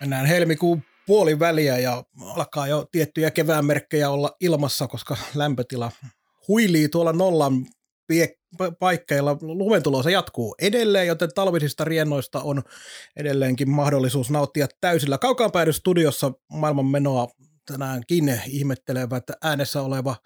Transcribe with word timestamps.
Mennään 0.00 0.26
helmikuun 0.26 0.82
puoliväliä 1.06 1.78
ja 1.78 2.04
alkaa 2.20 2.66
jo 2.66 2.88
tiettyjä 2.92 3.30
kevään 3.30 3.64
merkkejä 3.64 4.10
olla 4.10 4.36
ilmassa, 4.40 4.86
koska 4.86 5.16
lämpötila 5.34 5.92
huilii 6.48 6.88
tuolla 6.88 7.12
nollan 7.12 7.66
paikkeilla. 8.78 9.38
Lumentulo 9.40 10.02
se 10.02 10.10
jatkuu 10.10 10.54
edelleen, 10.62 11.06
joten 11.06 11.30
talvisista 11.34 11.84
riennoista 11.84 12.40
on 12.40 12.62
edelleenkin 13.16 13.70
mahdollisuus 13.70 14.30
nauttia 14.30 14.68
täysillä. 14.80 15.18
Kaukaan 15.18 15.52
päädy 15.52 15.72
studiossa 15.72 16.32
maailman 16.52 16.86
menoa 16.86 17.28
tänäänkin 17.66 18.40
ihmettelevät 18.46 19.24
äänessä 19.42 19.82
oleva 19.82 20.16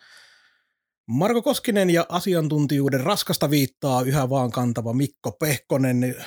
Marko 1.06 1.42
Koskinen 1.42 1.90
ja 1.90 2.06
asiantuntijuuden 2.08 3.00
raskasta 3.00 3.50
viittaa 3.50 4.02
yhä 4.02 4.30
vaan 4.30 4.50
kantava 4.50 4.92
Mikko 4.92 5.32
Pehkonen. 5.32 6.24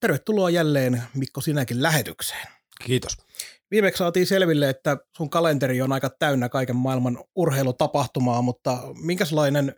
Tervetuloa 0.00 0.50
jälleen 0.50 1.02
Mikko 1.14 1.40
sinäkin 1.40 1.82
lähetykseen. 1.82 2.57
Kiitos. 2.84 3.16
Viimeksi 3.70 3.98
saatiin 3.98 4.26
selville, 4.26 4.68
että 4.68 4.96
sun 5.16 5.30
kalenteri 5.30 5.82
on 5.82 5.92
aika 5.92 6.10
täynnä 6.18 6.48
kaiken 6.48 6.76
maailman 6.76 7.18
urheilutapahtumaa, 7.34 8.42
mutta 8.42 8.78
minkälainen 9.02 9.74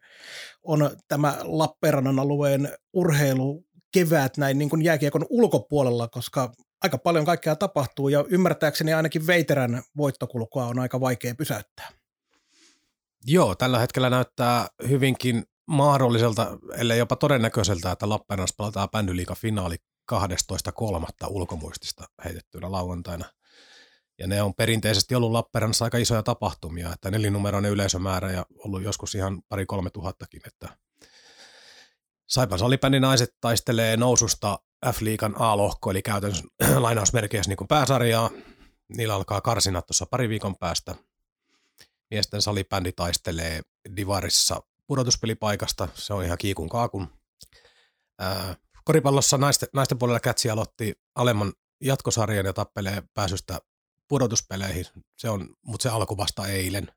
on 0.63 0.91
tämä 1.09 1.37
Lappeenrannan 1.43 2.19
alueen 2.19 2.69
urheilu 2.93 3.65
kevät 3.93 4.37
näin 4.37 4.59
niin 4.59 4.71
kuin 4.71 4.83
jääkiekon 4.83 5.27
ulkopuolella, 5.31 6.09
koska 6.09 6.53
aika 6.83 6.99
paljon 6.99 7.25
kaikkea 7.25 7.57
tapahtuu 7.57 8.09
ja 8.09 8.25
ymmärtääkseni 8.29 8.93
ainakin 8.93 9.27
Veiterän 9.27 9.83
voittokulkua 9.97 10.67
on 10.67 10.79
aika 10.79 11.01
vaikea 11.01 11.35
pysäyttää. 11.35 11.89
Joo, 13.27 13.55
tällä 13.55 13.79
hetkellä 13.79 14.11
näyttää 14.11 14.67
hyvinkin 14.89 15.45
mahdolliselta, 15.67 16.59
ellei 16.77 16.99
jopa 16.99 17.17
todennäköiseltä, 17.17 17.93
että 17.93 18.09
Lappeenrannassa 18.09 18.55
pelataan 18.59 18.91
bändyliikan 18.91 19.37
finaali 19.37 19.77
12.3. 20.13 21.07
ulkomuistista 21.29 22.05
heitettynä 22.25 22.73
lauantaina. 22.73 23.25
Ja 24.19 24.27
ne 24.27 24.43
on 24.43 24.55
perinteisesti 24.55 25.15
ollut 25.15 25.33
Lappeenrannassa 25.33 25.85
aika 25.85 25.99
isoja 25.99 26.23
tapahtumia, 26.23 26.93
että 26.93 27.11
nelinumeroinen 27.11 27.71
yleisömäärä 27.71 28.33
ja 28.33 28.47
ollut 28.65 28.83
joskus 28.83 29.15
ihan 29.15 29.43
pari-kolme 29.49 29.91
tuhattakin. 29.91 30.41
Että 30.47 30.69
Saipan 32.31 32.59
salibändin 32.59 33.03
naiset 33.03 33.37
taistelee 33.41 33.97
noususta 33.97 34.59
F-liigan 34.87 35.35
A-lohko, 35.39 35.91
eli 35.91 36.03
käytännössä 36.03 36.45
lainausmerkeissä 36.83 37.51
niin 37.51 37.57
kuin 37.57 37.69
pääsarjaa. 37.69 38.31
Niillä 38.97 39.15
alkaa 39.15 39.41
karsinat 39.41 39.87
tuossa 39.87 40.07
pari 40.07 40.29
viikon 40.29 40.57
päästä. 40.57 40.95
Miesten 42.11 42.43
salibändi 42.43 42.93
taistelee 42.93 43.63
Divarissa 43.97 44.63
pudotuspelipaikasta, 44.87 45.89
se 45.95 46.15
on 46.15 46.25
ihan 46.25 46.39
kiikun 46.39 46.69
kaakun. 46.69 47.09
Ää, 48.19 48.57
koripallossa 48.85 49.39
naisten, 49.39 49.69
naisten 49.73 49.99
puolella 49.99 50.21
Kätsi 50.21 50.51
aloitti 50.51 50.95
alemman 51.15 51.53
jatkosarjan 51.81 52.47
ja 52.47 52.53
tappelee 52.53 53.03
pääsystä 53.15 53.61
pudotuspeleihin, 54.09 54.87
se 55.19 55.29
on, 55.29 55.49
mutta 55.67 55.83
se 55.83 55.89
alkoi 55.89 56.17
vasta 56.17 56.47
eilen. 56.47 56.93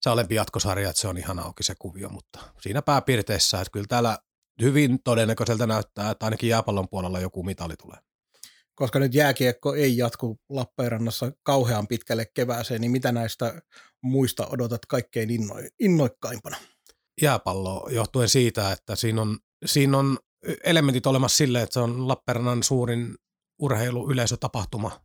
Se 0.00 0.10
alempi 0.10 0.34
jatkosarja, 0.34 0.90
että 0.90 1.00
se 1.00 1.08
on 1.08 1.18
ihan 1.18 1.38
auki 1.38 1.62
se 1.62 1.74
kuvio, 1.78 2.08
mutta 2.08 2.38
siinä 2.60 2.82
pääpiirteissä, 2.82 3.60
että 3.60 3.70
kyllä 3.70 3.86
täällä 3.88 4.18
hyvin 4.62 5.02
todennäköiseltä 5.04 5.66
näyttää, 5.66 6.10
että 6.10 6.26
ainakin 6.26 6.48
jääpallon 6.48 6.88
puolella 6.88 7.20
joku 7.20 7.42
mitali 7.42 7.76
tulee. 7.76 7.98
Koska 8.74 8.98
nyt 8.98 9.14
jääkiekko 9.14 9.74
ei 9.74 9.96
jatku 9.96 10.40
Lappeenrannassa 10.48 11.32
kauhean 11.42 11.86
pitkälle 11.86 12.26
kevääseen, 12.34 12.80
niin 12.80 12.90
mitä 12.90 13.12
näistä 13.12 13.62
muista 14.02 14.46
odotat 14.46 14.86
kaikkein 14.86 15.30
innoi, 15.30 15.68
innoikkaimpana? 15.80 16.56
Jääpallo 17.22 17.88
johtuen 17.90 18.28
siitä, 18.28 18.72
että 18.72 18.96
siinä 18.96 19.22
on, 19.22 19.38
siinä 19.64 19.98
on 19.98 20.18
elementit 20.64 21.06
olemassa 21.06 21.36
sille, 21.36 21.62
että 21.62 21.74
se 21.74 21.80
on 21.80 22.08
Lappeenrannan 22.08 22.62
suurin 22.62 23.14
urheiluyleisötapahtuma 23.58 25.00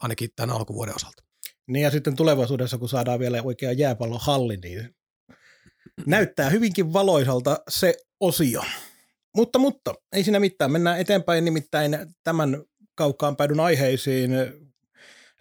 ainakin 0.00 0.30
tämän 0.36 0.56
alkuvuoden 0.56 0.94
osalta. 0.94 1.22
Niin 1.66 1.82
ja 1.82 1.90
sitten 1.90 2.16
tulevaisuudessa, 2.16 2.78
kun 2.78 2.88
saadaan 2.88 3.18
vielä 3.18 3.42
oikea 3.42 3.72
jääpallohalli, 3.72 4.56
niin 4.56 4.96
näyttää 6.06 6.50
hyvinkin 6.50 6.92
valoisalta 6.92 7.58
se 7.68 7.94
osio. 8.20 8.62
Mutta, 9.36 9.58
mutta 9.58 9.94
ei 10.12 10.24
siinä 10.24 10.40
mitään. 10.40 10.72
Mennään 10.72 11.00
eteenpäin 11.00 11.44
nimittäin 11.44 11.98
tämän 12.24 12.62
kaukaan 12.94 13.36
päädyn 13.36 13.60
aiheisiin. 13.60 14.30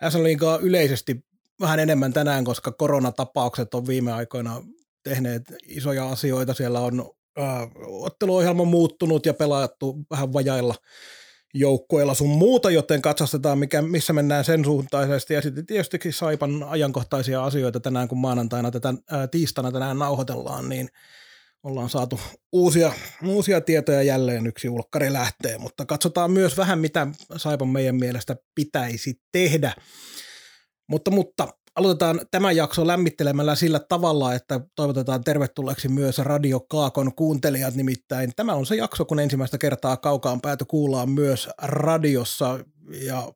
SL 0.10 0.26
yleisesti 0.62 1.26
vähän 1.62 1.80
enemmän 1.80 2.14
tänään, 2.14 2.44
koska 2.44 2.72
koronatapaukset 2.72 3.74
on 3.74 3.88
viime 3.88 4.12
aikoina 4.12 4.64
tehneet 5.04 5.44
isoja 5.64 6.10
asioita. 6.10 6.54
Siellä 6.54 6.80
on 6.80 7.12
äh, 7.40 7.70
otteluohjelma 7.86 8.66
muuttunut 8.66 9.26
ja 9.26 9.34
pelattu 9.34 9.98
vähän 10.12 10.34
vajailla 10.34 10.76
joukkueilla 11.54 12.14
sun 12.14 12.30
muuta, 12.30 12.72
joten 12.72 13.02
katsastetaan, 13.02 13.60
mikä, 13.60 13.82
missä 13.82 14.14
mennään 14.14 14.46
sen 14.46 14.66
suuntaisesti. 14.66 15.34
Ja 15.34 15.42
sitten 15.42 15.66
tietysti 15.66 16.00
Saipan 16.12 16.64
ajankohtaisia 16.64 17.44
asioita 17.44 17.80
tänään, 17.80 18.08
kun 18.08 18.18
maanantaina 18.18 18.72
tätä 18.72 18.94
ää, 19.12 19.28
tiistana 19.28 19.72
tänään 19.72 20.00
nauhoitellaan, 20.00 20.70
niin 20.70 20.90
ollaan 21.64 21.90
saatu 21.90 22.20
uusia, 22.52 22.92
uusia 23.26 23.62
tietoja 23.62 24.04
jälleen 24.04 24.48
yksi 24.48 24.70
ulkkari 24.70 25.14
lähtee, 25.14 25.58
mutta 25.58 25.86
katsotaan 25.86 26.32
myös 26.32 26.58
vähän, 26.58 26.80
mitä 26.80 27.08
Saipan 27.38 27.68
meidän 27.68 27.96
mielestä 27.96 28.36
pitäisi 28.56 29.22
tehdä. 29.32 29.74
Mutta, 30.90 31.12
mutta 31.12 31.48
aloitetaan 31.78 32.22
tämä 32.32 32.52
jakso 32.52 32.88
lämmittelemällä 32.88 33.56
sillä 33.56 33.80
tavalla, 33.80 34.34
että 34.34 34.60
toivotetaan 34.76 35.24
tervetulleeksi 35.24 35.88
myös 35.88 36.18
Radio 36.18 36.60
Kaakon 36.60 37.16
kuuntelijat, 37.16 37.76
nimittäin 37.76 38.32
tämä 38.36 38.54
on 38.54 38.66
se 38.66 38.76
jakso, 38.76 39.06
kun 39.06 39.20
ensimmäistä 39.20 39.58
kertaa 39.58 39.98
kaukaan 39.98 40.42
päätö 40.42 40.66
kuullaan 40.68 41.10
myös 41.10 41.50
radiossa 41.62 42.60
ja 43.02 43.34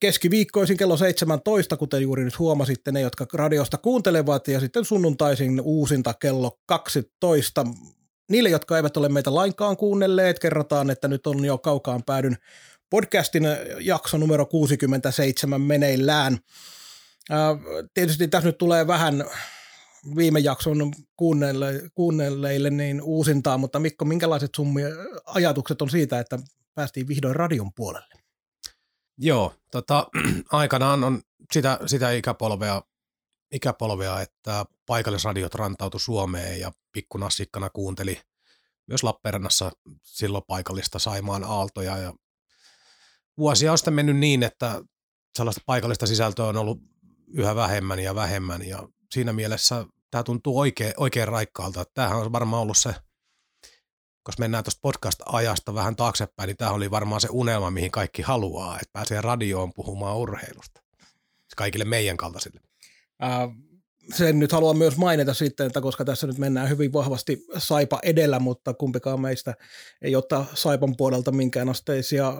keskiviikkoisin 0.00 0.76
kello 0.76 0.96
17, 0.96 1.76
kuten 1.76 2.02
juuri 2.02 2.24
nyt 2.24 2.38
huomasitte 2.38 2.92
ne, 2.92 3.00
jotka 3.00 3.26
radiosta 3.32 3.78
kuuntelevat, 3.78 4.48
ja 4.48 4.60
sitten 4.60 4.84
sunnuntaisin 4.84 5.60
uusinta 5.60 6.14
kello 6.14 6.58
12. 6.66 7.66
Niille, 8.30 8.48
jotka 8.48 8.76
eivät 8.76 8.96
ole 8.96 9.08
meitä 9.08 9.34
lainkaan 9.34 9.76
kuunnelleet, 9.76 10.38
kerrotaan, 10.38 10.90
että 10.90 11.08
nyt 11.08 11.26
on 11.26 11.44
jo 11.44 11.58
kaukaan 11.58 12.02
päädyn 12.06 12.36
podcastin 12.90 13.42
jakso 13.80 14.18
numero 14.18 14.46
67 14.46 15.60
meneillään. 15.60 16.38
Tietysti 17.94 18.28
tässä 18.28 18.48
nyt 18.48 18.58
tulee 18.58 18.86
vähän 18.86 19.24
viime 20.16 20.40
jakson 20.40 20.92
kuunnelle, 21.16 21.90
kuunnelleille 21.94 22.70
niin 22.70 23.02
uusintaa, 23.02 23.58
mutta 23.58 23.80
Mikko, 23.80 24.04
minkälaiset 24.04 24.50
sun 24.56 24.74
ajatukset 25.26 25.82
on 25.82 25.90
siitä, 25.90 26.20
että 26.20 26.38
päästiin 26.74 27.08
vihdoin 27.08 27.36
radion 27.36 27.72
puolelle? 27.76 28.14
Joo, 29.18 29.54
tota, 29.70 30.06
aikanaan 30.52 31.04
on 31.04 31.22
sitä, 31.52 31.78
sitä 31.86 32.10
ikäpolvea, 32.10 32.82
ikäpolvea, 33.52 34.20
että 34.20 34.64
paikallisradiot 34.86 35.54
rantautu 35.54 35.98
Suomeen 35.98 36.60
ja 36.60 36.72
pikkunassikkana 36.92 37.70
kuunteli 37.70 38.20
myös 38.86 39.02
Lappeenrannassa 39.02 39.72
silloin 40.02 40.44
paikallista 40.46 40.98
Saimaan 40.98 41.44
aaltoja 41.44 41.98
ja 41.98 42.12
vuosia 43.38 43.72
on 43.72 43.78
sitten 43.78 43.94
mennyt 43.94 44.16
niin, 44.16 44.42
että 44.42 44.82
sellaista 45.36 45.62
paikallista 45.66 46.06
sisältöä 46.06 46.46
on 46.46 46.56
ollut 46.56 46.93
yhä 47.34 47.54
vähemmän 47.54 47.98
ja 47.98 48.14
vähemmän 48.14 48.68
ja 48.68 48.88
siinä 49.10 49.32
mielessä 49.32 49.86
tämä 50.10 50.22
tuntuu 50.22 50.58
oikein, 50.58 50.94
oikein 50.96 51.28
raikkaalta. 51.28 51.84
Tämähän 51.94 52.18
on 52.18 52.32
varmaan 52.32 52.62
ollut 52.62 52.78
se, 52.78 52.94
koska 54.22 54.40
mennään 54.40 54.64
tuosta 54.64 54.80
podcast-ajasta 54.82 55.74
vähän 55.74 55.96
taaksepäin, 55.96 56.46
niin 56.46 56.56
tämä 56.56 56.70
oli 56.70 56.90
varmaan 56.90 57.20
se 57.20 57.28
unelma, 57.30 57.70
mihin 57.70 57.90
kaikki 57.90 58.22
haluaa, 58.22 58.74
että 58.74 58.90
pääsee 58.92 59.20
radioon 59.20 59.72
puhumaan 59.74 60.16
urheilusta. 60.16 60.80
Kaikille 61.56 61.84
meidän 61.84 62.16
kaltaisille. 62.16 62.60
Äh, 63.22 63.30
sen 64.14 64.38
nyt 64.38 64.52
haluan 64.52 64.78
myös 64.78 64.96
mainita 64.96 65.34
sitten, 65.34 65.66
että 65.66 65.80
koska 65.80 66.04
tässä 66.04 66.26
nyt 66.26 66.38
mennään 66.38 66.68
hyvin 66.68 66.92
vahvasti 66.92 67.46
Saipa 67.58 67.98
edellä, 68.02 68.38
mutta 68.38 68.74
kumpikaan 68.74 69.20
meistä 69.20 69.54
ei 70.02 70.16
ottaa 70.16 70.46
Saipan 70.54 70.96
puolelta 70.96 71.32
minkäänlaisia 71.32 72.34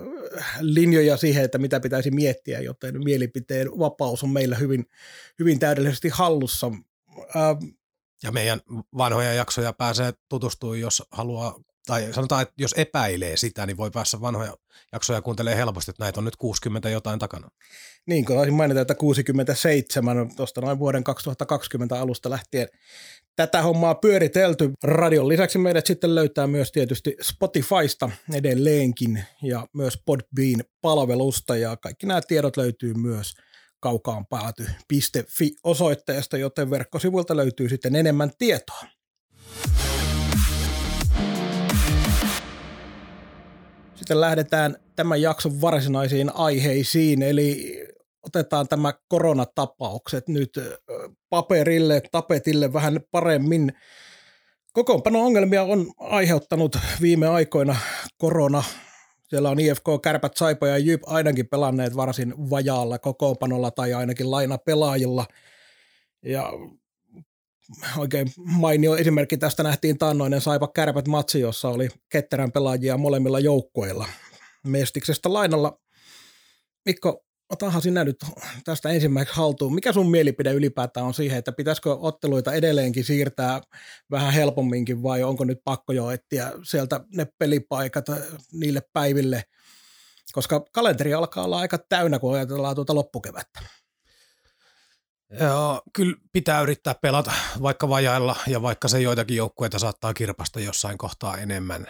linjoja 0.60 1.16
siihen, 1.16 1.44
että 1.44 1.58
mitä 1.58 1.80
pitäisi 1.80 2.10
miettiä, 2.10 2.60
joten 2.60 3.04
mielipiteen 3.04 3.68
vapaus 3.78 4.22
on 4.22 4.30
meillä 4.30 4.56
hyvin, 4.56 4.86
hyvin 5.38 5.58
täydellisesti 5.58 6.08
hallussa. 6.08 6.70
Ja 8.22 8.32
meidän 8.32 8.60
vanhoja 8.96 9.34
jaksoja 9.34 9.72
pääsee 9.72 10.12
tutustumaan, 10.28 10.80
jos 10.80 11.02
haluaa 11.10 11.60
tai 11.86 12.12
sanotaan, 12.12 12.42
että 12.42 12.54
jos 12.58 12.74
epäilee 12.76 13.36
sitä, 13.36 13.66
niin 13.66 13.76
voi 13.76 13.90
päässä 13.90 14.20
vanhoja 14.20 14.56
jaksoja 14.92 15.22
kuuntelee 15.22 15.56
helposti, 15.56 15.90
että 15.90 16.04
näitä 16.04 16.20
on 16.20 16.24
nyt 16.24 16.36
60 16.36 16.88
jotain 16.88 17.18
takana. 17.18 17.48
Niin, 18.06 18.24
kun 18.24 18.36
taisin 18.36 18.54
mainita, 18.54 18.80
että 18.80 18.94
67 18.94 20.30
tuosta 20.36 20.60
noin 20.60 20.78
vuoden 20.78 21.04
2020 21.04 22.00
alusta 22.00 22.30
lähtien 22.30 22.68
tätä 23.36 23.62
hommaa 23.62 23.94
pyöritelty. 23.94 24.72
Radion 24.82 25.28
lisäksi 25.28 25.58
meidät 25.58 25.86
sitten 25.86 26.14
löytää 26.14 26.46
myös 26.46 26.72
tietysti 26.72 27.16
Spotifysta 27.22 28.10
edelleenkin 28.34 29.24
ja 29.42 29.66
myös 29.72 29.98
Podbean-palvelusta 30.06 31.56
ja 31.56 31.76
kaikki 31.76 32.06
nämä 32.06 32.20
tiedot 32.20 32.56
löytyy 32.56 32.94
myös 32.94 33.34
kaukaanpääty.fi 33.80 35.56
osoitteesta, 35.64 36.36
joten 36.36 36.70
verkkosivuilta 36.70 37.36
löytyy 37.36 37.68
sitten 37.68 37.96
enemmän 37.96 38.30
tietoa. 38.38 38.93
Sitten 44.04 44.20
lähdetään 44.20 44.76
tämän 44.96 45.22
jakson 45.22 45.60
varsinaisiin 45.60 46.30
aiheisiin, 46.34 47.22
eli 47.22 47.80
otetaan 48.26 48.68
tämä 48.68 48.94
koronatapaukset 49.08 50.28
nyt 50.28 50.50
paperille, 51.30 52.02
tapetille 52.12 52.72
vähän 52.72 53.00
paremmin. 53.10 53.72
Kokoonpano 54.72 55.24
ongelmia 55.24 55.62
on 55.62 55.92
aiheuttanut 55.98 56.76
viime 57.00 57.28
aikoina 57.28 57.76
korona. 58.18 58.62
Siellä 59.22 59.50
on 59.50 59.60
IFK, 59.60 59.84
Kärpät, 60.02 60.36
Saipa 60.36 60.66
ja 60.66 60.78
Jyp 60.78 61.02
ainakin 61.06 61.48
pelanneet 61.48 61.96
varsin 61.96 62.34
vajaalla 62.50 62.98
kokoonpanolla 62.98 63.70
tai 63.70 63.94
ainakin 63.94 64.30
laina 64.30 64.58
pelaajilla. 64.58 65.26
Ja 66.22 66.52
oikein 67.96 68.32
mainio 68.36 68.96
esimerkki 68.96 69.36
tästä 69.36 69.62
nähtiin 69.62 69.98
taannoinen 69.98 70.40
Saipa 70.40 70.68
Kärpät 70.68 71.08
matsi, 71.08 71.40
jossa 71.40 71.68
oli 71.68 71.88
ketterän 72.08 72.52
pelaajia 72.52 72.96
molemmilla 72.96 73.40
joukkueilla. 73.40 74.08
Mestiksestä 74.66 75.32
lainalla. 75.32 75.78
Mikko, 76.84 77.24
otahan 77.50 77.82
sinä 77.82 78.04
nyt 78.04 78.16
tästä 78.64 78.88
ensimmäiseksi 78.88 79.36
haltuun. 79.36 79.74
Mikä 79.74 79.92
sun 79.92 80.10
mielipide 80.10 80.52
ylipäätään 80.52 81.06
on 81.06 81.14
siihen, 81.14 81.38
että 81.38 81.52
pitäisikö 81.52 81.96
otteluita 82.00 82.52
edelleenkin 82.52 83.04
siirtää 83.04 83.60
vähän 84.10 84.32
helpomminkin 84.32 85.02
vai 85.02 85.22
onko 85.22 85.44
nyt 85.44 85.58
pakko 85.64 85.92
jo 85.92 86.10
etsiä 86.10 86.52
sieltä 86.62 87.00
ne 87.14 87.26
pelipaikat 87.38 88.04
niille 88.52 88.82
päiville, 88.92 89.42
koska 90.32 90.64
kalenteri 90.72 91.14
alkaa 91.14 91.44
olla 91.44 91.58
aika 91.58 91.78
täynnä, 91.78 92.18
kun 92.18 92.34
ajatellaan 92.34 92.74
tuota 92.74 92.94
loppukevättä. 92.94 93.60
Joo, 95.40 95.82
kyllä 95.92 96.16
pitää 96.32 96.60
yrittää 96.60 96.94
pelata 96.94 97.32
vaikka 97.62 97.88
vajailla 97.88 98.36
ja 98.46 98.62
vaikka 98.62 98.88
se 98.88 99.00
joitakin 99.00 99.36
joukkueita 99.36 99.78
saattaa 99.78 100.14
kirpasta 100.14 100.60
jossain 100.60 100.98
kohtaa 100.98 101.36
enemmän. 101.38 101.86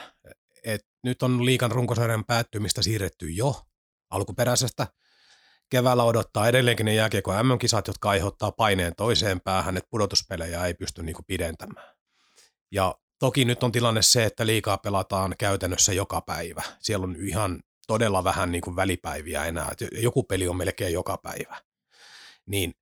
Et 0.64 0.87
nyt 1.02 1.23
on 1.23 1.44
liikan 1.44 1.70
runkosarjan 1.70 2.25
päättymistä 2.25 2.82
siirretty 2.82 3.31
jo 3.31 3.62
alkuperäisestä. 4.11 4.87
Keväällä 5.70 6.05
odottaa 6.05 6.49
edelleenkin 6.49 6.87
ne 6.87 6.94
jääkiekko 6.94 7.43
MM-kisat, 7.43 7.87
jotka 7.87 8.11
aiheuttaa 8.11 8.52
paineen 8.52 8.93
toiseen 8.96 9.41
päähän, 9.41 9.76
että 9.76 9.88
pudotuspelejä 9.91 10.67
ei 10.67 10.75
pysty 10.75 11.02
niinku 11.02 11.23
pidentämään. 11.26 11.94
Ja 12.73 12.94
toki 13.19 13.44
nyt 13.44 13.62
on 13.62 13.73
tilanne 13.73 14.02
se, 14.02 14.25
että 14.25 14.46
liikaa 14.46 14.79
pelataan 14.79 15.35
käytännössä 15.38 15.93
joka 15.93 16.20
päivä. 16.20 16.62
Siellä 16.81 17.05
on 17.05 17.17
ihan 17.20 17.61
todella 17.87 18.25
vähän 18.25 18.52
niinku 18.52 18.76
välipäiviä 18.76 19.44
enää. 19.44 19.73
Joku 19.93 20.23
peli 20.23 20.49
on 20.49 20.56
melkein 20.56 20.93
joka 20.93 21.19
päivä. 21.23 21.61
Niin 22.46 22.75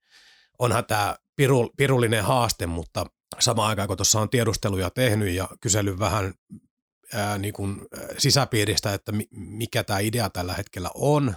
onhan 0.62 0.86
tämä 0.86 1.16
piru, 1.36 1.70
pirullinen 1.76 2.24
haaste, 2.24 2.66
mutta 2.66 3.06
samaan 3.40 3.68
aikaan 3.68 3.88
kun 3.88 3.96
tuossa 3.96 4.20
on 4.20 4.30
tiedusteluja 4.30 4.90
tehnyt 4.90 5.34
ja 5.34 5.48
kysely 5.60 5.98
vähän 5.98 6.34
ää, 7.14 7.38
niin 7.38 7.54
kuin 7.54 7.80
sisäpiiristä, 8.18 8.94
että 8.94 9.12
mikä 9.30 9.84
tämä 9.84 9.98
idea 9.98 10.30
tällä 10.30 10.54
hetkellä 10.54 10.90
on, 10.94 11.34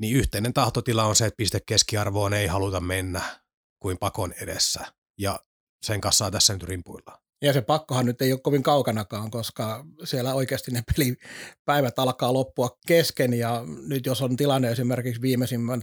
niin 0.00 0.16
yhteinen 0.16 0.52
tahtotila 0.52 1.04
on 1.04 1.16
se, 1.16 1.26
että 1.26 1.36
pistekeskiarvoon 1.36 2.34
ei 2.34 2.46
haluta 2.46 2.80
mennä 2.80 3.40
kuin 3.78 3.98
pakon 3.98 4.32
edessä. 4.32 4.92
Ja 5.18 5.40
sen 5.82 6.00
kanssa 6.00 6.30
tässä 6.30 6.52
nyt 6.52 6.62
rimpuillaan. 6.62 7.25
Ja 7.42 7.52
se 7.52 7.60
pakkohan 7.60 8.06
nyt 8.06 8.22
ei 8.22 8.32
ole 8.32 8.40
kovin 8.40 8.62
kaukanakaan, 8.62 9.30
koska 9.30 9.84
siellä 10.04 10.34
oikeasti 10.34 10.70
ne 10.70 10.82
pelipäivät 10.96 11.98
alkaa 11.98 12.32
loppua 12.32 12.78
kesken 12.86 13.34
ja 13.34 13.64
nyt 13.88 14.06
jos 14.06 14.22
on 14.22 14.36
tilanne 14.36 14.70
esimerkiksi 14.70 15.22
viimeisimmän 15.22 15.82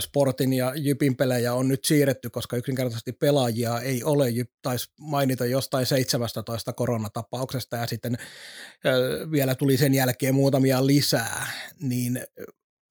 Sportin 0.00 0.52
ja 0.52 0.72
Jypin 0.76 1.16
pelejä 1.16 1.54
on 1.54 1.68
nyt 1.68 1.84
siirretty, 1.84 2.30
koska 2.30 2.56
yksinkertaisesti 2.56 3.12
pelaajia 3.12 3.80
ei 3.80 4.04
ole. 4.04 4.26
Taisi 4.62 4.92
mainita 5.00 5.46
jostain 5.46 5.86
17 5.86 6.72
koronatapauksesta 6.72 7.76
ja 7.76 7.86
sitten 7.86 8.18
vielä 9.30 9.54
tuli 9.54 9.76
sen 9.76 9.94
jälkeen 9.94 10.34
muutamia 10.34 10.86
lisää, 10.86 11.46
niin 11.80 12.22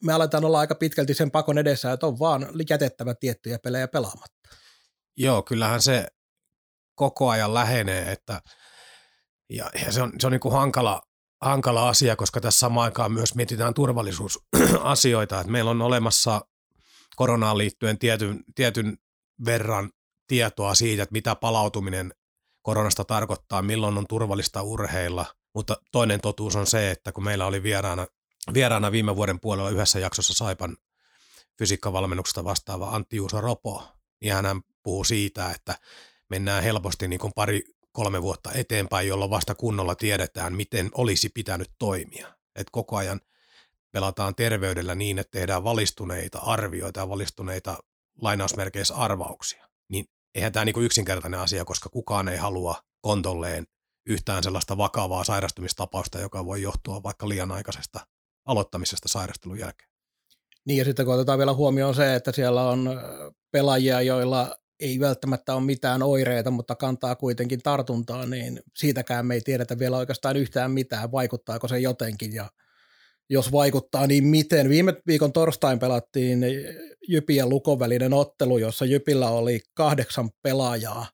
me 0.03 0.13
aletaan 0.13 0.45
olla 0.45 0.59
aika 0.59 0.75
pitkälti 0.75 1.13
sen 1.13 1.31
pakon 1.31 1.57
edessä, 1.57 1.91
että 1.91 2.07
on 2.07 2.19
vaan 2.19 2.47
jätettävä 2.69 3.15
tiettyjä 3.15 3.59
pelejä 3.59 3.87
pelaamatta. 3.87 4.49
Joo, 5.17 5.41
kyllähän 5.41 5.81
se 5.81 6.07
koko 6.95 7.29
ajan 7.29 7.53
lähenee, 7.53 8.11
että 8.11 8.41
ja, 9.49 9.69
ja 9.85 9.91
se 9.91 10.01
on, 10.01 10.11
se 10.19 10.27
on 10.27 10.31
niin 10.31 10.39
kuin 10.39 10.53
hankala, 10.53 11.01
hankala 11.41 11.89
asia, 11.89 12.15
koska 12.15 12.41
tässä 12.41 12.59
samaan 12.59 12.85
aikaan 12.85 13.11
myös 13.11 13.35
mietitään 13.35 13.73
turvallisuusasioita, 13.73 15.39
että 15.39 15.51
meillä 15.51 15.71
on 15.71 15.81
olemassa 15.81 16.41
koronaan 17.15 17.57
liittyen 17.57 17.99
tietyn, 17.99 18.43
tietyn 18.55 18.97
verran 19.45 19.91
tietoa 20.27 20.75
siitä, 20.75 21.03
että 21.03 21.13
mitä 21.13 21.35
palautuminen 21.35 22.13
koronasta 22.61 23.03
tarkoittaa, 23.03 23.61
milloin 23.61 23.97
on 23.97 24.07
turvallista 24.09 24.61
urheilla, 24.61 25.25
mutta 25.55 25.77
toinen 25.91 26.21
totuus 26.21 26.55
on 26.55 26.67
se, 26.67 26.91
että 26.91 27.11
kun 27.11 27.23
meillä 27.23 27.45
oli 27.45 27.63
vieraana, 27.63 28.07
vieraana 28.53 28.91
viime 28.91 29.15
vuoden 29.15 29.39
puolella 29.39 29.69
yhdessä 29.69 29.99
jaksossa 29.99 30.33
Saipan 30.33 30.77
fysiikkavalmennuksesta 31.59 32.43
vastaava 32.43 32.89
Antti 32.89 33.15
Juuso 33.15 33.41
Ropo, 33.41 33.87
niin 34.21 34.33
hän 34.33 34.61
puhuu 34.83 35.03
siitä, 35.03 35.51
että 35.51 35.75
mennään 36.33 36.63
helposti 36.63 37.07
niin 37.07 37.19
kuin 37.19 37.33
pari 37.35 37.63
kolme 37.91 38.21
vuotta 38.21 38.51
eteenpäin, 38.53 39.07
jolloin 39.07 39.31
vasta 39.31 39.55
kunnolla 39.55 39.95
tiedetään, 39.95 40.53
miten 40.53 40.89
olisi 40.93 41.29
pitänyt 41.29 41.69
toimia. 41.79 42.27
Et 42.55 42.67
koko 42.71 42.95
ajan 42.95 43.21
pelataan 43.91 44.35
terveydellä 44.35 44.95
niin, 44.95 45.19
että 45.19 45.31
tehdään 45.31 45.63
valistuneita 45.63 46.39
arvioita 46.39 46.99
ja 46.99 47.09
valistuneita 47.09 47.77
lainausmerkeissä 48.21 48.95
arvauksia. 48.95 49.67
Niin 49.89 50.05
eihän 50.35 50.51
tämä 50.51 50.65
niin 50.65 50.81
yksinkertainen 50.81 51.39
asia, 51.39 51.65
koska 51.65 51.89
kukaan 51.89 52.27
ei 52.27 52.37
halua 52.37 52.75
kontolleen 53.01 53.67
yhtään 54.05 54.43
sellaista 54.43 54.77
vakavaa 54.77 55.23
sairastumistapausta, 55.23 56.19
joka 56.19 56.45
voi 56.45 56.61
johtua 56.61 57.03
vaikka 57.03 57.29
liian 57.29 57.51
aikaisesta 57.51 57.99
aloittamisesta 58.45 59.07
sairastelun 59.07 59.59
jälkeen. 59.59 59.89
Niin 60.65 60.77
ja 60.77 60.85
sitten 60.85 61.05
kun 61.05 61.15
otetaan 61.15 61.39
vielä 61.39 61.53
huomioon 61.53 61.95
se, 61.95 62.15
että 62.15 62.31
siellä 62.31 62.69
on 62.69 63.01
pelaajia, 63.51 64.01
joilla 64.01 64.55
ei 64.79 64.99
välttämättä 64.99 65.55
ole 65.55 65.63
mitään 65.63 66.03
oireita, 66.03 66.51
mutta 66.51 66.75
kantaa 66.75 67.15
kuitenkin 67.15 67.61
tartuntaa, 67.61 68.25
niin 68.25 68.59
siitäkään 68.77 69.25
me 69.25 69.33
ei 69.33 69.41
tiedetä 69.41 69.79
vielä 69.79 69.97
oikeastaan 69.97 70.37
yhtään 70.37 70.71
mitään, 70.71 71.11
vaikuttaako 71.11 71.67
se 71.67 71.79
jotenkin 71.79 72.33
ja 72.33 72.49
jos 73.29 73.51
vaikuttaa, 73.51 74.07
niin 74.07 74.27
miten. 74.27 74.69
Viime 74.69 74.93
viikon 75.07 75.33
torstain 75.33 75.79
pelattiin 75.79 76.45
Jypin 77.07 77.35
ja 77.35 77.47
Lukon 77.47 77.79
välinen 77.79 78.13
ottelu, 78.13 78.57
jossa 78.57 78.85
Jypillä 78.85 79.29
oli 79.29 79.59
kahdeksan 79.73 80.29
pelaajaa, 80.41 81.07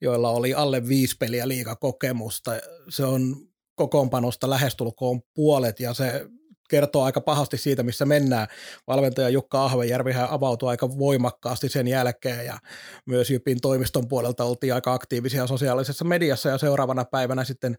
joilla 0.00 0.30
oli 0.30 0.54
alle 0.54 0.88
viisi 0.88 1.16
peliä 1.20 1.48
liikakokemusta. 1.48 2.52
Se 2.88 3.04
on 3.04 3.36
kokoonpanosta 3.74 4.50
lähestulkoon 4.50 5.20
puolet 5.34 5.80
ja 5.80 5.94
se 5.94 6.26
kertoo 6.70 7.04
aika 7.04 7.20
pahasti 7.20 7.58
siitä, 7.58 7.82
missä 7.82 8.04
mennään. 8.04 8.48
Valmentaja 8.86 9.28
Jukka 9.28 9.64
Ahvejärvihän 9.64 10.30
avautui 10.30 10.68
aika 10.68 10.98
voimakkaasti 10.98 11.68
sen 11.68 11.88
jälkeen 11.88 12.46
ja 12.46 12.58
myös 13.06 13.30
Jypin 13.30 13.60
toimiston 13.60 14.08
puolelta 14.08 14.44
oltiin 14.44 14.74
aika 14.74 14.92
aktiivisia 14.92 15.46
sosiaalisessa 15.46 16.04
mediassa 16.04 16.48
ja 16.48 16.58
seuraavana 16.58 17.04
päivänä 17.04 17.44
sitten 17.44 17.76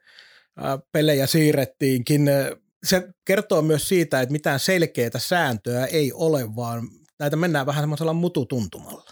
pelejä 0.92 1.28
siirrettiinkin. 1.28 2.30
Se 2.86 3.10
kertoo 3.26 3.62
myös 3.62 3.88
siitä, 3.88 4.22
että 4.22 4.34
mitään 4.34 4.60
selkeää 4.60 5.10
sääntöä 5.18 5.86
ei 5.86 6.14
ole, 6.14 6.56
vaan 6.56 6.88
näitä 7.20 7.36
mennään 7.36 7.66
vähän 7.66 7.82
semmoisella 7.82 8.14
mututuntumalla. 8.14 9.12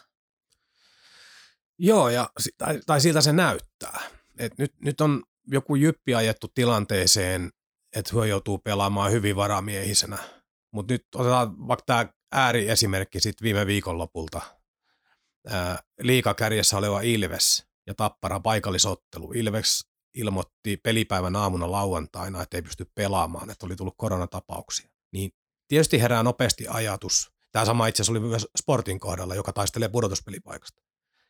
Joo, 1.78 2.10
ja, 2.10 2.30
tai, 2.58 2.80
tai 2.86 3.02
siltä 3.02 3.22
se 3.22 3.34
näyttää. 3.34 4.02
Et 4.40 4.58
nyt, 4.58 4.74
nyt 4.82 5.02
on 5.02 5.24
joku 5.48 5.76
jyppi 5.76 6.16
ajettu 6.16 6.48
tilanteeseen, 6.56 7.50
että 7.96 8.12
hyö 8.14 8.26
joutuu 8.26 8.58
pelaamaan 8.58 9.12
hyvin 9.12 9.36
varamiehisenä. 9.36 10.18
Mutta 10.72 10.94
nyt 10.94 11.08
otetaan 11.16 11.68
vaikka 11.68 11.84
tämä 11.86 12.08
ääriesimerkki 12.32 13.20
sitten 13.20 13.46
viime 13.46 13.68
viikonlopulta. 13.68 14.42
liikakärjessä 16.02 16.78
oleva 16.78 17.02
Ilves 17.02 17.66
ja 17.88 17.94
Tappara 17.94 18.40
paikallisottelu. 18.40 19.32
Ilves 19.32 19.86
ilmoitti 20.14 20.78
pelipäivän 20.78 21.36
aamuna 21.36 21.72
lauantaina, 21.72 22.42
että 22.42 22.58
ei 22.58 22.62
pysty 22.62 22.92
pelaamaan, 22.96 23.50
että 23.50 23.66
oli 23.66 23.76
tullut 23.76 23.96
koronatapauksia. 23.98 24.90
Niin 25.14 25.32
tietysti 25.68 26.02
herää 26.02 26.24
nopeasti 26.24 26.68
ajatus, 26.68 27.32
tämä 27.52 27.66
sama 27.66 27.88
itse 27.88 28.02
asiassa 28.02 28.12
oli 28.12 28.20
myös 28.20 28.48
Sportin 28.58 29.00
kohdalla, 29.00 29.36
joka 29.36 29.54
taistelee 29.54 29.90
pudotuspelipaikasta, 29.90 30.82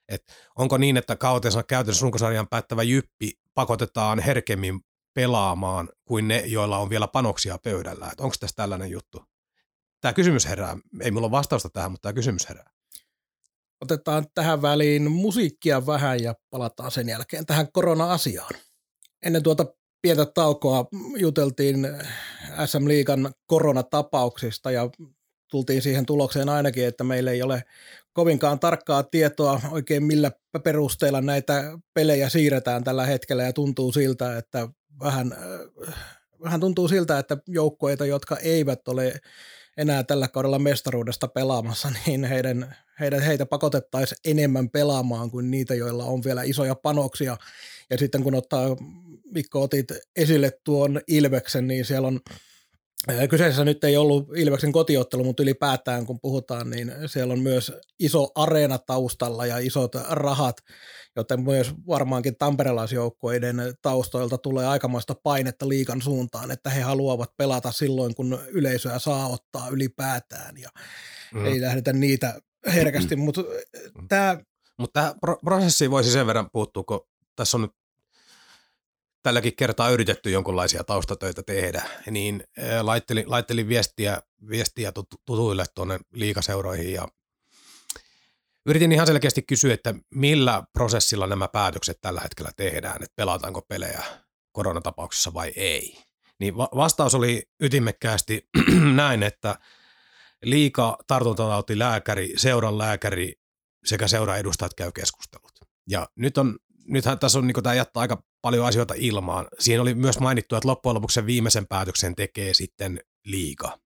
Et 0.09 0.23
onko 0.55 0.77
niin, 0.77 0.97
että 0.97 1.15
kautensa 1.15 1.63
käytännössä 1.63 2.03
runkosarjan 2.03 2.47
päättävä 2.47 2.83
jyppi 2.83 3.31
pakotetaan 3.53 4.19
herkemmin 4.19 4.81
pelaamaan 5.13 5.89
kuin 6.05 6.27
ne, 6.27 6.43
joilla 6.45 6.77
on 6.77 6.89
vielä 6.89 7.07
panoksia 7.07 7.57
pöydällä? 7.63 8.09
Et 8.11 8.19
onko 8.19 8.35
tässä 8.39 8.55
tällainen 8.55 8.91
juttu? 8.91 9.23
Tämä 10.01 10.13
kysymys 10.13 10.47
herää. 10.47 10.77
Ei 11.01 11.11
mulla 11.11 11.27
ole 11.27 11.31
vastausta 11.31 11.69
tähän, 11.69 11.91
mutta 11.91 12.01
tämä 12.01 12.13
kysymys 12.13 12.49
herää. 12.49 12.69
Otetaan 13.81 14.25
tähän 14.35 14.61
väliin 14.61 15.11
musiikkia 15.11 15.85
vähän 15.85 16.23
ja 16.23 16.35
palataan 16.49 16.91
sen 16.91 17.09
jälkeen 17.09 17.45
tähän 17.45 17.71
korona-asiaan. 17.71 18.53
Ennen 19.25 19.43
tuota 19.43 19.65
pientä 20.01 20.25
taukoa 20.25 20.85
juteltiin 21.17 21.87
SM 22.65 22.87
Liigan 22.87 23.33
koronatapauksista 23.45 24.71
ja 24.71 24.89
tultiin 25.53 25.81
siihen 25.81 26.05
tulokseen 26.05 26.49
ainakin, 26.49 26.87
että 26.87 27.03
meillä 27.03 27.31
ei 27.31 27.41
ole 27.41 27.63
kovinkaan 28.13 28.59
tarkkaa 28.59 29.03
tietoa 29.03 29.61
oikein 29.71 30.03
millä 30.03 30.31
perusteella 30.63 31.21
näitä 31.21 31.79
pelejä 31.93 32.29
siirretään 32.29 32.83
tällä 32.83 33.05
hetkellä 33.05 33.43
ja 33.43 33.53
tuntuu 33.53 33.91
siltä, 33.91 34.37
että 34.37 34.67
vähän, 34.99 35.37
vähän 36.43 36.59
tuntuu 36.59 36.87
siltä, 36.87 37.19
että 37.19 37.37
joukkueita, 37.47 38.05
jotka 38.05 38.37
eivät 38.37 38.87
ole 38.87 39.19
enää 39.77 40.03
tällä 40.03 40.27
kaudella 40.27 40.59
mestaruudesta 40.59 41.27
pelaamassa, 41.27 41.91
niin 42.05 42.23
heidän, 42.23 42.75
heidän, 42.99 43.21
heitä 43.21 43.45
pakotettaisiin 43.45 44.19
enemmän 44.25 44.69
pelaamaan 44.69 45.31
kuin 45.31 45.51
niitä, 45.51 45.75
joilla 45.75 46.05
on 46.05 46.23
vielä 46.23 46.43
isoja 46.43 46.75
panoksia. 46.75 47.37
Ja 47.89 47.97
sitten 47.97 48.23
kun 48.23 48.35
ottaa, 48.35 48.63
Mikko 49.25 49.61
otit 49.61 49.87
esille 50.15 50.51
tuon 50.63 51.01
Ilveksen, 51.07 51.67
niin 51.67 51.85
siellä 51.85 52.07
on 52.07 52.19
Kyseessä 53.29 53.65
nyt 53.65 53.83
ei 53.83 53.97
ollut 53.97 54.27
Ilveksen 54.35 54.71
kotiottelu, 54.71 55.23
mutta 55.23 55.43
ylipäätään 55.43 56.05
kun 56.05 56.19
puhutaan, 56.19 56.69
niin 56.69 56.91
siellä 57.05 57.33
on 57.33 57.39
myös 57.39 57.71
iso 57.99 58.27
areena 58.35 58.77
taustalla 58.77 59.45
ja 59.45 59.57
isot 59.57 59.95
rahat, 60.09 60.55
joten 61.15 61.41
myös 61.41 61.73
varmaankin 61.87 62.37
tamperelaisjoukkueiden 62.37 63.57
taustoilta 63.81 64.37
tulee 64.37 64.67
aikamoista 64.67 65.15
painetta 65.23 65.69
liikan 65.69 66.01
suuntaan, 66.01 66.51
että 66.51 66.69
he 66.69 66.81
haluavat 66.81 67.29
pelata 67.37 67.71
silloin, 67.71 68.15
kun 68.15 68.39
yleisöä 68.47 68.99
saa 68.99 69.27
ottaa 69.27 69.69
ylipäätään 69.69 70.57
ja 70.57 70.69
mm. 71.33 71.45
ei 71.45 71.61
lähdetä 71.61 71.93
niitä 71.93 72.41
herkästi, 72.73 73.15
mutta 73.15 73.41
mm. 73.41 74.07
tämä... 74.07 74.37
Mutta 74.77 74.99
tähän 74.99 75.39
prosessiin 75.45 75.91
voisi 75.91 76.11
sen 76.11 76.27
verran 76.27 76.49
puuttua, 76.51 76.83
kun 76.83 77.07
tässä 77.35 77.57
on 77.57 77.61
nyt 77.61 77.71
tälläkin 79.23 79.55
kertaa 79.55 79.89
yritetty 79.89 80.29
jonkinlaisia 80.29 80.83
taustatöitä 80.83 81.43
tehdä, 81.43 81.83
niin 82.09 82.43
laittelin, 82.81 83.23
laittelin 83.27 83.67
viestiä, 83.67 84.21
viestiä 84.49 84.91
tutuille 85.25 85.65
tuonne 85.75 85.99
liikaseuroihin 86.13 86.93
ja 86.93 87.07
yritin 88.65 88.91
ihan 88.91 89.07
selkeästi 89.07 89.41
kysyä, 89.41 89.73
että 89.73 89.95
millä 90.15 90.63
prosessilla 90.73 91.27
nämä 91.27 91.47
päätökset 91.47 92.01
tällä 92.01 92.21
hetkellä 92.21 92.51
tehdään, 92.57 93.03
että 93.03 93.15
pelataanko 93.15 93.61
pelejä 93.61 94.03
koronatapauksessa 94.51 95.33
vai 95.33 95.53
ei. 95.55 95.97
Niin 96.39 96.57
vastaus 96.57 97.15
oli 97.15 97.43
ytimekkäästi 97.59 98.49
näin, 98.95 99.23
että 99.23 99.55
liika 100.43 100.97
tartuntatautilääkäri, 101.07 102.33
seuran 102.37 102.77
lääkäri 102.77 103.33
sekä 103.85 104.07
seuran 104.07 104.39
edustajat 104.39 104.73
käy 104.73 104.91
keskustelut. 104.91 105.51
Ja 105.89 106.09
nyt 106.15 106.37
on 106.37 106.59
nythän 106.87 107.19
tässä 107.19 107.39
on, 107.39 107.47
niin 107.47 107.63
tämä 107.63 107.73
jättää 107.73 108.01
aika 108.01 108.23
paljon 108.41 108.65
asioita 108.65 108.93
ilmaan. 108.97 109.47
Siinä 109.59 109.81
oli 109.81 109.95
myös 109.95 110.19
mainittu, 110.19 110.55
että 110.55 110.67
loppujen 110.67 110.95
lopuksi 110.95 111.13
sen 111.13 111.25
viimeisen 111.25 111.67
päätöksen 111.67 112.15
tekee 112.15 112.53
sitten 112.53 112.99
liika. 113.25 113.79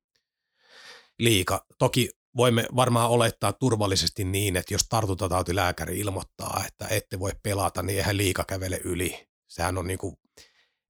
Liika. 1.20 1.66
Toki 1.80 2.10
voimme 2.38 2.66
varmaan 2.75 3.10
olettaa 3.10 3.54
turvallisesti 3.54 4.24
niin, 4.24 4.56
että 4.56 4.74
jos 4.74 4.82
tartuntatautilääkäri 4.89 6.00
ilmoittaa, 6.00 6.63
että 6.68 6.88
ette 6.88 7.20
voi 7.20 7.32
pelata, 7.44 7.84
niin 7.84 7.98
eihän 7.98 8.18
liika 8.18 8.44
kävele 8.48 8.80
yli. 8.84 9.27
Sehän 9.48 9.77
on 9.77 9.88
niin 9.88 10.00
kuin 10.00 10.16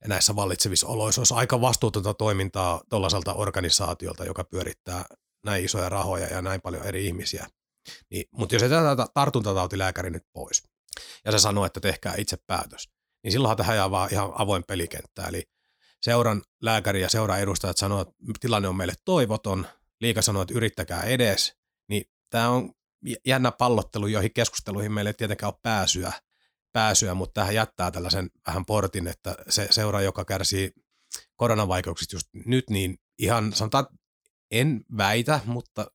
näissä 0.07 0.35
vallitsevissa 0.35 0.87
oloissa 0.87 1.21
olisi 1.21 1.33
aika 1.33 1.61
vastuutonta 1.61 2.13
toimintaa 2.13 2.81
tuollaiselta 2.89 3.33
organisaatiolta, 3.33 4.25
joka 4.25 4.43
pyörittää 4.43 5.05
näin 5.45 5.65
isoja 5.65 5.89
rahoja 5.89 6.27
ja 6.27 6.41
näin 6.41 6.61
paljon 6.61 6.83
eri 6.83 7.07
ihmisiä. 7.07 7.47
Niin, 8.09 8.25
mutta 8.31 8.55
jos 8.55 8.61
jätetään 8.61 8.97
tartuntatautilääkäri 9.13 10.09
nyt 10.09 10.23
pois, 10.33 10.63
ja 11.25 11.31
se 11.31 11.39
sanoo, 11.39 11.65
että 11.65 11.79
tehkää 11.79 12.13
itse 12.17 12.37
päätös, 12.47 12.89
niin 13.23 13.31
silloinhan 13.31 13.57
tähän 13.57 13.77
jää 13.77 13.91
vaan 13.91 14.13
ihan 14.13 14.31
avoin 14.35 14.63
pelikenttä. 14.67 15.23
Eli 15.27 15.43
seuran 16.01 16.41
lääkäri 16.61 17.01
ja 17.01 17.09
seuran 17.09 17.39
edustajat 17.39 17.77
sanoo, 17.77 18.01
että 18.01 18.13
tilanne 18.39 18.67
on 18.67 18.75
meille 18.75 18.93
toivoton, 19.05 19.67
liika 20.01 20.21
sanoo, 20.21 20.41
että 20.41 20.53
yrittäkää 20.53 21.03
edes, 21.03 21.55
niin 21.89 22.03
tämä 22.29 22.49
on 22.49 22.71
jännä 23.25 23.51
pallottelu, 23.51 24.07
joihin 24.07 24.33
keskusteluihin 24.33 24.91
meille 24.91 25.09
ei 25.09 25.13
tietenkään 25.13 25.53
ole 25.53 25.59
pääsyä, 25.63 26.11
pääsyä, 26.73 27.13
mutta 27.13 27.41
tähän 27.41 27.55
jättää 27.55 27.91
tällaisen 27.91 28.29
vähän 28.47 28.65
portin, 28.65 29.07
että 29.07 29.35
se 29.49 29.67
seura, 29.71 30.01
joka 30.01 30.25
kärsii 30.25 30.71
koronavaikeuksista 31.35 32.15
just 32.15 32.27
nyt, 32.45 32.69
niin 32.69 32.97
ihan 33.19 33.53
sanotaan, 33.53 33.87
en 34.51 34.85
väitä, 34.97 35.39
mutta 35.45 35.91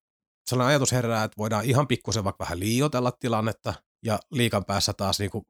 sellainen 0.47 0.69
ajatus 0.69 0.93
herää, 0.93 1.25
että 1.25 1.37
voidaan 1.39 1.65
ihan 1.65 1.89
pikkusen 1.89 2.25
vaikka 2.25 2.45
vähän 2.45 2.61
liioitella 2.61 3.13
tilannetta, 3.13 3.75
ja 4.03 4.19
liikan 4.31 4.65
päässä 4.65 4.93
taas 4.93 5.19
niin 5.19 5.31
kuin 5.31 5.47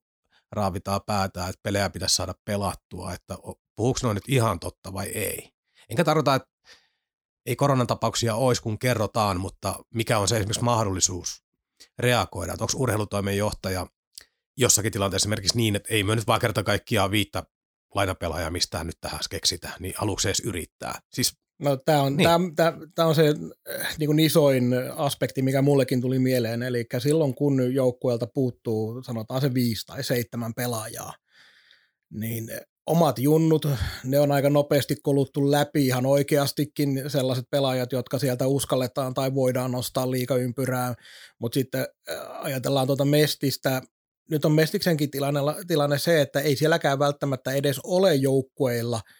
raavitaan 0.52 1.00
päätään, 1.06 1.50
että 1.50 1.60
pelejä 1.62 1.90
pitäisi 1.90 2.14
saada 2.14 2.34
pelattua, 2.44 3.12
että 3.12 3.34
puhuuko 3.76 4.00
noin 4.02 4.14
nyt 4.14 4.28
ihan 4.28 4.60
totta 4.60 4.92
vai 4.92 5.06
ei. 5.06 5.52
Enkä 5.88 6.04
tarkoita, 6.04 6.34
että 6.34 6.48
ei 7.46 7.56
koronatapauksia 7.56 8.34
olisi, 8.34 8.62
kun 8.62 8.78
kerrotaan, 8.78 9.40
mutta 9.40 9.84
mikä 9.94 10.18
on 10.18 10.28
se 10.28 10.36
esimerkiksi 10.36 10.64
mahdollisuus 10.64 11.44
reagoida, 11.98 12.52
että 12.52 12.64
onko 12.64 12.72
urheilutoimen 12.76 13.36
johtaja 13.36 13.86
jossakin 14.56 14.92
tilanteessa 14.92 15.24
esimerkiksi 15.24 15.56
niin, 15.56 15.76
että 15.76 15.94
ei 15.94 16.04
me 16.04 16.16
nyt 16.16 16.26
vaan 16.26 16.40
kerta 16.40 16.62
kaikkiaan 16.62 17.10
viittä 17.10 17.42
lainapelaajaa 17.94 18.50
mistään 18.50 18.86
nyt 18.86 19.00
tähän 19.00 19.20
keksitä, 19.30 19.70
niin 19.80 19.94
aluksi 19.98 20.28
edes 20.28 20.40
yrittää. 20.40 21.00
Siis 21.12 21.38
No 21.62 21.76
tämä 21.76 22.02
on, 22.02 22.16
niin. 22.16 22.24
tämä, 22.28 22.38
tämä, 22.56 22.78
tämä 22.94 23.08
on 23.08 23.14
se 23.14 23.34
äh, 23.80 23.96
niin 23.98 24.06
kuin 24.08 24.18
isoin 24.18 24.74
aspekti, 24.96 25.42
mikä 25.42 25.62
mullekin 25.62 26.00
tuli 26.00 26.18
mieleen. 26.18 26.62
Eli 26.62 26.86
silloin 26.98 27.34
kun 27.34 27.74
joukkueelta 27.74 28.26
puuttuu, 28.26 29.02
sanotaan 29.02 29.40
se 29.40 29.54
viisi 29.54 29.86
tai 29.86 30.04
seitsemän 30.04 30.54
pelaajaa, 30.54 31.14
niin 32.10 32.50
omat 32.86 33.18
junnut, 33.18 33.68
ne 34.04 34.20
on 34.20 34.32
aika 34.32 34.50
nopeasti 34.50 34.96
koluttu 35.02 35.50
läpi 35.50 35.86
ihan 35.86 36.06
oikeastikin 36.06 37.02
sellaiset 37.06 37.44
pelaajat, 37.50 37.92
jotka 37.92 38.18
sieltä 38.18 38.46
uskalletaan 38.46 39.14
tai 39.14 39.34
voidaan 39.34 39.72
nostaa 39.72 40.10
liikaympyrää, 40.10 40.94
mutta 41.38 41.54
sitten 41.54 41.86
äh, 42.10 42.16
ajatellaan 42.44 42.86
tuota 42.86 43.04
Mestistä, 43.04 43.82
nyt 44.30 44.44
on 44.44 44.52
Mestiksenkin 44.52 45.10
tilanne, 45.10 45.40
tilanne 45.66 45.98
se, 45.98 46.20
että 46.20 46.40
ei 46.40 46.56
sielläkään 46.56 46.98
välttämättä 46.98 47.52
edes 47.52 47.80
ole 47.84 48.14
joukkueilla– 48.14 49.00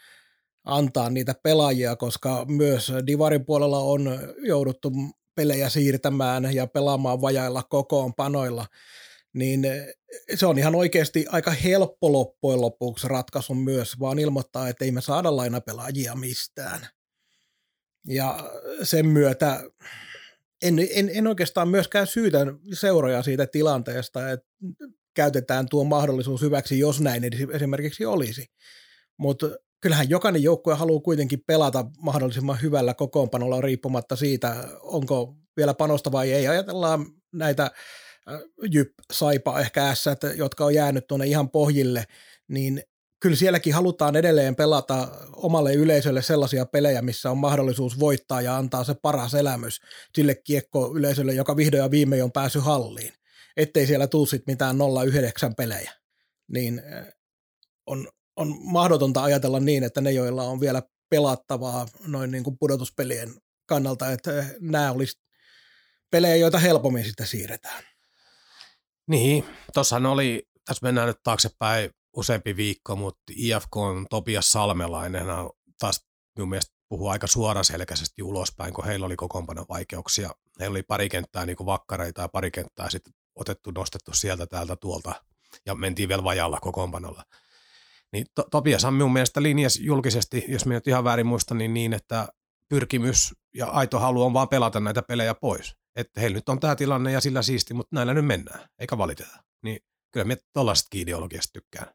antaa 0.65 1.11
niitä 1.11 1.35
pelaajia, 1.43 1.97
koska 1.97 2.45
myös 2.49 2.93
Divarin 3.07 3.45
puolella 3.45 3.79
on 3.79 4.19
jouduttu 4.39 4.93
pelejä 5.35 5.69
siirtämään 5.69 6.55
ja 6.55 6.67
pelaamaan 6.67 7.21
vajailla 7.21 7.63
kokoonpanoilla, 7.63 8.67
niin 9.33 9.67
se 10.35 10.47
on 10.47 10.59
ihan 10.59 10.75
oikeasti 10.75 11.27
aika 11.29 11.51
helppo 11.51 12.13
loppujen 12.13 12.61
lopuksi 12.61 13.09
ratkaisu 13.09 13.55
myös, 13.55 14.01
vaan 14.01 14.19
ilmoittaa, 14.19 14.69
että 14.69 14.85
ei 14.85 14.91
me 14.91 15.01
saada 15.01 15.37
lainapelaajia 15.37 16.15
mistään. 16.15 16.89
Ja 18.09 18.51
sen 18.83 19.07
myötä 19.07 19.63
en, 20.63 20.79
en, 20.95 21.11
en 21.15 21.27
oikeastaan 21.27 21.69
myöskään 21.69 22.07
syytä 22.07 22.39
seuroja 22.73 23.23
siitä 23.23 23.47
tilanteesta, 23.47 24.31
että 24.31 24.47
käytetään 25.15 25.69
tuo 25.69 25.85
mahdollisuus 25.85 26.43
hyväksi, 26.43 26.79
jos 26.79 27.01
näin 27.01 27.23
esimerkiksi 27.53 28.07
olisi. 28.07 28.47
Mutta 29.17 29.47
kyllähän 29.83 30.11
jokainen 30.11 30.43
joukkue 30.43 30.75
haluaa 30.75 31.01
kuitenkin 31.01 31.43
pelata 31.47 31.85
mahdollisimman 31.99 32.63
hyvällä 32.63 32.95
kokoonpanolla 32.95 33.61
riippumatta 33.61 34.17
siitä, 34.17 34.69
onko 34.81 35.35
vielä 35.57 35.75
panosta 35.75 36.13
vai 36.13 36.33
ei. 36.33 36.49
Ajatellaan 36.49 37.07
näitä 37.33 37.63
äh, 37.65 38.41
Jyp, 38.71 38.93
Saipa, 39.13 39.61
ehkä 39.61 39.89
ässät, 39.89 40.21
jotka 40.37 40.65
on 40.65 40.75
jäänyt 40.75 41.07
tuonne 41.07 41.27
ihan 41.27 41.51
pohjille, 41.51 42.05
niin 42.49 42.83
kyllä 43.21 43.37
sielläkin 43.37 43.75
halutaan 43.75 44.17
edelleen 44.17 44.57
pelata 44.57 45.09
omalle 45.33 45.75
yleisölle 45.75 46.23
sellaisia 46.23 46.67
pelejä, 46.67 47.03
missä 47.03 47.31
on 47.31 47.39
mahdollisuus 47.39 48.01
voittaa 48.01 48.41
ja 48.41 48.57
antaa 48.57 48.85
se 48.85 48.95
paras 48.95 49.35
elämys 49.35 49.81
sille 50.15 50.35
kiekko 50.35 50.93
yleisölle, 50.97 51.33
joka 51.33 51.57
vihdoin 51.57 51.83
ja 51.83 51.91
viimein 51.91 52.25
on 52.25 52.33
päässyt 52.33 52.65
halliin. 52.65 53.13
Ettei 53.57 53.87
siellä 53.87 54.09
sitten 54.31 54.53
mitään 54.53 54.77
0-9 54.77 54.81
pelejä. 55.57 55.93
Niin 56.49 56.83
äh, 56.93 57.07
on, 57.87 58.09
on 58.37 58.59
mahdotonta 58.61 59.23
ajatella 59.23 59.61
niin, 59.61 59.85
että 59.85 60.01
ne, 60.01 60.13
joilla 60.13 60.43
on 60.43 60.61
vielä 60.61 60.83
pelattavaa 61.11 61.87
noin 62.07 62.31
niin 62.31 62.45
kuin 62.45 62.59
pudotuspelien 62.59 63.35
kannalta, 63.67 64.13
että 64.13 64.45
nämä 64.61 64.93
olisi 64.93 65.21
pelejä, 66.11 66.37
joita 66.37 66.59
helpommin 66.59 67.05
sitten 67.05 67.27
siirretään. 67.27 67.83
Niin, 69.07 69.45
tuossahan 69.75 70.07
oli, 70.07 70.49
tässä 70.65 70.87
mennään 70.87 71.09
nyt 71.09 71.23
taaksepäin 71.23 71.91
useampi 72.17 72.57
viikko, 72.57 72.97
mutta 72.97 73.23
IFK 73.37 73.77
on 73.77 74.07
Topias 74.11 74.53
Salmelainen 74.53 75.27
taas 75.79 76.07
minun 76.37 76.49
mielestä 76.49 76.73
puhuu 76.89 77.09
aika 77.09 77.27
suoraselkäisesti 77.27 78.23
ulospäin, 78.23 78.75
kun 78.75 78.85
heillä 78.85 79.07
oli 79.07 79.17
kokoonpanon 79.17 79.67
vaikeuksia. 79.69 80.31
Heillä 80.61 80.73
oli 80.73 80.83
pari 80.83 81.09
kenttää 81.09 81.47
niin 81.47 81.57
kuin 81.57 81.67
vakkareita 81.67 82.23
ja 82.23 82.29
pari 82.29 82.51
kenttää 82.51 82.91
sitten 82.91 83.15
otettu, 83.35 83.71
nostettu 83.71 84.15
sieltä 84.15 84.47
täältä 84.47 84.77
tuolta 84.77 85.25
ja 85.67 85.75
mentiin 85.75 86.09
vielä 86.09 86.25
vajalla 86.25 86.61
kokoonpanolla. 86.61 87.25
Niin 88.13 88.27
to, 88.35 88.45
Topiashan 88.51 88.95
minun 88.95 89.13
mielestä 89.13 89.43
linjasi 89.43 89.85
julkisesti, 89.85 90.45
jos 90.49 90.67
minä 90.67 90.77
nyt 90.77 90.89
ihan 90.89 91.05
väärin 91.05 91.27
muistan, 91.27 91.59
niin 91.59 91.75
niin, 91.75 91.93
että 91.93 92.29
pyrkimys 92.69 93.35
ja 93.55 93.67
aito 93.67 93.99
halu 93.99 94.23
on 94.23 94.33
vaan 94.33 94.49
pelata 94.49 94.81
näitä 94.81 95.03
pelejä 95.03 95.35
pois. 95.35 95.77
Että 95.97 96.21
heillä 96.21 96.35
nyt 96.35 96.49
on 96.49 96.61
tämä 96.61 96.77
tilanne 96.77 97.13
ja 97.13 97.21
sillä 97.21 97.43
siisti, 97.43 97.75
mutta 97.75 97.97
näillä 97.97 98.15
nyt 98.15 98.27
mennään, 98.27 98.69
eikä 98.79 98.99
valiteta. 98.99 99.43
Niin 99.63 99.79
kyllä 100.13 100.25
minä 100.25 100.41
tuollaisesta 100.53 100.89
ideologiasta 100.95 101.53
tykkään. 101.53 101.87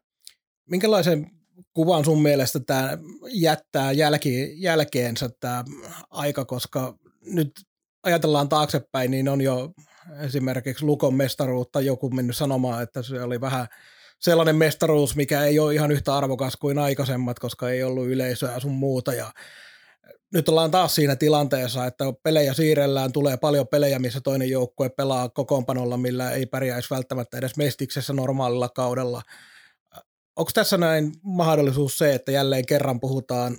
Minkälaisen 0.70 1.30
kuvan 1.74 2.04
sun 2.04 2.22
mielestä 2.22 2.60
tämä 2.60 2.98
jättää 3.28 3.92
jälki, 3.92 4.62
jälkeensä 4.62 5.30
tämä 5.40 5.64
aika, 6.10 6.44
koska 6.44 6.98
nyt 7.20 7.50
ajatellaan 8.02 8.48
taaksepäin, 8.48 9.10
niin 9.10 9.28
on 9.28 9.40
jo 9.40 9.72
esimerkiksi 10.20 10.84
Lukon 10.84 11.14
mestaruutta 11.14 11.80
joku 11.80 12.10
mennyt 12.10 12.36
sanomaan, 12.36 12.82
että 12.82 13.02
se 13.02 13.22
oli 13.22 13.40
vähän 13.40 13.66
sellainen 14.20 14.56
mestaruus, 14.56 15.16
mikä 15.16 15.44
ei 15.44 15.58
ole 15.58 15.74
ihan 15.74 15.90
yhtä 15.90 16.16
arvokas 16.16 16.56
kuin 16.56 16.78
aikaisemmat, 16.78 17.38
koska 17.38 17.70
ei 17.70 17.82
ollut 17.82 18.06
yleisöä 18.06 18.60
sun 18.60 18.72
muuta 18.72 19.14
ja 19.14 19.32
nyt 20.32 20.48
ollaan 20.48 20.70
taas 20.70 20.94
siinä 20.94 21.16
tilanteessa, 21.16 21.86
että 21.86 22.04
pelejä 22.22 22.54
siirrellään, 22.54 23.12
tulee 23.12 23.36
paljon 23.36 23.68
pelejä, 23.68 23.98
missä 23.98 24.20
toinen 24.20 24.50
joukkue 24.50 24.88
pelaa 24.88 25.28
kokoonpanolla, 25.28 25.96
millä 25.96 26.30
ei 26.30 26.46
pärjäisi 26.46 26.90
välttämättä 26.90 27.38
edes 27.38 27.56
mestiksessä 27.56 28.12
normaalilla 28.12 28.68
kaudella. 28.68 29.22
Onko 30.36 30.50
tässä 30.54 30.76
näin 30.76 31.12
mahdollisuus 31.22 31.98
se, 31.98 32.14
että 32.14 32.32
jälleen 32.32 32.66
kerran 32.66 33.00
puhutaan 33.00 33.56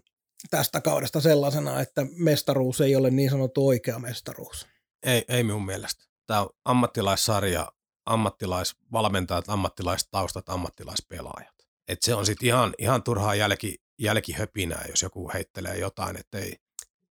tästä 0.49 0.81
kaudesta 0.81 1.21
sellaisena, 1.21 1.81
että 1.81 2.05
mestaruus 2.17 2.81
ei 2.81 2.95
ole 2.95 3.09
niin 3.09 3.29
sanottu 3.29 3.67
oikea 3.67 3.99
mestaruus? 3.99 4.67
Ei, 5.03 5.25
ei 5.27 5.43
minun 5.43 5.65
mielestä. 5.65 6.03
Tämä 6.27 6.41
on 6.41 6.49
ammattilaissarja, 6.65 7.71
ammattilaisvalmentajat, 8.09 9.49
ammattilaistaustat, 9.49 10.49
ammattilaispelaajat. 10.49 11.55
Et 11.87 12.01
se 12.01 12.15
on 12.15 12.25
sitten 12.25 12.47
ihan, 12.47 12.73
ihan 12.77 13.03
turhaa 13.03 13.35
jälki, 13.35 13.75
jälkihöpinää, 13.99 14.85
jos 14.89 15.01
joku 15.01 15.31
heittelee 15.33 15.77
jotain, 15.77 16.17
että 16.17 16.37
ei 16.37 16.55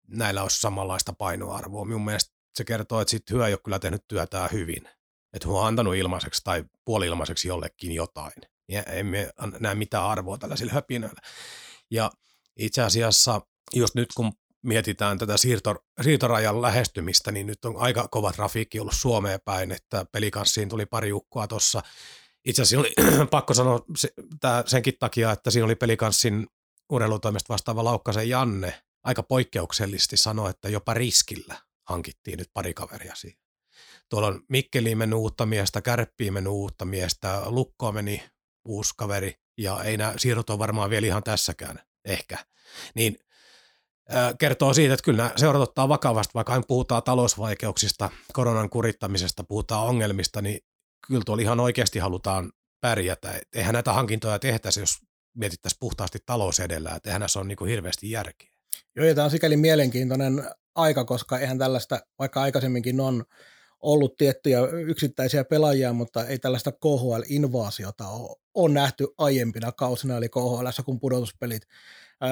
näillä 0.08 0.44
olisi 0.44 0.62
samanlaista 0.62 1.14
painoarvoa. 1.14 1.86
Minun 1.86 2.06
mielestä 2.06 2.32
se 2.56 2.64
kertoo, 2.64 3.02
että 3.02 3.12
sit 3.12 3.30
hyö 3.32 3.48
ei 3.48 3.54
ole 3.54 3.60
kyllä 3.64 3.80
tehnyt 3.80 4.08
työtään 4.08 4.50
hyvin. 4.52 4.90
Että 5.34 5.48
hän 5.48 5.56
on 5.56 5.68
antanut 5.68 5.96
ilmaiseksi 5.96 6.42
tai 6.44 6.64
puoli-ilmaiseksi 6.86 7.48
jollekin 7.48 7.92
jotain. 7.92 8.34
Ja 8.70 8.84
emme 8.84 9.30
näe 9.60 9.76
mitään 9.76 10.06
arvoa 10.06 10.38
tällaisilla 10.38 10.74
höpinöillä. 10.74 11.22
Ja 11.92 12.12
itse 12.58 12.82
asiassa 12.82 13.42
just 13.74 13.96
nyt 13.96 14.10
kun 14.16 14.32
mietitään 14.62 15.18
tätä 15.18 15.38
siirto, 15.38 15.75
siirtorajan 16.01 16.62
lähestymistä, 16.62 17.32
niin 17.32 17.48
nyt 17.48 17.65
on 17.65 17.77
aika 17.77 18.08
kova 18.08 18.32
trafiikki 18.32 18.80
ollut 18.80 18.94
Suomeen 18.96 19.39
päin, 19.46 19.72
että 19.72 20.06
pelikanssiin 20.12 20.70
tuli 20.70 20.86
pari 20.86 21.13
ukkoa 21.13 21.48
tuossa. 21.48 21.84
Itse 22.46 22.62
asiassa 22.62 22.80
oli 22.80 22.94
pakko 23.32 23.53
sanoa 23.53 23.86
se, 23.98 24.13
tää 24.39 24.63
senkin 24.68 24.94
takia, 25.00 25.32
että 25.32 25.51
siinä 25.51 25.65
oli 25.65 25.75
pelikanssin 25.75 26.48
urheilutoimesta 26.89 27.53
vastaava 27.53 27.84
Laukkasen 27.84 28.30
Janne 28.30 28.82
aika 29.03 29.24
poikkeuksellisesti 29.24 30.18
sanoi, 30.18 30.50
että 30.50 30.70
jopa 30.70 30.94
riskillä 30.94 31.56
hankittiin 31.84 32.38
nyt 32.38 32.50
pari 32.53 32.74
kaveria 32.74 33.15
siihen. 33.15 33.39
Tuolla 34.10 34.27
on 34.27 34.44
Mikkeliin 34.50 34.98
mennyt 34.98 35.20
uutta 35.20 35.46
miestä, 35.46 35.82
Kärppiin 35.82 36.34
mennyt 36.34 36.53
uutta 36.53 36.86
miestä, 36.86 37.41
Lukkoon 37.46 37.94
meni 37.94 38.24
uusi 38.65 38.94
kaveri 38.98 39.39
ja 39.58 39.84
ei 39.84 39.98
nämä 39.98 40.13
siirrot 40.18 40.50
ole 40.50 40.60
varmaan 40.60 40.89
vielä 40.89 41.08
ihan 41.08 41.24
tässäkään 41.24 41.80
ehkä. 42.06 42.38
Niin 42.96 43.20
kertoo 44.39 44.74
siitä, 44.74 44.93
että 44.93 45.03
kyllä 45.03 45.31
seurat 45.36 45.62
ottaa 45.62 45.89
vakavasti, 45.89 46.34
vaikka 46.34 46.53
aina 46.53 46.65
puhutaan 46.67 47.03
talousvaikeuksista, 47.03 48.10
koronan 48.34 48.70
kurittamisesta, 48.70 49.43
puhutaan 49.43 49.88
ongelmista, 49.88 50.41
niin 50.41 50.60
kyllä 51.08 51.24
tuolla 51.25 51.41
ihan 51.41 51.60
oikeasti 51.60 52.00
halutaan 52.00 52.51
pärjätä. 52.81 53.31
Et 53.31 53.43
eihän 53.55 53.74
näitä 53.74 53.93
hankintoja 53.93 54.39
tehtäisi, 54.39 54.79
jos 54.79 54.98
mietittäisiin 55.38 55.79
puhtaasti 55.79 56.20
talous 56.25 56.60
edellä, 56.60 56.91
että 56.96 57.10
eihän 57.10 57.20
näissä 57.20 57.39
ole 57.39 57.48
niin 57.48 57.67
hirveästi 57.67 58.12
järkeä. 58.12 58.50
Joo, 58.96 59.05
ja 59.05 59.15
tämä 59.15 59.25
on 59.25 59.31
sikäli 59.31 59.58
mielenkiintoinen 59.58 60.43
aika, 60.75 61.05
koska 61.05 61.39
eihän 61.39 61.58
tällaista, 61.58 62.00
vaikka 62.20 62.41
aikaisemminkin 62.41 63.00
on 63.00 63.24
ollut 63.79 64.17
tiettyjä 64.17 64.60
yksittäisiä 64.65 65.43
pelaajia, 65.43 65.93
mutta 65.93 66.27
ei 66.27 66.39
tällaista 66.39 66.72
KHL-invaasiota 66.72 68.07
ole, 68.07 68.37
on 68.53 68.74
nähty 68.74 69.07
aiempina 69.18 69.72
kausina, 69.72 70.18
eli 70.18 70.29
KHL, 70.29 70.81
kun 70.85 71.00
pudotuspelit 71.00 71.61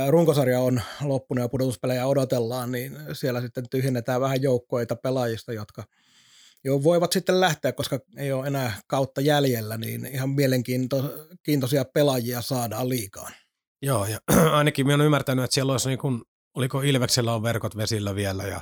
runkosarja 0.09 0.59
on 0.59 0.81
loppunut 1.01 1.41
ja 1.41 1.49
pudotuspelejä 1.49 2.07
odotellaan, 2.07 2.71
niin 2.71 2.97
siellä 3.13 3.41
sitten 3.41 3.69
tyhjennetään 3.69 4.21
vähän 4.21 4.41
joukkoita 4.41 4.95
pelaajista, 4.95 5.53
jotka 5.53 5.83
jo 6.63 6.83
voivat 6.83 7.11
sitten 7.11 7.39
lähteä, 7.41 7.71
koska 7.71 7.99
ei 8.17 8.31
ole 8.31 8.47
enää 8.47 8.73
kautta 8.87 9.21
jäljellä, 9.21 9.77
niin 9.77 10.05
ihan 10.05 10.29
mielenkiintoisia 10.29 11.85
pelaajia 11.93 12.41
saadaan 12.41 12.89
liikaan. 12.89 13.33
Joo, 13.81 14.05
ja 14.05 14.19
ainakin 14.57 14.85
minä 14.85 14.95
olen 14.95 15.05
ymmärtänyt, 15.05 15.43
että 15.43 15.53
siellä 15.53 15.71
olisi 15.71 15.89
niin 15.89 15.99
kuin, 15.99 16.21
oliko 16.55 16.81
Ilveksellä 16.81 17.33
on 17.33 17.43
verkot 17.43 17.77
vesillä 17.77 18.15
vielä 18.15 18.43
ja 18.43 18.61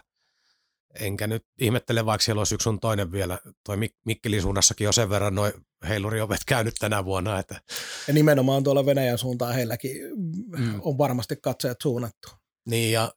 enkä 0.99 1.27
nyt 1.27 1.45
ihmettele, 1.59 2.05
vaikka 2.05 2.23
siellä 2.23 2.39
olisi 2.39 2.55
yksi 2.55 2.63
sun 2.63 2.79
toinen 2.79 3.11
vielä. 3.11 3.39
Toi 3.63 3.77
Mik- 3.77 3.99
Mikkelin 4.05 4.41
suunnassakin 4.41 4.87
on 4.87 4.93
sen 4.93 5.09
verran 5.09 5.35
noin 5.35 5.53
heiluriovet 5.87 6.41
käynyt 6.45 6.75
tänä 6.79 7.05
vuonna. 7.05 7.39
Että... 7.39 7.61
Ja 8.07 8.13
nimenomaan 8.13 8.63
tuolla 8.63 8.85
Venäjän 8.85 9.17
suuntaan 9.17 9.53
heilläkin 9.53 9.97
mm. 10.57 10.79
on 10.83 10.97
varmasti 10.97 11.35
katseet 11.41 11.77
suunnattu. 11.83 12.29
Niin 12.65 12.91
ja 12.91 13.11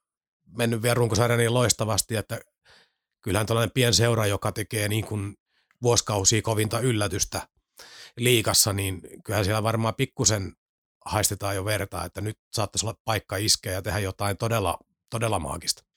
mennyt 0.57 0.83
vielä 0.83 0.95
runkosarja 0.95 1.37
niin 1.37 1.55
loistavasti, 1.55 2.17
että 2.17 2.41
kyllähän 3.23 3.47
tällainen 3.47 3.75
pien 3.75 3.95
seura, 3.95 4.27
joka 4.27 4.53
tekee 4.53 4.89
niin 4.89 5.05
kuin 5.05 5.35
vuosikausia 5.83 6.43
kovinta 6.43 6.81
yllätystä 6.81 7.49
liikassa, 8.17 8.73
niin 8.73 9.03
kyllähän 9.25 9.45
siellä 9.45 9.63
varmaan 9.63 9.95
pikkusen 9.95 10.53
haistetaan 11.07 11.57
jo 11.57 11.65
vertaa, 11.65 12.05
että 12.05 12.21
nyt 12.21 12.39
saattaisi 12.53 12.87
olla 12.87 12.99
paikka 13.05 13.37
iskeä 13.37 13.73
ja 13.73 13.83
tehdä 13.83 13.99
jotain 13.99 14.37
todella, 14.37 14.79
todella 15.11 15.39
maagista. 15.39 15.90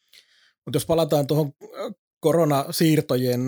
Mutta 0.65 0.76
jos 0.76 0.86
palataan 0.86 1.28
tuohon 1.28 1.52
koronasiirtojen 2.19 3.41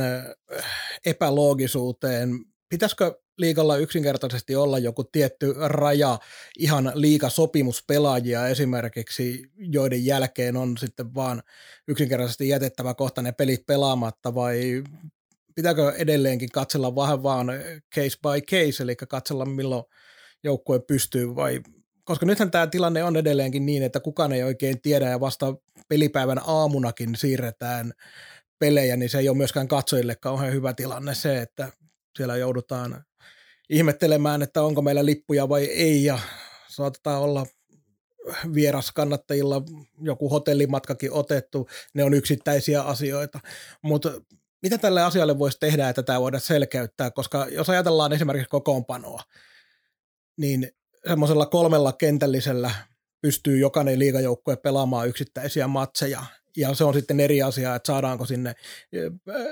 epäloogisuuteen, 1.05 2.29
pitäisikö 2.69 3.19
liikalla 3.37 3.77
yksinkertaisesti 3.77 4.55
olla 4.55 4.79
joku 4.79 5.03
tietty 5.03 5.55
raja 5.59 6.19
ihan 6.59 6.91
liikasopimuspelaajia 6.95 8.47
esimerkiksi, 8.47 9.43
joiden 9.57 10.05
jälkeen 10.05 10.57
on 10.57 10.77
sitten 10.77 11.15
vaan 11.15 11.43
yksinkertaisesti 11.87 12.49
jätettävä 12.49 12.93
kohta 12.93 13.21
ne 13.21 13.31
pelit 13.31 13.65
pelaamatta 13.65 14.35
vai 14.35 14.83
pitääkö 15.55 15.93
edelleenkin 15.97 16.49
katsella 16.49 16.95
vähän 16.95 17.23
vaan 17.23 17.47
case 17.95 18.17
by 18.21 18.41
case, 18.41 18.83
eli 18.83 18.95
katsella 18.95 19.45
milloin 19.45 19.83
joukkue 20.43 20.79
pystyy 20.79 21.35
vai 21.35 21.61
koska 22.05 22.25
nythän 22.25 22.51
tämä 22.51 22.67
tilanne 22.67 23.03
on 23.03 23.17
edelleenkin 23.17 23.65
niin, 23.65 23.83
että 23.83 23.99
kukaan 23.99 24.31
ei 24.31 24.43
oikein 24.43 24.81
tiedä 24.81 25.09
ja 25.09 25.19
vasta 25.19 25.55
pelipäivän 25.89 26.41
aamunakin 26.47 27.15
siirretään 27.15 27.93
pelejä, 28.59 28.97
niin 28.97 29.09
se 29.09 29.17
ei 29.17 29.29
ole 29.29 29.37
myöskään 29.37 29.67
katsojille 29.67 30.15
kauhean 30.15 30.53
hyvä 30.53 30.73
tilanne 30.73 31.15
se, 31.15 31.41
että 31.41 31.71
siellä 32.17 32.37
joudutaan 32.37 33.05
ihmettelemään, 33.69 34.41
että 34.41 34.61
onko 34.61 34.81
meillä 34.81 35.05
lippuja 35.05 35.49
vai 35.49 35.65
ei. 35.65 36.03
Ja 36.03 36.19
saatetaan 36.67 37.21
olla 37.21 37.45
vieraskannattajilla 38.53 39.61
joku 40.01 40.29
hotellimatkakin 40.29 41.11
otettu, 41.11 41.67
ne 41.93 42.03
on 42.03 42.13
yksittäisiä 42.13 42.81
asioita, 42.81 43.39
mutta 43.81 44.21
mitä 44.61 44.77
tälle 44.77 45.03
asialle 45.03 45.39
voisi 45.39 45.57
tehdä, 45.59 45.89
että 45.89 46.03
tämä 46.03 46.21
voidaan 46.21 46.41
selkeyttää, 46.41 47.11
koska 47.11 47.47
jos 47.49 47.69
ajatellaan 47.69 48.13
esimerkiksi 48.13 48.49
kokoonpanoa, 48.49 49.21
niin 50.37 50.71
semmoisella 51.07 51.45
kolmella 51.45 51.93
kentällisellä 51.93 52.71
pystyy 53.21 53.57
jokainen 53.57 53.99
liigajoukkue 53.99 54.55
pelaamaan 54.55 55.07
yksittäisiä 55.07 55.67
matseja, 55.67 56.23
ja 56.57 56.73
se 56.73 56.83
on 56.83 56.93
sitten 56.93 57.19
eri 57.19 57.41
asia, 57.41 57.75
että 57.75 57.87
saadaanko 57.87 58.25
sinne 58.25 58.55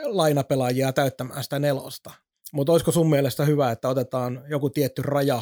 lainapelaajia 0.04 0.94
täyttämään 0.94 1.44
sitä 1.44 1.60
nelosta. 1.60 2.12
Mutta 2.54 2.72
olisiko 2.72 2.92
sun 2.92 3.10
mielestä 3.10 3.46
hyvä, 3.46 3.72
että 3.72 3.90
otetaan 3.90 4.44
joku 4.48 4.70
tietty 4.70 5.02
raja, 5.02 5.42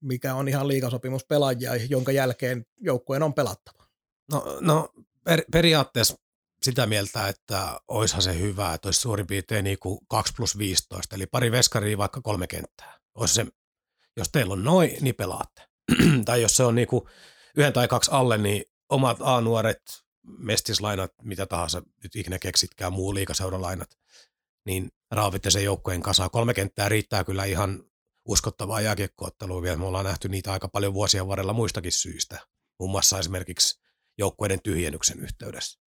mikä 0.00 0.34
on 0.34 0.48
ihan 0.48 0.68
liigasopimuspelaajia, 0.68 1.76
jonka 1.76 2.12
jälkeen 2.12 2.66
joukkueen 2.80 3.22
on 3.22 3.34
pelattava? 3.34 3.84
No, 4.32 4.58
no 4.60 4.88
per, 5.24 5.42
periaatteessa 5.52 6.14
sitä 6.62 6.86
mieltä, 6.86 7.28
että 7.28 7.80
oishan 7.88 8.22
se 8.22 8.38
hyvä, 8.38 8.74
että 8.74 8.88
olisi 8.88 9.00
suurin 9.00 9.26
piirtein 9.26 9.64
niin 9.64 9.78
kuin 9.78 9.98
2 10.08 10.32
plus 10.36 10.58
15, 10.58 11.16
eli 11.16 11.26
pari 11.26 11.52
veskaria 11.52 11.98
vaikka 11.98 12.20
kolme 12.20 12.46
kenttää. 12.46 12.98
Olisi 13.14 13.34
se 13.34 13.46
jos 14.16 14.28
teillä 14.32 14.52
on 14.52 14.64
noin, 14.64 14.96
niin 15.00 15.14
pelaatte. 15.14 15.62
tai 16.24 16.42
jos 16.42 16.56
se 16.56 16.62
on 16.62 16.74
niinku 16.74 17.08
yhden 17.56 17.72
tai 17.72 17.88
kaksi 17.88 18.10
alle, 18.10 18.38
niin 18.38 18.64
omat 18.88 19.18
A-nuoret, 19.20 19.82
mestislainat, 20.38 21.12
mitä 21.22 21.46
tahansa 21.46 21.82
nyt 22.02 22.16
ikinä 22.16 22.38
keksitkään, 22.38 22.92
muu 22.92 23.14
liikaseuralainat, 23.14 23.98
niin 24.66 24.90
raavitte 25.10 25.50
sen 25.50 25.64
joukkojen 25.64 26.02
kasaan. 26.02 26.30
Kolme 26.30 26.54
kenttää 26.54 26.88
riittää 26.88 27.24
kyllä 27.24 27.44
ihan 27.44 27.84
uskottavaa 28.28 28.80
jääkiekkoottelua 28.80 29.62
vielä. 29.62 29.76
Me 29.76 29.86
ollaan 29.86 30.04
nähty 30.04 30.28
niitä 30.28 30.52
aika 30.52 30.68
paljon 30.68 30.94
vuosien 30.94 31.28
varrella 31.28 31.52
muistakin 31.52 31.92
syistä, 31.92 32.38
muun 32.78 32.90
muassa 32.90 33.18
esimerkiksi 33.18 33.80
joukkueiden 34.18 34.62
tyhjennyksen 34.62 35.20
yhteydessä. 35.20 35.80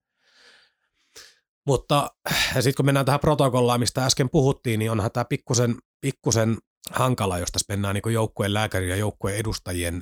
Mutta 1.67 2.11
sitten 2.53 2.73
kun 2.75 2.85
mennään 2.85 3.05
tähän 3.05 3.19
protokollaan, 3.19 3.79
mistä 3.79 4.05
äsken 4.05 4.29
puhuttiin, 4.29 4.79
niin 4.79 4.91
onhan 4.91 5.11
tämä 5.11 5.25
pikkusen, 5.25 5.75
pikkusen 6.01 6.57
hankala, 6.91 7.39
jos 7.39 7.51
tässä 7.51 7.73
mennään 7.73 7.95
niin 7.95 8.13
joukkueen 8.13 8.53
lääkärin 8.53 8.89
ja 8.89 8.95
joukkueen 8.95 9.37
edustajien 9.37 10.01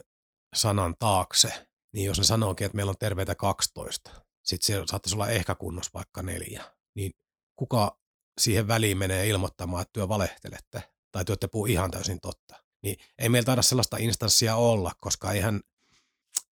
sanan 0.55 0.95
taakse. 0.99 1.67
Niin 1.93 2.05
jos 2.05 2.17
ne 2.17 2.23
sanookin, 2.23 2.65
että 2.65 2.75
meillä 2.75 2.89
on 2.89 2.95
terveitä 2.99 3.35
12, 3.35 4.11
sitten 4.43 4.65
se 4.65 4.83
saattaisi 4.85 5.15
olla 5.15 5.29
ehkä 5.29 5.55
kunnossa 5.55 5.91
vaikka 5.93 6.21
neljä, 6.21 6.63
niin 6.95 7.11
kuka 7.55 7.99
siihen 8.39 8.67
väliin 8.67 8.97
menee 8.97 9.27
ilmoittamaan, 9.27 9.81
että 9.81 9.93
työ 9.93 10.07
valehtelette 10.07 10.83
tai 11.11 11.25
työtte 11.25 11.47
puhuu 11.47 11.65
ihan 11.65 11.91
täysin 11.91 12.19
totta. 12.21 12.55
Niin 12.83 12.97
ei 13.17 13.29
meillä 13.29 13.45
taida 13.45 13.61
sellaista 13.61 13.97
instanssia 13.97 14.55
olla, 14.55 14.91
koska 14.97 15.31
eihän, 15.31 15.61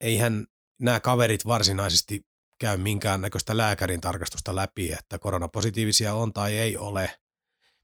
eihän 0.01 0.47
nämä 0.79 0.99
kaverit 0.99 1.45
varsinaisesti 1.45 2.21
käy 2.59 2.77
minkäännäköistä 2.77 3.57
lääkärin 3.57 4.01
tarkastusta 4.01 4.55
läpi, 4.55 4.91
että 4.91 5.19
koronapositiivisia 5.19 6.13
on 6.13 6.33
tai 6.33 6.57
ei 6.57 6.77
ole. 6.77 7.19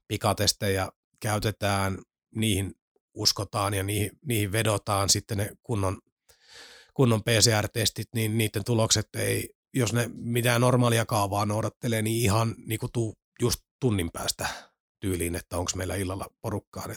Pikatestejä 0.08 0.88
käytetään, 1.20 1.98
niihin 2.34 2.74
uskotaan 3.14 3.74
ja 3.74 3.82
niihin, 3.82 4.10
niihin 4.26 4.52
vedotaan 4.52 5.08
sitten 5.08 5.38
ne 5.38 5.50
kunnon, 5.62 5.98
kunnon 6.94 7.22
PCR-testit, 7.22 8.08
niin 8.14 8.38
niiden 8.38 8.64
tulokset 8.64 9.08
ei, 9.16 9.50
jos 9.74 9.92
ne 9.92 10.10
mitään 10.14 10.60
normaalia 10.60 11.06
kaavaa 11.06 11.46
noudattelee, 11.46 12.02
niin 12.02 12.22
ihan 12.22 12.54
niin 12.66 12.78
kuin 12.78 12.92
tuu 12.92 13.14
just 13.40 13.60
tunnin 13.80 14.10
päästä 14.12 14.46
tyyliin, 15.00 15.34
että 15.34 15.58
onko 15.58 15.70
meillä 15.74 15.94
illalla 15.94 16.26
porukkaa. 16.42 16.88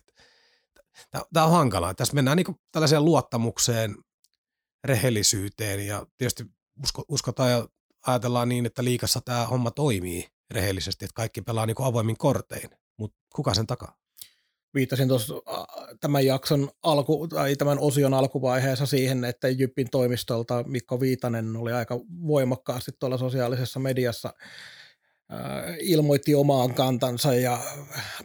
Tämä 1.34 1.46
on 1.46 1.52
hankalaa. 1.52 1.94
Tässä 1.94 2.14
mennään 2.14 2.38
niin 2.38 2.60
tällaiseen 2.72 3.06
luottamukseen, 3.06 3.96
rehellisyyteen 4.84 5.88
ja 5.88 6.06
tietysti 6.18 6.46
usko, 6.84 7.06
uskotaan 7.08 7.52
ja 7.52 7.68
ajatellaan 8.08 8.50
niin, 8.50 8.66
että 8.66 8.84
liikassa 8.84 9.22
tämä 9.22 9.46
homma 9.46 9.72
toimii 9.72 10.28
rehellisesti, 10.52 11.06
että 11.06 11.16
kaikki 11.16 11.42
pelaa 11.42 11.66
niin 11.66 11.76
avoimin 11.80 12.18
kortein, 12.18 12.70
mutta 12.98 13.18
kuka 13.36 13.54
sen 13.54 13.68
takaa? 13.68 13.96
Viittasin 14.74 15.08
tuossa 15.08 15.34
tämän 16.00 16.26
jakson 16.26 16.70
alku, 16.84 17.28
tai 17.28 17.56
tämän 17.56 17.80
osion 17.80 18.14
alkuvaiheessa 18.14 18.86
siihen, 18.86 19.24
että 19.26 19.50
Jyppin 19.50 19.90
toimistolta 19.92 20.64
Mikko 20.68 21.00
Viitanen 21.00 21.56
oli 21.56 21.74
aika 21.74 22.00
voimakkaasti 22.28 22.92
tuolla 23.00 23.18
sosiaalisessa 23.18 23.80
mediassa 23.80 24.34
ilmoitti 25.80 26.36
omaan 26.36 26.74
kantansa 26.74 27.34
ja 27.34 27.60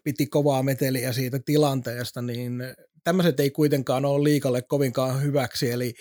piti 0.04 0.26
kovaa 0.26 0.62
meteliä 0.62 1.12
siitä 1.12 1.40
tilanteesta, 1.44 2.22
niin 2.22 2.62
tämmöiset 3.04 3.40
ei 3.40 3.50
kuitenkaan 3.50 4.04
ole 4.04 4.24
liikalle 4.24 4.62
kovinkaan 4.62 5.22
hyväksi, 5.22 5.70
eli 5.70 5.94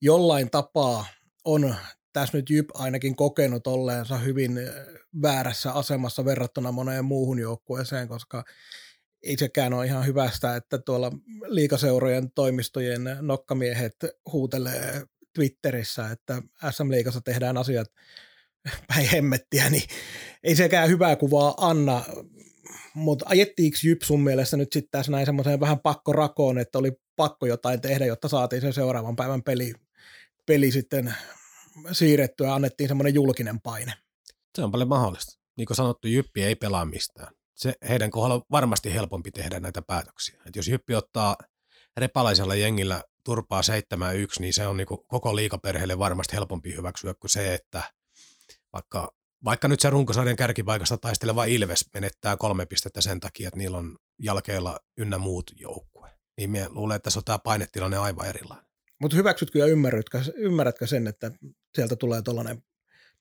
jollain 0.00 0.50
tapaa 0.50 1.06
on 1.44 1.74
tässä 2.12 2.38
nyt 2.38 2.50
Jyp 2.50 2.68
ainakin 2.74 3.16
kokenut 3.16 3.66
olleensa 3.66 4.18
hyvin 4.18 4.60
väärässä 5.22 5.72
asemassa 5.72 6.24
verrattuna 6.24 6.72
moneen 6.72 7.04
muuhun 7.04 7.38
joukkueeseen, 7.38 8.08
koska 8.08 8.44
ei 9.22 9.36
sekään 9.38 9.72
ole 9.72 9.86
ihan 9.86 10.06
hyvästä, 10.06 10.56
että 10.56 10.78
tuolla 10.78 11.12
liikaseurojen 11.46 12.30
toimistojen 12.34 13.16
nokkamiehet 13.20 13.96
huutelee 14.32 15.02
Twitterissä, 15.34 16.10
että 16.10 16.42
SM-liigassa 16.70 17.20
tehdään 17.20 17.56
asiat 17.56 17.88
päin 18.88 19.08
hemmettiä, 19.08 19.70
niin 19.70 19.82
ei 20.42 20.56
sekään 20.56 20.88
hyvää 20.88 21.16
kuvaa 21.16 21.54
anna. 21.56 22.04
Mutta 22.94 23.24
ajettiinko 23.28 23.78
Jyp 23.84 24.02
sun 24.02 24.20
mielestä 24.20 24.56
nyt 24.56 24.72
sitten 24.72 24.90
tässä 24.90 25.12
näin 25.12 25.26
semmoiseen 25.26 25.60
vähän 25.60 25.80
pakkorakoon, 25.80 26.58
että 26.58 26.78
oli 26.78 26.92
pakko 27.16 27.46
jotain 27.46 27.80
tehdä, 27.80 28.06
jotta 28.06 28.28
saatiin 28.28 28.62
sen 28.62 28.72
seuraavan 28.72 29.16
päivän 29.16 29.42
peli, 29.42 29.72
peli 30.46 30.70
sitten 30.70 31.14
siirrettyä, 31.92 32.54
annettiin 32.54 32.88
semmoinen 32.88 33.14
julkinen 33.14 33.60
paine. 33.60 33.92
Se 34.54 34.64
on 34.64 34.70
paljon 34.70 34.88
mahdollista. 34.88 35.38
Niin 35.56 35.66
kuin 35.66 35.76
sanottu, 35.76 36.08
Jyppi 36.08 36.42
ei 36.42 36.54
pelaa 36.54 36.84
mistään. 36.84 37.37
Se 37.58 37.74
heidän 37.88 38.10
kohdalla 38.10 38.34
on 38.34 38.42
varmasti 38.50 38.94
helpompi 38.94 39.30
tehdä 39.30 39.60
näitä 39.60 39.82
päätöksiä. 39.82 40.42
Et 40.46 40.56
jos 40.56 40.68
Jyppi 40.68 40.94
ottaa 40.94 41.36
repalaisella 41.96 42.54
jengillä 42.54 43.02
turpaa 43.24 43.60
7-1, 43.60 43.64
niin 44.40 44.52
se 44.52 44.66
on 44.66 44.76
niin 44.76 44.86
koko 44.86 45.36
liikaperheelle 45.36 45.98
varmasti 45.98 46.36
helpompi 46.36 46.76
hyväksyä 46.76 47.14
kuin 47.14 47.30
se, 47.30 47.54
että 47.54 47.82
vaikka, 48.72 49.14
vaikka 49.44 49.68
nyt 49.68 49.80
se 49.80 49.90
runkosarjan 49.90 50.36
kärkipaikasta 50.36 50.98
taisteleva 50.98 51.44
Ilves 51.44 51.84
menettää 51.94 52.36
kolme 52.36 52.66
pistettä 52.66 53.00
sen 53.00 53.20
takia, 53.20 53.48
että 53.48 53.58
niillä 53.58 53.78
on 53.78 53.98
jalkeilla 54.18 54.80
ynnä 54.96 55.18
muut 55.18 55.52
joukkue. 55.56 56.10
Niin 56.36 56.50
minä 56.50 56.66
luulen, 56.70 56.96
että 56.96 57.04
tässä 57.04 57.20
on 57.20 57.24
tämä 57.24 57.38
painetilanne 57.38 57.96
aivan 57.96 58.26
erilainen. 58.26 58.66
Mutta 59.00 59.16
hyväksytkö 59.16 59.58
ja 59.58 59.66
ymmärrätkö, 59.66 60.22
ymmärrätkö 60.34 60.86
sen, 60.86 61.06
että 61.06 61.30
sieltä 61.74 61.96
tulee 61.96 62.22
tuollainen 62.22 62.62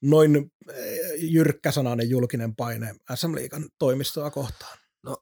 noin 0.01 0.51
eh, 0.69 0.99
jyrkkäsanainen 1.17 2.09
julkinen 2.09 2.55
paine 2.55 2.95
SM 3.15 3.35
Liikan 3.35 3.69
toimistoa 3.79 4.31
kohtaan? 4.31 4.77
No 5.03 5.17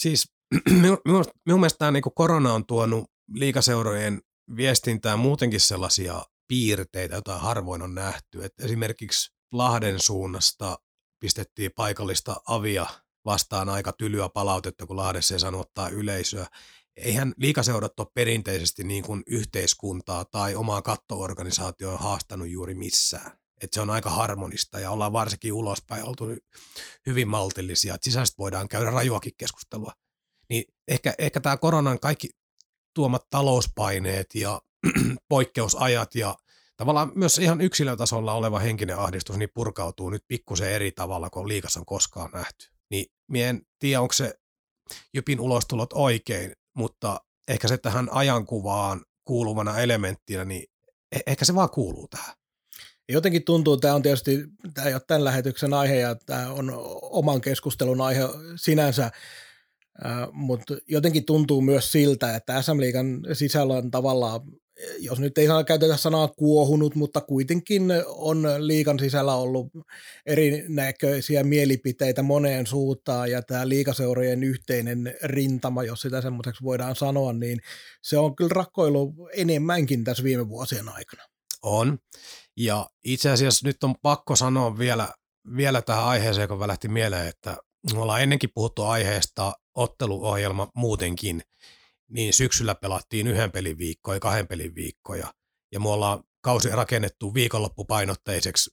siis 0.00 0.28
minun, 0.82 0.98
minun 1.46 1.60
mielestä 1.60 1.78
tämä 1.78 1.90
niin 1.90 2.02
korona 2.14 2.54
on 2.54 2.66
tuonut 2.66 3.10
liikaseurojen 3.34 4.20
viestintään 4.56 5.18
muutenkin 5.18 5.60
sellaisia 5.60 6.22
piirteitä, 6.48 7.14
joita 7.14 7.38
harvoin 7.38 7.82
on 7.82 7.94
nähty. 7.94 8.44
Et 8.44 8.52
esimerkiksi 8.60 9.32
Lahden 9.52 10.00
suunnasta 10.00 10.78
pistettiin 11.20 11.70
paikallista 11.76 12.36
avia 12.46 12.86
vastaan 13.24 13.68
aika 13.68 13.92
tylyä 13.92 14.28
palautetta, 14.28 14.86
kun 14.86 14.96
Lahdessa 14.96 15.34
ei 15.34 15.40
saanut 15.40 15.60
ottaa 15.60 15.88
yleisöä 15.88 16.46
eihän 16.96 17.34
liikaseurat 17.36 18.00
ole 18.00 18.06
perinteisesti 18.14 18.84
niin 18.84 19.04
kuin 19.04 19.22
yhteiskuntaa 19.26 20.24
tai 20.24 20.54
omaa 20.54 20.82
kattoorganisaatioa 20.82 21.96
haastanut 21.96 22.48
juuri 22.48 22.74
missään. 22.74 23.40
Et 23.62 23.72
se 23.72 23.80
on 23.80 23.90
aika 23.90 24.10
harmonista 24.10 24.80
ja 24.80 24.90
ollaan 24.90 25.12
varsinkin 25.12 25.52
ulospäin 25.52 26.04
oltu 26.04 26.24
hyvin 27.06 27.28
maltillisia, 27.28 27.94
että 27.94 28.04
sisäisesti 28.04 28.38
voidaan 28.38 28.68
käydä 28.68 28.90
rajuakin 28.90 29.32
keskustelua. 29.36 29.92
Niin 30.48 30.64
ehkä, 30.88 31.14
ehkä 31.18 31.40
tämä 31.40 31.56
koronan 31.56 32.00
kaikki 32.00 32.28
tuomat 32.94 33.30
talouspaineet 33.30 34.34
ja 34.34 34.60
poikkeusajat 35.28 36.14
ja 36.14 36.36
tavallaan 36.76 37.12
myös 37.14 37.38
ihan 37.38 37.60
yksilötasolla 37.60 38.32
oleva 38.32 38.58
henkinen 38.58 38.98
ahdistus 38.98 39.36
niin 39.36 39.50
purkautuu 39.54 40.10
nyt 40.10 40.24
pikkusen 40.28 40.70
eri 40.70 40.92
tavalla 40.92 41.30
kuin 41.30 41.48
liikassa 41.48 41.80
on 41.80 41.86
koskaan 41.86 42.30
nähty. 42.30 42.68
Niin 42.90 43.06
mie 43.28 43.48
en 43.48 43.62
tiedä, 43.78 44.00
onko 44.00 44.12
se 44.12 44.34
Jypin 45.14 45.40
ulostulot 45.40 45.92
oikein, 45.92 46.52
mutta 46.74 47.20
ehkä 47.48 47.68
se 47.68 47.78
tähän 47.78 48.08
ajankuvaan 48.12 49.04
kuuluvana 49.24 49.78
elementtinä, 49.78 50.44
niin 50.44 50.64
e- 51.12 51.20
ehkä 51.26 51.44
se 51.44 51.54
vaan 51.54 51.70
kuuluu 51.70 52.08
tähän. 52.08 52.34
Jotenkin 53.08 53.44
tuntuu, 53.44 53.74
että 53.74 53.82
tämä 53.82 53.94
on 53.94 54.02
tietysti, 54.02 54.44
tämä 54.74 54.86
ei 54.86 54.94
ole 54.94 55.02
tämän 55.06 55.24
lähetyksen 55.24 55.74
aihe 55.74 55.96
ja 55.96 56.14
tämä 56.14 56.52
on 56.52 56.72
oman 57.02 57.40
keskustelun 57.40 58.00
aihe 58.00 58.20
sinänsä, 58.56 59.10
mutta 60.32 60.74
jotenkin 60.88 61.24
tuntuu 61.24 61.60
myös 61.60 61.92
siltä, 61.92 62.36
että 62.36 62.62
SM 62.62 62.80
Liigan 62.80 63.20
sisällä 63.32 63.74
on 63.74 63.90
tavallaan 63.90 64.40
jos 64.98 65.20
nyt 65.20 65.38
ei 65.38 65.46
käytetä 65.66 65.96
sanaa 65.96 66.28
kuohunut, 66.28 66.94
mutta 66.94 67.20
kuitenkin 67.20 67.82
on 68.06 68.46
liikan 68.58 68.98
sisällä 68.98 69.34
ollut 69.34 69.66
erinäköisiä 70.26 71.44
mielipiteitä 71.44 72.22
moneen 72.22 72.66
suuntaan 72.66 73.30
ja 73.30 73.42
tämä 73.42 73.68
liikaseurojen 73.68 74.42
yhteinen 74.42 75.14
rintama, 75.22 75.84
jos 75.84 76.00
sitä 76.00 76.20
semmoiseksi 76.20 76.64
voidaan 76.64 76.96
sanoa, 76.96 77.32
niin 77.32 77.60
se 78.02 78.18
on 78.18 78.36
kyllä 78.36 78.52
rakkoilu 78.54 79.28
enemmänkin 79.32 80.04
tässä 80.04 80.24
viime 80.24 80.48
vuosien 80.48 80.88
aikana. 80.88 81.22
On. 81.62 81.98
Ja 82.56 82.90
itse 83.04 83.30
asiassa 83.30 83.66
nyt 83.66 83.84
on 83.84 83.94
pakko 84.02 84.36
sanoa 84.36 84.78
vielä, 84.78 85.08
vielä 85.56 85.82
tähän 85.82 86.04
aiheeseen, 86.04 86.48
kun 86.48 86.66
lähti 86.66 86.88
mieleen, 86.88 87.26
että 87.26 87.56
me 87.92 88.00
ollaan 88.00 88.22
ennenkin 88.22 88.50
puhuttu 88.54 88.82
aiheesta 88.82 89.52
otteluohjelma 89.74 90.68
muutenkin, 90.74 91.42
niin 92.10 92.32
syksyllä 92.32 92.74
pelattiin 92.74 93.26
yhden 93.26 93.52
pelin 93.52 93.78
viikkoja, 93.78 94.20
kahden 94.20 94.46
pelin 94.46 94.74
viikkoja, 94.74 95.34
ja 95.72 95.80
me 95.80 95.88
ollaan 95.88 96.24
kausi 96.40 96.68
rakennettu 96.68 97.34
viikonloppupainotteiseksi 97.34 98.70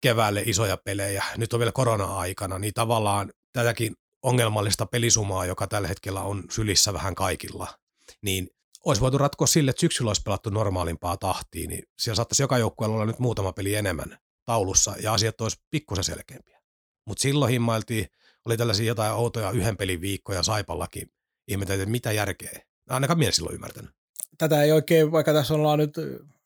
keväälle 0.00 0.42
isoja 0.46 0.76
pelejä. 0.76 1.24
Nyt 1.36 1.52
on 1.52 1.60
vielä 1.60 1.72
korona-aikana, 1.72 2.58
niin 2.58 2.74
tavallaan 2.74 3.32
tätäkin 3.52 3.94
ongelmallista 4.22 4.86
pelisumaa, 4.86 5.46
joka 5.46 5.66
tällä 5.66 5.88
hetkellä 5.88 6.22
on 6.22 6.44
sylissä 6.50 6.92
vähän 6.92 7.14
kaikilla, 7.14 7.78
niin 8.22 8.48
olisi 8.84 9.00
voitu 9.00 9.18
ratkoa 9.18 9.46
sille, 9.46 9.70
että 9.70 9.80
syksyllä 9.80 10.08
olisi 10.08 10.22
pelattu 10.22 10.50
normaalimpaa 10.50 11.16
tahtia, 11.16 11.68
niin 11.68 11.82
siellä 11.98 12.16
saattaisi 12.16 12.42
joka 12.42 12.58
joukkueella 12.58 12.96
olla 12.96 13.06
nyt 13.06 13.18
muutama 13.18 13.52
peli 13.52 13.74
enemmän 13.74 14.18
taulussa, 14.44 14.94
ja 15.00 15.12
asiat 15.12 15.40
olisi 15.40 15.56
pikkusen 15.70 16.04
selkeämpiä. 16.04 16.60
Mutta 17.06 17.22
silloin 17.22 17.50
himmailtiin, 17.50 18.06
oli 18.44 18.56
tällaisia 18.56 18.86
jotain 18.86 19.12
outoja 19.12 19.50
yhden 19.50 19.76
pelin 19.76 20.00
viikkoja 20.00 20.42
Saipallakin, 20.42 21.10
ihmeteltiin, 21.48 21.82
että 21.82 21.90
mitä 21.90 22.12
järkeä. 22.12 22.67
Ainakaan 22.88 23.18
mies 23.18 23.36
silloin 23.36 23.54
ymmärtänyt. 23.54 23.90
Tätä 24.38 24.62
ei 24.62 24.72
oikein, 24.72 25.12
vaikka 25.12 25.32
tässä 25.32 25.54
ollaan 25.54 25.78
nyt 25.78 25.94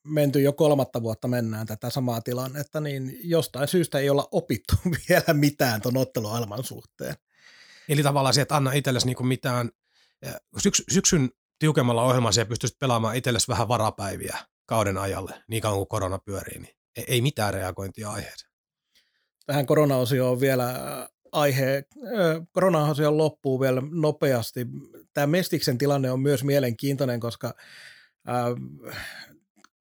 menty 0.04 0.40
jo 0.40 0.52
kolmatta 0.52 1.02
vuotta 1.02 1.28
mennään 1.28 1.66
tätä 1.66 1.90
samaa 1.90 2.20
tilannetta, 2.20 2.80
niin 2.80 3.18
jostain 3.24 3.68
syystä 3.68 3.98
ei 3.98 4.10
olla 4.10 4.28
opittu 4.30 4.74
vielä 5.08 5.32
mitään 5.32 5.82
tuon 5.82 5.96
ottelualman 5.96 6.64
suhteen. 6.64 7.14
Eli 7.88 8.02
tavallaan 8.02 8.34
se, 8.34 8.40
että 8.40 8.56
anna 8.56 8.72
itsellesi 8.72 9.06
niinku 9.06 9.22
mitään, 9.22 9.70
syks, 10.58 10.82
syksyn 10.90 11.30
tiukemmalla 11.58 12.02
ohjelmalla 12.02 12.32
siellä 12.32 12.48
pystyisit 12.48 12.78
pelaamaan 12.78 13.16
itsellesi 13.16 13.48
vähän 13.48 13.68
varapäiviä 13.68 14.36
kauden 14.66 14.98
ajalle, 14.98 15.42
niin 15.48 15.62
kauan 15.62 15.78
kuin 15.78 15.88
korona 15.88 16.18
pyörii, 16.18 16.58
niin 16.58 16.74
ei 17.08 17.20
mitään 17.20 17.54
reagointia 17.54 18.10
aiheeseen. 18.10 18.52
tähän 19.46 19.66
koronaosioon 19.66 20.40
vielä 20.40 20.74
aihe, 21.32 21.84
koronaosion 22.52 23.18
loppuu 23.18 23.60
vielä 23.60 23.82
nopeasti. 23.90 24.66
Tämä 25.12 25.26
Mestiksen 25.26 25.78
tilanne 25.78 26.10
on 26.10 26.20
myös 26.20 26.44
mielenkiintoinen, 26.44 27.20
koska 27.20 27.54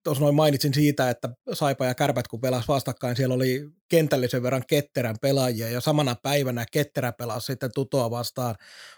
tuossa 0.04 0.24
noin 0.24 0.36
mainitsin 0.36 0.74
siitä, 0.74 1.10
että 1.10 1.30
Saipa 1.54 1.86
ja 1.86 1.96
Kärpät 1.96 2.28
kun 2.28 2.42
pelasi 2.42 2.68
vastakkain, 2.68 3.16
siellä 3.16 3.36
oli 3.36 3.70
kentällisen 3.88 4.44
verran 4.44 4.64
ketterän 4.68 5.16
pelaajia 5.22 5.70
ja 5.70 5.82
samana 5.82 6.16
päivänä 6.24 6.66
ketterä 6.72 7.12
pelasi 7.12 7.46
sitten 7.46 7.70
tutoa 7.76 8.12
vastaan, 8.12 8.56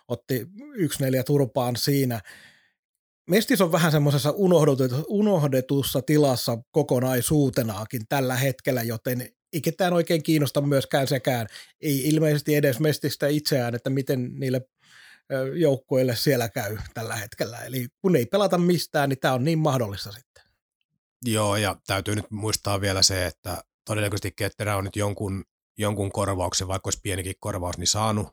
otti 0.08 0.48
yksi 0.76 1.04
neljä 1.04 1.24
turpaan 1.24 1.76
siinä. 1.76 2.22
Mestis 3.30 3.62
on 3.62 3.72
vähän 3.72 3.92
semmoisessa 3.92 4.34
unohdetussa 5.08 6.02
tilassa 6.02 6.58
kokonaisuutenaakin 6.72 8.02
tällä 8.10 8.36
hetkellä, 8.36 8.84
joten 8.84 9.30
ei 9.54 9.62
ketään 9.62 9.94
oikein 9.94 10.24
kiinnosta 10.24 10.62
myöskään 10.62 11.08
sekään. 11.08 11.48
Ei 11.82 12.10
ilmeisesti 12.10 12.56
edes 12.56 12.80
Mestistä 12.80 13.28
itseään, 13.28 13.76
että 13.76 13.90
miten 13.90 14.32
niille 14.40 14.62
joukkueille 15.56 16.16
siellä 16.16 16.50
käy 16.50 16.78
tällä 16.94 17.16
hetkellä. 17.16 17.60
Eli 17.60 17.88
kun 18.02 18.16
ei 18.16 18.26
pelata 18.26 18.58
mistään, 18.58 19.10
niin 19.10 19.20
tämä 19.20 19.34
on 19.34 19.44
niin 19.44 19.60
mahdollista 19.60 20.12
sitten. 20.12 20.44
Joo, 21.26 21.56
ja 21.56 21.76
täytyy 21.88 22.16
nyt 22.16 22.32
muistaa 22.32 22.82
vielä 22.82 23.04
se, 23.04 23.26
että 23.26 23.64
todennäköisesti 23.86 24.32
Ketterä 24.32 24.78
on 24.78 24.84
nyt 24.84 24.96
jonkun, 24.96 25.46
jonkun 25.78 26.12
korvauksen, 26.12 26.68
vaikka 26.68 26.88
olisi 26.88 27.00
pienikin 27.04 27.36
korvaus, 27.40 27.78
niin 27.78 27.88
saanut, 27.88 28.28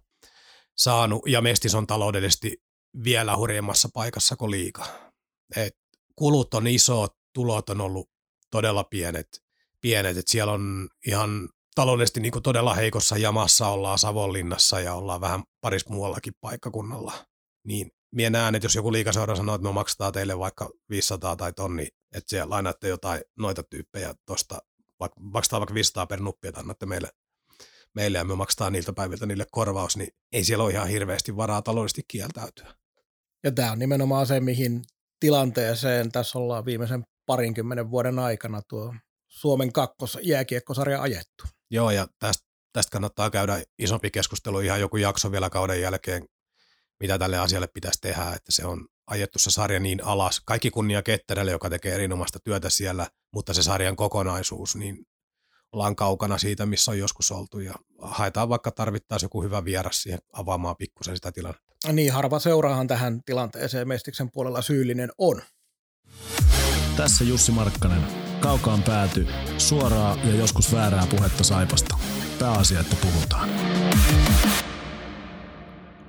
saanut 0.76 1.22
ja 1.26 1.40
Mestis 1.40 1.74
on 1.74 1.86
taloudellisesti 1.86 2.62
vielä 3.04 3.36
hurjemmassa 3.36 3.88
paikassa 3.94 4.36
kuin 4.36 4.50
liika. 4.50 4.86
Et 5.56 5.76
kulut 6.16 6.54
on 6.54 6.66
isot, 6.66 7.16
tulot 7.32 7.70
on 7.70 7.80
ollut 7.80 8.10
todella 8.50 8.84
pienet, 8.84 9.42
pienet 9.80 10.16
että 10.16 10.32
siellä 10.32 10.52
on 10.52 10.88
ihan 11.06 11.48
taloudellisesti 11.74 12.20
niin 12.20 12.32
kuin 12.32 12.42
todella 12.42 12.74
heikossa 12.74 13.16
jamassa, 13.16 13.68
ollaan 13.68 13.98
Savonlinnassa 13.98 14.80
ja 14.80 14.94
ollaan 14.94 15.20
vähän 15.20 15.42
paris 15.60 15.88
muuallakin 15.88 16.32
paikkakunnalla. 16.40 17.12
Niin 17.66 17.90
mie 18.14 18.30
näen, 18.30 18.54
että 18.54 18.64
jos 18.64 18.74
joku 18.74 18.92
liikaseura 18.92 19.36
sanoo, 19.36 19.54
että 19.54 19.68
me 19.68 19.72
maksetaan 19.72 20.12
teille 20.12 20.38
vaikka 20.38 20.70
500 20.90 21.36
tai 21.36 21.52
tonni, 21.52 21.88
että 22.14 22.30
siellä 22.30 22.50
lainaatte 22.50 22.88
jotain 22.88 23.20
noita 23.38 23.62
tyyppejä 23.62 24.14
tuosta, 24.26 24.58
vaikka 25.00 25.20
maksetaan 25.20 25.60
vaikka 25.60 25.74
500 25.74 26.06
per 26.06 26.20
nuppi, 26.20 26.48
että 26.48 26.60
annatte 26.60 26.86
meille, 26.86 27.08
meille 27.94 28.18
ja 28.18 28.24
me 28.24 28.34
maksetaan 28.34 28.72
niiltä 28.72 28.92
päiviltä 28.92 29.26
niille 29.26 29.46
korvaus, 29.50 29.96
niin 29.96 30.08
ei 30.32 30.44
siellä 30.44 30.64
ole 30.64 30.72
ihan 30.72 30.88
hirveästi 30.88 31.36
varaa 31.36 31.62
taloudellisesti 31.62 32.02
kieltäytyä. 32.08 32.74
Ja 33.44 33.52
tämä 33.52 33.72
on 33.72 33.78
nimenomaan 33.78 34.26
se, 34.26 34.40
mihin 34.40 34.82
tilanteeseen 35.20 36.12
tässä 36.12 36.38
ollaan 36.38 36.64
viimeisen 36.64 37.04
parinkymmenen 37.26 37.90
vuoden 37.90 38.18
aikana 38.18 38.62
tuo 38.68 38.94
Suomen 39.30 39.72
kakkos 39.72 40.18
jääkiekkosarja 40.22 41.02
ajettu. 41.02 41.44
Joo, 41.70 41.90
ja 41.90 42.06
tästä, 42.18 42.46
tästä 42.72 42.90
kannattaa 42.90 43.30
käydä 43.30 43.62
isompi 43.78 44.10
keskustelu 44.10 44.60
ihan 44.60 44.80
joku 44.80 44.96
jakso 44.96 45.32
vielä 45.32 45.50
kauden 45.50 45.80
jälkeen, 45.80 46.24
mitä 47.00 47.18
tälle 47.18 47.38
asialle 47.38 47.66
pitäisi 47.66 48.00
tehdä, 48.00 48.22
että 48.22 48.52
se 48.52 48.66
on 48.66 48.86
ajettu 49.06 49.38
se 49.38 49.50
sarja 49.50 49.80
niin 49.80 50.04
alas. 50.04 50.40
Kaikki 50.44 50.70
kunnia 50.70 51.02
Ketterälle, 51.02 51.50
joka 51.50 51.70
tekee 51.70 51.94
erinomaista 51.94 52.38
työtä 52.44 52.70
siellä, 52.70 53.06
mutta 53.32 53.54
se 53.54 53.62
sarjan 53.62 53.96
kokonaisuus, 53.96 54.76
niin 54.76 55.06
ollaan 55.72 55.96
kaukana 55.96 56.38
siitä, 56.38 56.66
missä 56.66 56.90
on 56.90 56.98
joskus 56.98 57.30
oltu 57.30 57.58
ja 57.60 57.74
haetaan 58.02 58.48
vaikka 58.48 58.70
tarvittaisiin 58.70 59.26
joku 59.26 59.42
hyvä 59.42 59.64
vieras 59.64 60.02
siihen 60.02 60.18
avaamaan 60.32 60.76
pikkusen 60.76 61.16
sitä 61.16 61.32
tilannetta. 61.32 61.92
Niin, 61.92 62.12
harva 62.12 62.38
seuraahan 62.38 62.86
tähän 62.86 63.20
tilanteeseen 63.26 63.88
Mestiksen 63.88 64.30
puolella 64.30 64.62
syyllinen 64.62 65.10
on. 65.18 65.42
Tässä 66.96 67.24
Jussi 67.24 67.52
Markkanen. 67.52 68.19
Kaukaan 68.40 68.82
pääty. 68.82 69.26
Suoraa 69.58 70.16
ja 70.24 70.34
joskus 70.34 70.72
väärää 70.72 71.06
puhetta 71.10 71.44
Saipasta. 71.44 71.98
Pääasia, 72.38 72.80
että 72.80 72.96
puhutaan. 73.02 73.48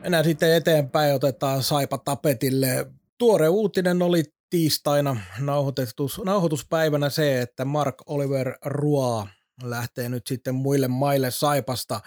Enää 0.03 0.23
sitten 0.23 0.55
eteenpäin 0.55 1.15
otetaan 1.15 1.63
Saipa 1.63 1.97
tapetille. 1.97 2.87
Tuore 3.17 3.49
uutinen 3.49 4.01
oli 4.01 4.23
tiistaina 4.49 5.17
nauhoitus, 5.39 6.21
nauhoituspäivänä 6.25 7.09
se, 7.09 7.41
että 7.41 7.65
Mark 7.65 7.95
Oliver 8.05 8.57
Rua 8.65 9.27
lähtee 9.63 10.09
nyt 10.09 10.27
sitten 10.27 10.55
muille 10.55 10.87
maille 10.87 11.31
Saipasta. 11.31 12.01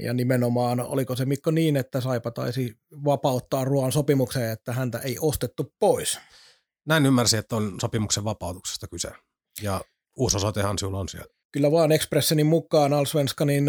Ja 0.00 0.14
nimenomaan, 0.14 0.80
oliko 0.80 1.16
se 1.16 1.24
Mikko 1.24 1.50
niin, 1.50 1.76
että 1.76 2.00
Saipa 2.00 2.30
taisi 2.30 2.74
vapauttaa 3.04 3.64
Ruoan 3.64 3.92
sopimukseen, 3.92 4.50
että 4.50 4.72
häntä 4.72 4.98
ei 4.98 5.16
ostettu 5.20 5.74
pois? 5.80 6.18
Näin 6.86 7.06
ymmärsin, 7.06 7.38
että 7.38 7.56
on 7.56 7.74
sopimuksen 7.80 8.24
vapautuksesta 8.24 8.88
kyse. 8.88 9.10
Ja 9.62 9.80
uusi 10.16 10.36
osoitehan 10.36 10.78
sinulla 10.78 10.98
on 10.98 11.08
siellä. 11.08 11.34
Kyllä 11.52 11.70
vaan 11.70 11.92
Expressenin 11.92 12.46
mukaan 12.46 12.92
Alsvenskanin 12.92 13.64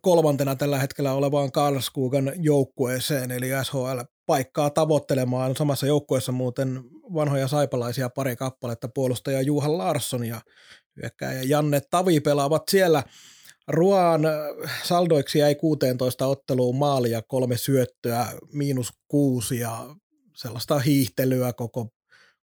kolmantena 0.00 0.56
tällä 0.56 0.78
hetkellä 0.78 1.12
olevaan 1.12 1.52
Karlskugan 1.52 2.32
joukkueeseen, 2.36 3.30
eli 3.30 3.48
SHL 3.62 4.00
paikkaa 4.26 4.70
tavoittelemaan. 4.70 5.56
Samassa 5.56 5.86
joukkueessa 5.86 6.32
muuten 6.32 6.80
vanhoja 7.14 7.48
saipalaisia 7.48 8.10
pari 8.10 8.36
kappaletta, 8.36 8.88
puolustaja 8.94 9.42
Juha 9.42 9.78
Larsson 9.78 10.24
ja 10.24 10.40
hyökkääjä 11.02 11.42
Janne 11.42 11.80
Tavi 11.90 12.20
pelaavat 12.20 12.62
siellä. 12.70 13.02
Ruoan 13.68 14.20
saldoiksi 14.84 15.38
jäi 15.38 15.54
16 15.54 16.26
otteluun 16.26 16.76
maalia, 16.76 17.22
kolme 17.22 17.56
syöttöä, 17.56 18.26
miinus 18.52 18.92
kuusi 19.08 19.58
ja 19.58 19.96
sellaista 20.36 20.78
hiihtelyä 20.78 21.52
koko, 21.52 21.88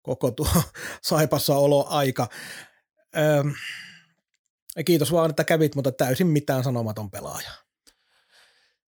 koko 0.05 0.31
tuo 0.31 0.47
saipassa 1.01 1.55
oloaika. 1.55 2.27
Öm, 3.17 3.53
kiitos 4.85 5.11
vaan, 5.11 5.29
että 5.29 5.43
kävit, 5.43 5.75
mutta 5.75 5.91
täysin 5.91 6.27
mitään 6.27 6.63
sanomaton 6.63 7.11
pelaaja. 7.11 7.51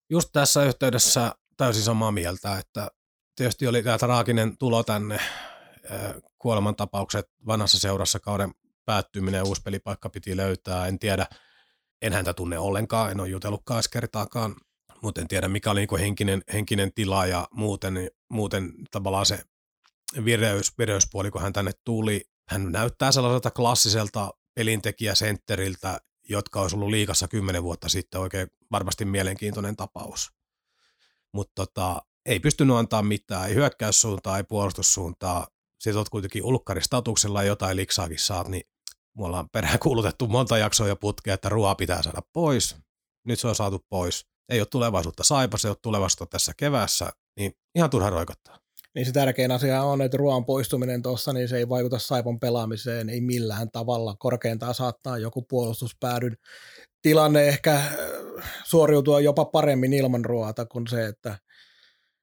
Just 0.10 0.30
tässä 0.34 0.64
yhteydessä 0.64 1.36
täysin 1.58 1.84
samaa 1.84 2.12
mieltä, 2.12 2.58
että 2.58 2.92
tietysti 3.36 3.68
oli 3.68 3.84
tämä 3.84 3.98
traaginen 3.98 4.58
tulo 4.58 4.84
tänne, 4.84 5.20
kuolemantapaukset 6.40 7.26
vanhassa 7.48 7.80
seurassa 7.80 8.20
kauden 8.20 8.52
päättyminen 8.86 9.44
uusi 9.44 9.62
pelipaikka 9.62 10.10
piti 10.10 10.38
löytää. 10.38 10.88
En 10.88 11.00
tiedä, 11.00 11.28
en 12.02 12.14
häntä 12.14 12.34
tunne 12.34 12.60
ollenkaan, 12.60 13.12
en 13.12 13.20
ole 13.20 13.30
jutellutkaan 13.30 13.78
edes 13.78 13.88
kertaakaan, 13.88 14.56
mutta 15.02 15.22
en 15.22 15.28
tiedä 15.28 15.48
mikä 15.48 15.72
oli 15.72 15.80
niin 15.80 16.00
henkinen, 16.00 16.44
henkinen 16.54 16.94
tila 16.94 17.26
ja 17.26 17.48
muuten, 17.52 18.10
muuten 18.30 18.74
tavallaan 18.92 19.26
se 19.26 19.40
vireys, 20.26 20.78
vireyspuoli, 20.78 21.32
kun 21.32 21.42
hän 21.42 21.54
tänne 21.54 21.72
tuli. 21.84 22.22
Hän 22.50 22.72
näyttää 22.72 23.12
sellaiselta 23.12 23.52
klassiselta 23.52 24.34
pelintekijäsentteriltä, 24.56 26.02
jotka 26.30 26.62
olisi 26.62 26.76
ollut 26.76 26.90
liikassa 26.90 27.28
kymmenen 27.28 27.64
vuotta 27.64 27.90
sitten 27.90 28.22
oikein 28.22 28.48
varmasti 28.72 29.06
mielenkiintoinen 29.06 29.76
tapaus. 29.76 30.32
Mutta 31.34 31.54
tota, 31.56 32.02
ei 32.26 32.40
pystynyt 32.40 32.76
antaa 32.76 33.02
mitään, 33.02 33.50
ei 33.50 33.56
hyökkäyssuuntaa, 33.56 34.38
ei 34.38 34.44
puolustussuuntaa. 34.44 35.48
Sitten 35.80 35.98
olet 35.98 36.10
kuitenkin 36.10 36.44
ulkkaristatuksella 36.44 37.44
jotain 37.44 37.78
liksaakin 37.78 38.20
saat, 38.20 38.48
niin 38.48 38.64
me 39.18 39.26
ollaan 39.26 39.50
perään 39.50 39.80
kuulutettu 39.80 40.28
monta 40.28 40.58
jaksoa 40.58 40.88
ja 40.88 40.96
putkea, 40.96 41.34
että 41.34 41.50
ruoa 41.50 41.76
pitää 41.76 42.04
saada 42.04 42.22
pois. 42.34 42.76
Nyt 43.26 43.40
se 43.40 43.48
on 43.48 43.56
saatu 43.56 43.86
pois. 43.90 44.26
Ei 44.50 44.60
ole 44.60 44.68
tulevaisuutta 44.72 45.24
saipa, 45.24 45.58
se 45.58 45.68
ei 45.68 45.70
ole 45.70 45.78
tulevaisuutta 45.82 46.26
tässä 46.26 46.54
kevässä, 46.58 47.14
niin 47.38 47.54
ihan 47.76 47.90
turha 47.90 48.10
roikottaa. 48.10 48.67
Niin 48.96 49.06
se 49.06 49.12
tärkein 49.12 49.52
asia 49.52 49.84
on, 49.84 50.02
että 50.02 50.18
ruoan 50.18 50.46
poistuminen 50.46 51.02
tuossa, 51.02 51.34
niin 51.34 51.48
se 51.48 51.58
ei 51.58 51.70
vaikuta 51.70 52.00
Saipon 52.00 52.40
pelaamiseen, 52.40 53.10
ei 53.10 53.22
millään 53.22 53.72
tavalla. 53.72 54.16
Korkeintaan 54.20 54.74
saattaa 54.74 55.18
joku 55.18 55.42
puolustuspäädyn 55.42 56.38
tilanne 57.02 57.48
ehkä 57.48 57.76
äh, 57.76 57.92
suoriutua 58.64 59.20
jopa 59.20 59.46
paremmin 59.46 59.94
ilman 59.94 60.26
ruoata 60.26 60.66
kuin 60.66 60.88
se, 60.88 61.06
että 61.06 61.38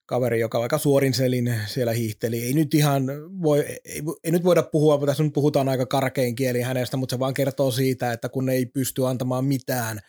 kaveri, 0.07 0.41
joka 0.41 0.63
aika 0.63 0.79
suorin 0.79 1.15
selin 1.15 1.55
siellä 1.67 1.93
hiihteli. 1.93 2.43
Ei 2.43 2.53
nyt 2.53 2.75
ihan 2.75 3.07
voi, 3.43 3.61
ei, 3.85 4.03
ei 4.25 4.31
nyt 4.31 4.45
voida 4.45 4.63
puhua, 4.63 5.07
tässä 5.07 5.23
nyt 5.23 5.33
puhutaan 5.33 5.69
aika 5.69 5.87
karkein 5.87 6.35
kieli 6.35 6.61
hänestä, 6.61 6.97
mutta 6.97 7.15
se 7.15 7.19
vaan 7.19 7.35
kertoo 7.35 7.71
siitä, 7.71 8.13
että 8.13 8.29
kun 8.29 8.49
ei 8.49 8.67
pysty 8.67 9.07
antamaan 9.07 9.45
mitään 9.45 10.01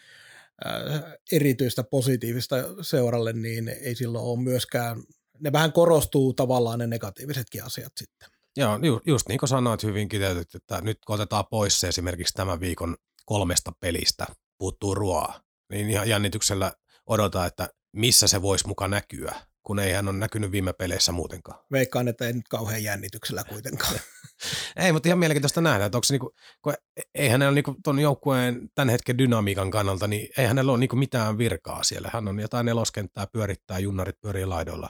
äh, 0.66 1.04
erityistä 1.32 1.84
positiivista 1.84 2.56
seuralle, 2.82 3.34
niin 3.34 3.68
ei 3.68 3.96
silloin 3.96 4.26
ole 4.26 4.44
myöskään 4.44 5.04
ne 5.40 5.52
vähän 5.52 5.74
korostuu 5.74 6.34
tavallaan 6.34 6.80
ne 6.80 6.88
negatiivisetkin 6.88 7.64
asiat 7.64 7.94
sitten. 7.98 8.30
Joo, 8.58 8.80
ju, 8.82 9.02
just 9.06 9.28
niin 9.28 9.40
kuin 9.40 9.50
sanoit 9.50 9.84
hyvin 9.84 10.10
kiteytyt, 10.10 10.56
että 10.56 10.82
nyt 10.82 10.98
kun 11.08 11.16
otetaan 11.16 11.46
pois 11.52 11.80
se 11.80 11.88
esimerkiksi 11.88 12.34
tämän 12.34 12.60
viikon 12.60 12.98
kolmesta 13.26 13.72
pelistä, 13.80 14.26
puuttuu 14.58 14.96
ruoaa, 14.96 15.42
niin 15.72 15.90
ihan 15.90 16.10
jännityksellä 16.10 16.72
odota, 17.08 17.46
että 17.46 17.70
missä 17.92 18.28
se 18.28 18.42
voisi 18.42 18.68
muka 18.68 18.88
näkyä, 18.88 19.36
kun 19.64 19.80
ei 19.80 19.94
hän 19.94 20.08
ole 20.08 20.18
näkynyt 20.18 20.52
viime 20.52 20.74
peleissä 20.74 21.12
muutenkaan. 21.12 21.60
Veikkaan, 21.72 22.08
että 22.08 22.28
ei 22.28 22.34
nyt 22.34 22.48
kauhean 22.48 22.84
jännityksellä 22.84 23.44
kuitenkaan. 23.44 23.94
ei, 24.78 24.92
mutta 24.92 25.10
ihan 25.10 25.20
mielenkiintoista 25.20 25.62
nähdä, 25.62 25.86
että 25.86 25.98
onko 25.98 26.04
se 26.04 26.14
niinku, 26.14 26.34
kun 26.62 26.74
ei 27.16 27.30
hänellä 27.30 27.50
ole 27.50 27.56
niinku 27.56 27.76
tuon 27.84 28.00
joukkueen 28.00 28.70
tämän 28.76 28.90
hetken 28.90 29.18
dynamiikan 29.18 29.72
kannalta, 29.72 30.08
niin 30.08 30.30
ei 30.38 30.46
hänellä 30.46 30.72
ole 30.72 30.80
niinku 30.80 30.96
mitään 30.96 31.38
virkaa 31.38 31.84
siellä. 31.84 32.10
Hän 32.14 32.28
on 32.28 32.40
jotain 32.40 32.66
neloskenttää 32.66 33.28
pyörittää, 33.28 33.80
junnarit 33.80 34.22
pyörii 34.22 34.46
laidoilla 34.46 34.90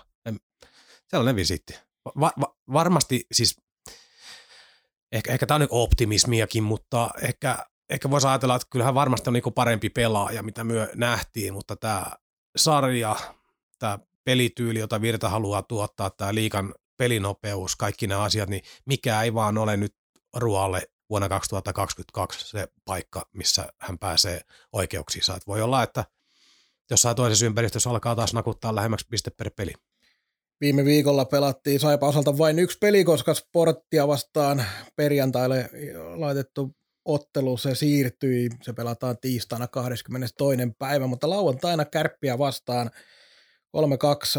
sellainen 1.09 1.35
visiitti. 1.35 1.79
Va- 2.19 2.33
va- 2.39 2.55
varmasti 2.73 3.27
siis, 3.31 3.61
ehkä, 5.11 5.33
ehkä 5.33 5.45
tämä 5.45 5.55
on 5.55 5.67
optimismiakin, 5.69 6.63
mutta 6.63 7.09
ehkä 7.21 7.65
ehkä 7.89 8.09
voisi 8.09 8.27
ajatella, 8.27 8.55
että 8.55 8.67
kyllähän 8.69 8.95
varmasti 8.95 9.29
on 9.29 9.33
niin 9.33 9.53
parempi 9.55 9.89
pelaaja, 9.89 10.43
mitä 10.43 10.63
myö 10.63 10.89
nähtiin, 10.95 11.53
mutta 11.53 11.75
tämä 11.75 12.05
sarja, 12.55 13.15
tämä 13.79 13.99
pelityyli, 14.23 14.79
jota 14.79 15.01
Virta 15.01 15.29
haluaa 15.29 15.61
tuottaa, 15.61 16.09
tämä 16.09 16.35
liikan 16.35 16.73
pelinopeus, 16.97 17.75
kaikki 17.75 18.07
nämä 18.07 18.21
asiat, 18.21 18.49
niin 18.49 18.61
mikä 18.85 19.21
ei 19.21 19.33
vaan 19.33 19.57
ole 19.57 19.77
nyt 19.77 19.95
Ruoalle 20.35 20.87
vuonna 21.09 21.29
2022 21.29 22.47
se 22.47 22.67
paikka, 22.85 23.29
missä 23.33 23.67
hän 23.79 23.99
pääsee 23.99 24.41
oikeuksiinsa. 24.71 25.35
Että 25.35 25.47
voi 25.47 25.61
olla, 25.61 25.83
että 25.83 26.05
jossain 26.89 27.15
toisessa 27.15 27.45
ympäristössä 27.45 27.89
alkaa 27.89 28.15
taas 28.15 28.33
nakuttaa 28.33 28.75
lähemmäksi 28.75 29.07
piste 29.09 29.31
per 29.31 29.51
peli. 29.51 29.73
Viime 30.61 30.85
viikolla 30.85 31.25
pelattiin 31.25 31.79
Saipa 31.79 32.07
osalta 32.07 32.37
vain 32.37 32.59
yksi 32.59 32.77
peli, 32.77 33.03
koska 33.03 33.33
sporttia 33.33 34.07
vastaan 34.07 34.65
perjantaille 34.95 35.69
laitettu 36.15 36.75
ottelu, 37.05 37.57
se 37.57 37.75
siirtyi, 37.75 38.49
se 38.61 38.73
pelataan 38.73 39.17
tiistaina 39.21 39.67
22. 39.67 40.75
päivä, 40.79 41.07
mutta 41.07 41.29
lauantaina 41.29 41.85
kärppiä 41.85 42.37
vastaan 42.37 42.89
3-2 43.77 43.79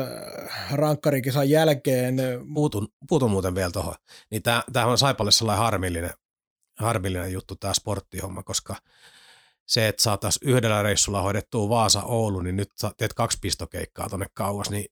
äh, 0.00 0.72
rankkarikisan 0.72 1.50
jälkeen. 1.50 2.16
Puutun, 2.54 2.88
puutun 3.08 3.30
muuten 3.30 3.54
vielä 3.54 3.70
tuohon. 3.70 3.94
Niin 4.30 4.42
tämä 4.42 4.86
on 4.86 4.98
Saipalle 4.98 5.32
sellainen 5.32 5.64
harmillinen, 5.64 6.10
harmillinen 6.78 7.32
juttu 7.32 7.56
tämä 7.56 7.74
sporttihomma, 7.74 8.42
koska 8.42 8.76
se, 9.66 9.88
että 9.88 10.02
saataisiin 10.02 10.50
yhdellä 10.50 10.82
reissulla 10.82 11.22
hoidettua 11.22 11.68
Vaasa-Oulu, 11.68 12.40
niin 12.40 12.56
nyt 12.56 12.70
teet 12.96 13.14
kaksi 13.14 13.38
pistokeikkaa 13.40 14.08
tuonne 14.08 14.26
kauas, 14.34 14.70
niin 14.70 14.86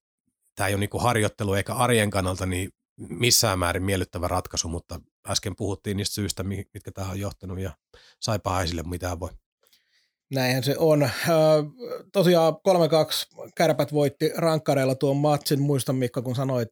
tämä 0.54 0.68
ei 0.68 0.74
ole 0.74 0.80
niinku 0.80 0.98
harjoittelu 0.98 1.54
eikä 1.54 1.74
arjen 1.74 2.10
kannalta 2.10 2.46
niin 2.46 2.70
missään 2.96 3.58
määrin 3.58 3.82
miellyttävä 3.82 4.28
ratkaisu, 4.28 4.68
mutta 4.68 5.00
äsken 5.28 5.56
puhuttiin 5.56 5.96
niistä 5.96 6.14
syistä, 6.14 6.42
mitkä 6.42 6.90
tämä 6.94 7.10
on 7.10 7.20
johtanut 7.20 7.58
ja 7.58 7.70
saipa 8.20 8.62
esille 8.62 8.82
mitään 8.82 9.20
voi. 9.20 9.30
Näinhän 10.34 10.62
se 10.62 10.74
on. 10.78 11.10
Tosiaan 12.12 12.54
3-2 12.54 12.58
kärpät 13.56 13.92
voitti 13.92 14.30
rankkareilla 14.36 14.94
tuon 14.94 15.16
matsin. 15.16 15.60
Muistan 15.60 15.96
Mikko, 15.96 16.22
kun 16.22 16.34
sanoit 16.34 16.68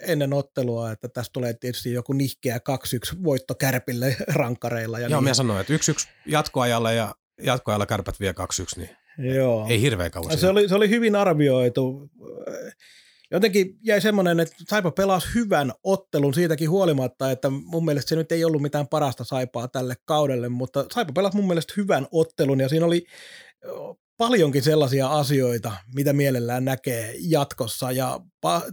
ennen 0.00 0.32
ottelua, 0.32 0.92
että 0.92 1.08
tästä 1.08 1.32
tulee 1.32 1.54
tietysti 1.54 1.92
joku 1.92 2.12
nihkeä 2.12 2.60
2-1 3.16 3.24
voitto 3.24 3.54
kärpille 3.54 4.16
rankkareilla. 4.34 4.98
Ja 4.98 5.08
Joo, 5.08 5.20
niin. 5.20 5.24
minä 5.24 5.34
sanoin, 5.34 5.60
että 5.60 5.72
1-1 5.72 5.76
jatkoajalla 6.26 6.92
ja 6.92 7.14
jatkoajalla 7.42 7.86
kärpät 7.86 8.20
vie 8.20 8.32
2-1, 8.32 8.34
niin 8.76 8.90
Joo. 9.34 9.66
ei 9.68 9.80
hirveän 9.80 10.10
kauan. 10.10 10.38
Se 10.38 10.48
oli, 10.48 10.68
se 10.68 10.74
oli 10.74 10.88
hyvin 10.88 11.16
arvioitu 11.16 12.10
jotenkin 13.32 13.78
jäi 13.82 14.00
semmoinen, 14.00 14.40
että 14.40 14.56
Saipa 14.68 14.90
pelasi 14.90 15.28
hyvän 15.34 15.72
ottelun 15.84 16.34
siitäkin 16.34 16.70
huolimatta, 16.70 17.30
että 17.30 17.50
mun 17.50 17.84
mielestä 17.84 18.08
se 18.08 18.16
nyt 18.16 18.32
ei 18.32 18.44
ollut 18.44 18.62
mitään 18.62 18.88
parasta 18.88 19.24
Saipaa 19.24 19.68
tälle 19.68 19.94
kaudelle, 20.04 20.48
mutta 20.48 20.86
Saipa 20.94 21.12
pelasi 21.12 21.36
mun 21.36 21.46
mielestä 21.46 21.74
hyvän 21.76 22.06
ottelun 22.12 22.60
ja 22.60 22.68
siinä 22.68 22.86
oli 22.86 23.06
paljonkin 24.16 24.62
sellaisia 24.62 25.08
asioita, 25.08 25.72
mitä 25.94 26.12
mielellään 26.12 26.64
näkee 26.64 27.14
jatkossa 27.18 27.92
ja 27.92 28.20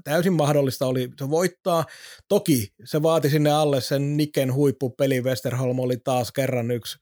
täysin 0.04 0.34
mahdollista 0.34 0.86
oli 0.86 1.10
se 1.19 1.30
voittaa. 1.30 1.86
Toki 2.28 2.67
se 2.86 3.02
vaati 3.02 3.30
sinne 3.30 3.52
alle 3.52 3.82
sen 3.82 4.17
Niken 4.17 4.54
huippupeli, 4.54 5.22
Westerholm 5.22 5.80
oli 5.80 5.98
taas 5.98 6.32
kerran 6.32 6.72
yksi, 6.72 6.98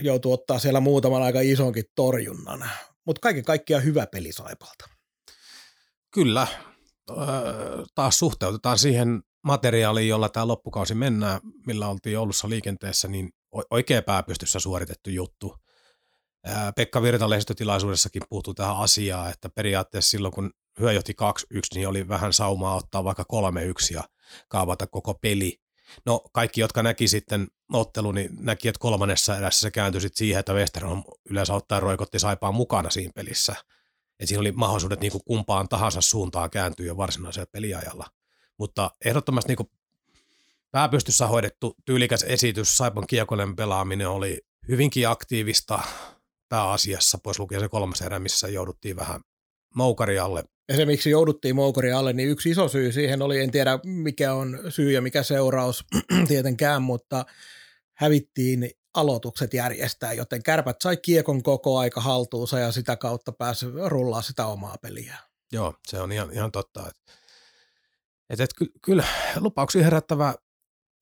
joutui 0.00 0.32
ottaa 0.32 0.58
siellä 0.58 0.80
muutaman 0.80 1.22
aika 1.22 1.40
isonkin 1.40 1.84
torjunnan, 1.94 2.70
mutta 3.06 3.20
kaiken 3.20 3.44
kaikkiaan 3.44 3.84
hyvä 3.84 4.06
peli 4.06 4.32
Saipalta. 4.32 4.99
Kyllä, 6.10 6.46
taas 7.94 8.18
suhteutetaan 8.18 8.78
siihen 8.78 9.22
materiaaliin, 9.42 10.08
jolla 10.08 10.28
tämä 10.28 10.48
loppukausi 10.48 10.94
mennään, 10.94 11.40
millä 11.66 11.88
oltiin 11.88 12.18
Oulussa 12.18 12.48
liikenteessä, 12.48 13.08
niin 13.08 13.30
oikea 13.70 14.02
pääpystyssä 14.02 14.58
suoritettu 14.58 15.10
juttu. 15.10 15.56
Pekka 16.76 17.02
Virta 17.02 17.30
lehdistötilaisuudessakin 17.30 18.22
puhuttu 18.28 18.54
tähän 18.54 18.76
asiaan, 18.76 19.30
että 19.30 19.48
periaatteessa 19.48 20.10
silloin 20.10 20.34
kun 20.34 20.50
hyö 20.80 20.92
johti 20.92 21.14
2-1, 21.22 21.58
niin 21.74 21.88
oli 21.88 22.08
vähän 22.08 22.32
saumaa 22.32 22.76
ottaa 22.76 23.04
vaikka 23.04 23.24
3-1 23.32 23.94
ja 23.94 24.04
kaavata 24.48 24.86
koko 24.86 25.14
peli. 25.14 25.60
No 26.06 26.20
kaikki, 26.32 26.60
jotka 26.60 26.82
näki 26.82 27.08
sitten 27.08 27.48
ottelun, 27.72 28.14
niin 28.14 28.30
näki, 28.40 28.68
että 28.68 28.78
kolmannessa 28.78 29.36
erässä 29.36 29.60
se 29.60 29.70
kääntyi 29.70 30.00
siihen, 30.14 30.40
että 30.40 30.52
Westerholm 30.52 31.02
yleensä 31.30 31.54
ottaa 31.54 31.80
roikotti 31.80 32.18
saipaan 32.18 32.54
mukana 32.54 32.90
siinä 32.90 33.12
pelissä– 33.14 33.54
että 34.20 34.28
siinä 34.28 34.40
oli 34.40 34.52
mahdollisuudet 34.52 35.00
niin 35.00 35.12
kuin 35.12 35.24
kumpaan 35.24 35.68
tahansa 35.68 36.00
suuntaan 36.00 36.50
kääntyä 36.50 36.86
jo 36.86 36.96
varsinaisella 36.96 37.46
peliajalla. 37.52 38.06
Mutta 38.58 38.90
ehdottomasti 39.04 39.48
niin 39.48 39.56
kuin 39.56 39.70
pääpystyssä 40.70 41.26
hoidettu 41.26 41.76
tyylikäs 41.84 42.22
esitys, 42.22 42.76
Saipan 42.76 43.06
kiekolen 43.06 43.56
pelaaminen 43.56 44.08
oli 44.08 44.40
hyvinkin 44.68 45.08
aktiivista 45.08 45.80
pääasiassa, 46.48 47.18
pois 47.22 47.38
lukien 47.38 47.60
se 47.60 47.68
kolmas 47.68 48.00
erä, 48.00 48.18
missä 48.18 48.48
jouduttiin 48.48 48.96
vähän 48.96 49.20
moukarialle. 49.74 50.44
Ja 50.68 50.76
se, 50.76 50.86
miksi 50.86 51.10
jouduttiin 51.10 51.56
moukarialle, 51.56 52.12
niin 52.12 52.28
yksi 52.28 52.50
iso 52.50 52.68
syy 52.68 52.92
siihen 52.92 53.22
oli, 53.22 53.40
en 53.40 53.50
tiedä 53.50 53.78
mikä 53.84 54.34
on 54.34 54.58
syy 54.68 54.92
ja 54.92 55.02
mikä 55.02 55.22
seuraus 55.22 55.84
tietenkään, 56.28 56.82
mutta 56.82 57.24
hävittiin 57.94 58.70
aloitukset 58.94 59.54
järjestää, 59.54 60.12
joten 60.12 60.42
kärpät 60.42 60.76
sai 60.82 60.96
kiekon 60.96 61.42
koko 61.42 61.78
aika 61.78 62.00
haltuunsa 62.00 62.58
ja 62.58 62.72
sitä 62.72 62.96
kautta 62.96 63.32
pääsi 63.32 63.66
rullaa 63.86 64.22
sitä 64.22 64.46
omaa 64.46 64.76
peliä. 64.82 65.16
Joo, 65.52 65.74
se 65.88 66.00
on 66.00 66.12
ihan, 66.12 66.32
ihan 66.32 66.52
totta. 66.52 66.88
Et, 66.88 66.96
et, 68.30 68.40
et, 68.40 68.50
ky, 68.58 68.66
kyllä 68.84 69.04
lupauksia 69.36 69.84
herättävä, 69.84 70.34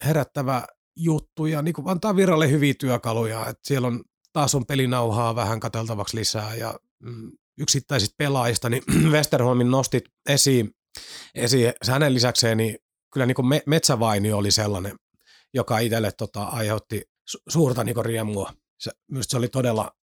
herättävä 0.04 0.66
juttu 0.96 1.46
ja 1.46 1.62
niin 1.62 1.74
antaa 1.84 2.16
viralle 2.16 2.50
hyviä 2.50 2.74
työkaluja. 2.80 3.46
Et 3.46 3.58
siellä 3.64 3.88
on 3.88 4.04
taas 4.32 4.54
on 4.54 4.66
pelinauhaa 4.66 5.36
vähän 5.36 5.60
kateltavaksi 5.60 6.16
lisää 6.16 6.54
ja 6.54 6.78
mm, 6.98 7.32
yksittäisistä 7.58 8.14
pelaajista, 8.18 8.68
niin 8.68 8.82
Westerholmin 9.12 9.70
nostit 9.70 10.04
esiin, 10.28 10.70
esiin 11.34 11.72
hänen 11.90 12.14
lisäkseen, 12.14 12.56
niin 12.56 12.78
kyllä 13.12 13.26
niin 13.26 13.34
kuin 13.34 13.62
Metsävaini 13.66 14.32
oli 14.32 14.50
sellainen, 14.50 14.96
joka 15.54 15.78
itselle 15.78 16.12
tota, 16.12 16.42
aiheutti 16.42 17.02
su- 17.30 17.42
suurta 17.48 17.84
niin 17.84 18.04
riemua. 18.04 18.52
Se, 18.78 18.90
se 19.20 19.36
oli 19.36 19.48
todella, 19.48 19.96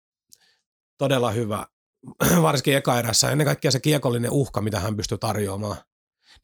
todella 0.99 1.31
hyvä, 1.31 1.67
varsinkin 2.43 2.77
eka 2.77 2.99
erässä. 2.99 3.31
Ennen 3.31 3.45
kaikkea 3.45 3.71
se 3.71 3.81
kiekollinen 3.81 4.31
uhka, 4.31 4.61
mitä 4.61 4.81
hän 4.81 4.97
pystyi 4.97 5.19
tarjoamaan. 5.19 5.77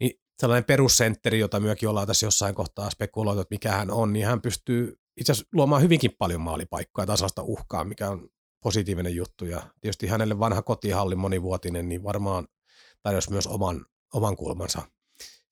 Niin 0.01 0.21
sellainen 0.39 0.65
perussentteri, 0.65 1.39
jota 1.39 1.61
myökin 1.61 1.89
ollaan 1.89 2.07
tässä 2.07 2.27
jossain 2.27 2.55
kohtaa 2.55 2.91
spekuloitu, 2.91 3.41
että 3.41 3.55
mikä 3.55 3.73
hän 3.73 3.91
on, 3.91 4.13
niin 4.13 4.27
hän 4.27 4.43
pystyy 4.43 5.01
itse 5.17 5.33
asiassa 5.33 5.49
luomaan 5.53 5.83
hyvinkin 5.83 6.11
paljon 6.19 6.41
maalipaikkoja 6.41 7.07
tasasta 7.07 7.43
uhkaa, 7.43 7.85
mikä 7.85 8.11
on 8.11 8.29
positiivinen 8.63 9.15
juttu. 9.15 9.45
Ja 9.45 9.63
tietysti 9.81 10.07
hänelle 10.07 10.39
vanha 10.39 10.63
kotihalli 10.63 11.15
monivuotinen, 11.15 11.89
niin 11.89 12.03
varmaan 12.03 12.49
tarjosi 13.03 13.31
myös 13.31 13.47
oman, 13.47 13.87
oman 14.15 14.37
kulmansa 14.37 14.83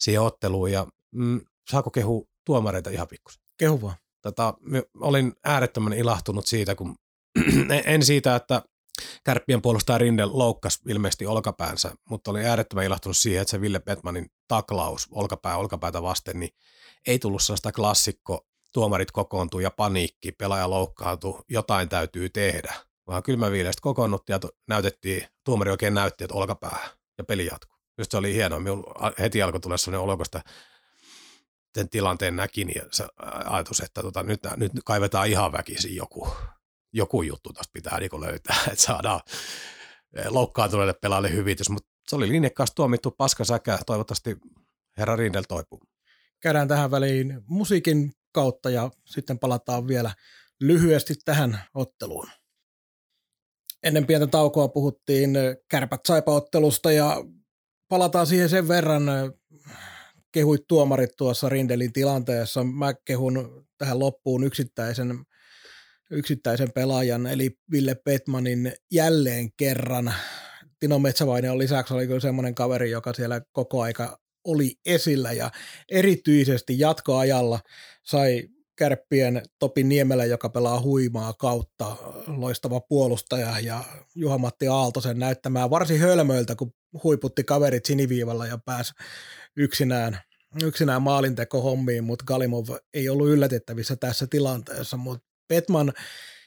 siihen 0.00 0.22
otteluun. 0.22 0.72
Ja 0.72 0.86
mm, 1.10 1.40
saako 1.70 1.90
kehu 1.90 2.28
tuomareita 2.44 2.90
ihan 2.90 3.08
pikkusen? 3.08 3.42
Kehu 3.58 3.82
vaan 3.82 3.96
tota, 4.22 4.54
olin 5.00 5.32
äärettömän 5.44 5.92
ilahtunut 5.92 6.46
siitä, 6.46 6.74
kun 6.74 6.96
en 7.84 8.04
siitä, 8.04 8.36
että 8.36 8.62
kärppien 9.24 9.62
puolustaja 9.62 9.98
Rindel 9.98 10.30
loukkas 10.32 10.80
ilmeisesti 10.88 11.26
olkapäänsä, 11.26 11.92
mutta 12.10 12.30
olin 12.30 12.46
äärettömän 12.46 12.84
ilahtunut 12.84 13.16
siihen, 13.16 13.42
että 13.42 13.50
se 13.50 13.60
Ville 13.60 13.80
Petmanin 13.80 14.30
taklaus 14.48 15.08
olkapää 15.10 15.56
olkapäätä 15.56 16.02
vasten, 16.02 16.40
niin 16.40 16.50
ei 17.06 17.18
tullut 17.18 17.42
sellaista 17.42 17.72
klassikko, 17.72 18.46
tuomarit 18.72 19.10
kokoontuu 19.10 19.60
ja 19.60 19.70
paniikki, 19.70 20.32
pelaaja 20.32 20.70
loukkaantuu, 20.70 21.40
jotain 21.48 21.88
täytyy 21.88 22.28
tehdä. 22.28 22.74
Vaan 23.06 23.22
kylmäviileistä 23.22 23.80
kokoonnuttiin 23.82 24.38
ja 24.42 24.48
näytettiin, 24.68 25.26
tuomari 25.44 25.70
oikein 25.70 25.94
näytti, 25.94 26.24
että 26.24 26.36
olkapää 26.36 26.88
ja 27.18 27.24
peli 27.24 27.46
jatkuu. 27.46 27.78
Just 27.98 28.10
se 28.10 28.16
oli 28.16 28.34
hienoa. 28.34 28.60
Heti 29.18 29.42
alkoi 29.42 29.60
tulla 29.60 29.76
sellainen 29.76 30.04
olokosta 30.04 30.40
sen 31.78 31.88
tilanteen 31.88 32.36
näki, 32.36 32.64
niin 32.64 32.82
ajatus, 33.44 33.80
että 33.80 34.02
tota, 34.02 34.22
nyt, 34.22 34.40
nyt 34.56 34.72
kaivetaan 34.84 35.28
ihan 35.28 35.52
väkisin 35.52 35.96
joku, 35.96 36.28
joku 36.92 37.22
juttu 37.22 37.52
tuosta 37.52 37.70
pitää 37.72 38.00
niin 38.00 38.20
löytää, 38.20 38.56
että 38.72 38.84
saadaan 38.84 39.20
loukkaantuneille 40.28 40.94
pelaajalle 41.02 41.32
hyvitys, 41.32 41.70
mutta 41.70 41.88
se 42.08 42.16
oli 42.16 42.28
linjakkaasti 42.28 42.74
tuomittu 42.74 43.10
paskasäkä, 43.10 43.78
toivottavasti 43.86 44.36
herra 44.98 45.16
Rindel 45.16 45.42
toipuu. 45.48 45.80
Käydään 46.40 46.68
tähän 46.68 46.90
väliin 46.90 47.40
musiikin 47.46 48.12
kautta 48.32 48.70
ja 48.70 48.90
sitten 49.06 49.38
palataan 49.38 49.88
vielä 49.88 50.14
lyhyesti 50.60 51.14
tähän 51.24 51.60
otteluun. 51.74 52.28
Ennen 53.82 54.06
pientä 54.06 54.26
taukoa 54.26 54.68
puhuttiin 54.68 55.30
kärpät 55.68 56.00
saipa 56.08 56.32
ja 56.94 57.16
palataan 57.88 58.26
siihen 58.26 58.48
sen 58.48 58.68
verran 58.68 59.02
kehuit 60.32 60.62
tuomarit 60.68 61.10
tuossa 61.16 61.48
Rindelin 61.48 61.92
tilanteessa. 61.92 62.64
Mä 62.64 62.94
kehun 63.04 63.66
tähän 63.78 63.98
loppuun 63.98 64.44
yksittäisen, 64.44 65.18
yksittäisen 66.10 66.72
pelaajan, 66.72 67.26
eli 67.26 67.50
Ville 67.72 67.96
Petmanin 68.04 68.72
jälleen 68.92 69.48
kerran. 69.56 70.14
Tino 70.80 70.98
Metsävainen 70.98 71.52
on 71.52 71.58
lisäksi 71.58 71.94
oli 71.94 72.06
kyllä 72.06 72.20
semmoinen 72.20 72.54
kaveri, 72.54 72.90
joka 72.90 73.12
siellä 73.12 73.40
koko 73.52 73.82
aika 73.82 74.18
oli 74.44 74.74
esillä 74.86 75.32
ja 75.32 75.50
erityisesti 75.90 76.78
jatkoajalla 76.78 77.60
sai 78.04 78.48
kärppien 78.76 79.42
Topi 79.58 79.82
Niemelä, 79.82 80.24
joka 80.24 80.48
pelaa 80.48 80.80
huimaa 80.80 81.32
kautta, 81.32 81.96
loistava 82.26 82.80
puolustaja 82.80 83.60
ja 83.60 83.84
Juha-Matti 84.14 84.68
Aaltosen 84.68 85.18
näyttämään 85.18 85.70
varsin 85.70 86.00
hölmöiltä, 86.00 86.54
kun 86.54 86.72
huiputti 87.04 87.44
kaverit 87.44 87.84
siniviivalla 87.84 88.46
ja 88.46 88.58
pääsi 88.64 88.92
yksinään, 89.58 90.20
yksinään 90.62 91.02
maalinteko 91.02 91.60
hommiin, 91.62 92.04
mutta 92.04 92.24
Galimov 92.24 92.68
ei 92.94 93.08
ollut 93.08 93.28
yllätettävissä 93.28 93.96
tässä 93.96 94.26
tilanteessa, 94.26 94.96
mutta 94.96 95.26
Petman 95.48 95.92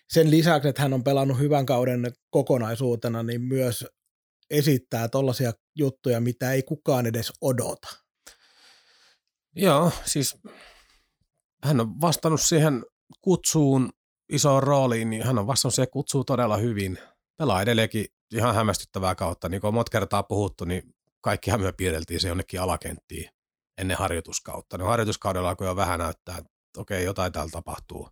sen 0.10 0.32
lisäksi, 0.32 0.70
että 0.70 0.82
hän 0.82 0.94
on 0.94 1.04
pelannut 1.04 1.40
hyvän 1.40 1.66
kauden 1.66 2.14
kokonaisuutena, 2.30 3.24
niin 3.24 3.42
myös 3.42 3.86
esittää 4.50 5.08
tollaisia 5.08 5.54
juttuja, 5.76 6.22
mitä 6.22 6.52
ei 6.52 6.64
kukaan 6.64 7.06
edes 7.06 7.34
odota. 7.42 7.88
Joo, 9.56 9.92
siis 10.06 10.38
hän 11.64 11.80
on 11.80 12.02
vastannut 12.02 12.42
siihen 12.42 12.86
kutsuun 13.22 13.90
isoon 14.30 14.64
rooliin, 14.64 15.10
niin 15.10 15.24
hän 15.24 15.40
on 15.40 15.48
vastannut 15.48 15.76
siihen 15.76 15.92
kutsuun 15.92 16.26
todella 16.26 16.58
hyvin. 16.58 16.98
Pelaa 17.38 17.62
edelleenkin 17.62 18.06
ihan 18.34 18.56
hämmästyttävää 18.56 19.16
kautta. 19.16 19.50
Niin 19.50 19.62
kuin 19.62 19.68
on 19.68 19.74
monta 19.74 19.90
kertaa 19.90 20.24
puhuttu, 20.24 20.66
niin 20.66 20.96
kaikkihan 21.22 21.62
me 21.62 21.72
piirreltiin 21.72 22.20
se 22.20 22.28
jonnekin 22.28 22.62
alakenttiin 22.62 23.30
ennen 23.78 23.98
harjoituskautta. 23.98 24.78
No 24.78 24.86
harjoituskaudella 24.86 25.50
alkoi 25.50 25.68
jo 25.68 25.76
vähän 25.76 26.00
näyttää, 26.00 26.38
että 26.38 26.52
okei, 26.78 27.04
jotain 27.04 27.32
täällä 27.32 27.52
tapahtuu. 27.52 28.10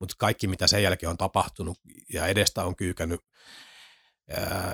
Mutta 0.00 0.14
kaikki, 0.18 0.46
mitä 0.46 0.66
sen 0.66 0.82
jälkeen 0.82 1.10
on 1.10 1.16
tapahtunut 1.16 1.78
ja 2.12 2.26
edestä 2.26 2.64
on 2.64 2.76
kyykännyt 2.76 3.20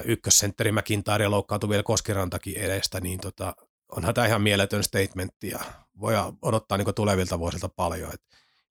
ykkössentteri 0.05 0.73
McIntyre 0.73 1.29
loukkaantui 1.29 1.71
vielä 1.71 1.83
Koskirantakin 1.83 2.57
edestä, 2.57 3.01
niin 3.01 3.21
tota, 3.21 3.55
onhan 3.97 4.15
tämä 4.15 4.27
ihan 4.27 4.43
mieletön 4.43 4.85
statementti 4.85 5.49
ja 5.49 5.59
voi 6.01 6.15
odottaa 6.43 6.79
niin 6.79 6.95
tulevilta 6.95 7.39
vuosilta 7.39 7.69
paljon. 7.69 8.15
Et 8.15 8.23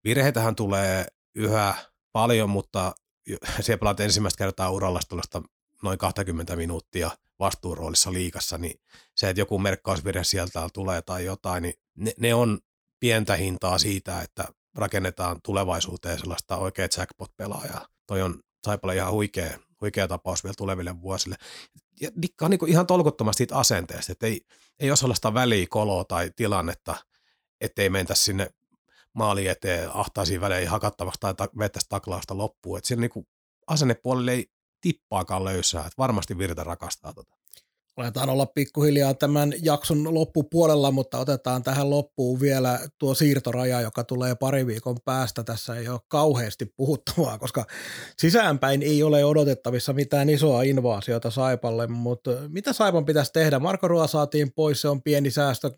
virheitähän 0.03 0.55
tulee 0.55 1.05
yhä 1.35 1.75
paljon, 2.11 2.49
mutta 2.49 2.95
siellä 3.61 3.79
pelaat 3.79 3.99
ensimmäistä 3.99 4.37
kertaa 4.37 4.69
uralla 4.69 4.99
noin 5.83 5.97
20 5.97 6.55
minuuttia 6.55 7.11
vastuuroolissa 7.39 8.13
liikassa, 8.13 8.57
niin 8.57 8.79
se, 9.15 9.29
että 9.29 9.41
joku 9.41 9.59
merkkausvirhe 9.59 10.23
sieltä 10.23 10.69
tulee 10.73 11.01
tai 11.01 11.25
jotain, 11.25 11.63
niin 11.63 11.73
ne, 11.95 12.13
ne 12.19 12.33
on 12.33 12.59
pientä 12.99 13.35
hintaa 13.35 13.77
siitä, 13.77 14.21
että 14.21 14.45
rakennetaan 14.75 15.41
tulevaisuuteen 15.43 16.19
sellaista 16.19 16.57
oikea 16.57 16.87
jackpot-pelaajaa. 16.97 17.87
Toi 18.07 18.21
on 18.21 18.39
Saipalle 18.65 18.95
ihan 18.95 19.11
huikea, 19.11 19.59
huikea 19.81 20.07
tapaus 20.07 20.43
vielä 20.43 20.53
tuleville 20.57 21.01
vuosille. 21.01 21.35
Ja 22.01 22.09
Dikka 22.21 22.45
on 22.45 22.51
niin 22.51 22.67
ihan 22.67 22.87
tolkuttomasti 22.87 23.37
siitä 23.37 23.57
asenteesta, 23.57 24.11
että 24.11 24.27
ei, 24.27 24.41
ei 24.79 24.89
ole 24.89 24.97
sellaista 24.97 25.33
välikoloa 25.33 26.03
tai 26.03 26.31
tilannetta, 26.35 26.95
ettei 27.61 27.89
mentä 27.89 28.15
sinne 28.15 28.49
maali 29.13 29.47
eteen 29.47 29.89
ahtaisiin 29.93 30.41
väleihin 30.41 30.69
hakattavaksi 30.69 31.19
tai 31.19 31.33
ta- 31.33 31.49
vettäisi 31.57 31.89
taklausta 31.89 32.37
loppuun. 32.37 32.77
Että 32.77 32.87
siinä 32.87 33.01
niin 33.01 33.27
asennepuolelle 33.67 34.31
ei 34.31 34.45
tippaakaan 34.81 35.45
löysää, 35.45 35.81
että 35.81 35.93
varmasti 35.97 36.37
Virta 36.37 36.63
rakastaa 36.63 37.13
tota. 37.13 37.37
Aletaan 37.97 38.29
olla 38.29 38.45
pikkuhiljaa 38.45 39.13
tämän 39.13 39.53
jakson 39.61 40.13
loppupuolella, 40.13 40.91
mutta 40.91 41.17
otetaan 41.17 41.63
tähän 41.63 41.89
loppuun 41.89 42.39
vielä 42.39 42.79
tuo 42.97 43.13
siirtoraja, 43.13 43.81
joka 43.81 44.03
tulee 44.03 44.35
pari 44.35 44.67
viikon 44.67 44.97
päästä. 45.05 45.43
Tässä 45.43 45.75
ei 45.75 45.89
ole 45.89 45.99
kauheasti 46.07 46.65
puhuttavaa, 46.65 47.37
koska 47.39 47.65
sisäänpäin 48.17 48.81
ei 48.81 49.03
ole 49.03 49.25
odotettavissa 49.25 49.93
mitään 49.93 50.29
isoa 50.29 50.61
invaasiota 50.61 51.31
Saipalle, 51.31 51.87
mutta 51.87 52.31
mitä 52.47 52.73
Saipan 52.73 53.05
pitäisi 53.05 53.33
tehdä? 53.33 53.59
Marko 53.59 53.87
Ruoa 53.87 54.07
saatiin 54.07 54.53
pois, 54.53 54.81
se 54.81 54.87
on 54.87 55.03
pieni 55.03 55.31
säästö, 55.31 55.71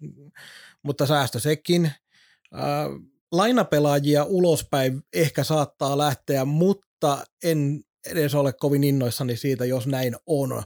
mutta 0.83 1.05
säästö 1.05 1.39
sekin. 1.39 1.91
Lainapelaajia 3.31 4.23
ulospäin 4.23 5.01
ehkä 5.13 5.43
saattaa 5.43 5.97
lähteä, 5.97 6.45
mutta 6.45 7.25
en 7.43 7.83
edes 8.05 8.35
ole 8.35 8.53
kovin 8.53 8.83
innoissani 8.83 9.37
siitä, 9.37 9.65
jos 9.65 9.87
näin 9.87 10.15
on. 10.25 10.63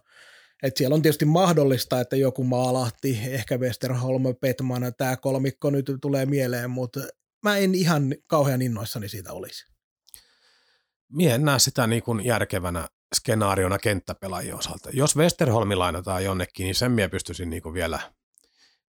Et 0.64 0.78
siellä 0.78 0.96
on 0.96 1.02
tietysti 1.02 1.26
mahdollista, 1.26 2.02
että 2.02 2.16
joku 2.16 2.44
maalahti, 2.44 3.20
ehkä 3.28 3.58
Westerholm, 3.58 4.24
Petman, 4.42 4.94
tämä 4.98 5.18
kolmikko 5.18 5.70
nyt 5.70 5.92
tulee 6.02 6.26
mieleen, 6.26 6.70
mutta 6.70 7.00
mä 7.44 7.58
en 7.58 7.76
ihan 7.76 8.16
kauhean 8.28 8.62
innoissani 8.62 9.10
siitä 9.10 9.34
olisi. 9.34 9.66
Mie 11.10 11.34
en 11.34 11.46
näe 11.46 11.60
sitä 11.60 11.88
niin 11.88 12.04
kuin 12.04 12.26
järkevänä 12.26 12.88
skenaariona 13.16 13.80
kenttäpelaajien 13.80 14.56
osalta. 14.56 14.90
Jos 14.94 15.16
Westerholmi 15.16 15.76
lainataan 15.76 16.24
jonnekin, 16.24 16.64
niin 16.64 16.76
sen 16.76 16.92
mie 16.92 17.08
pystyisin 17.08 17.50
niin 17.50 17.64
kuin 17.64 17.74
vielä, 17.74 18.00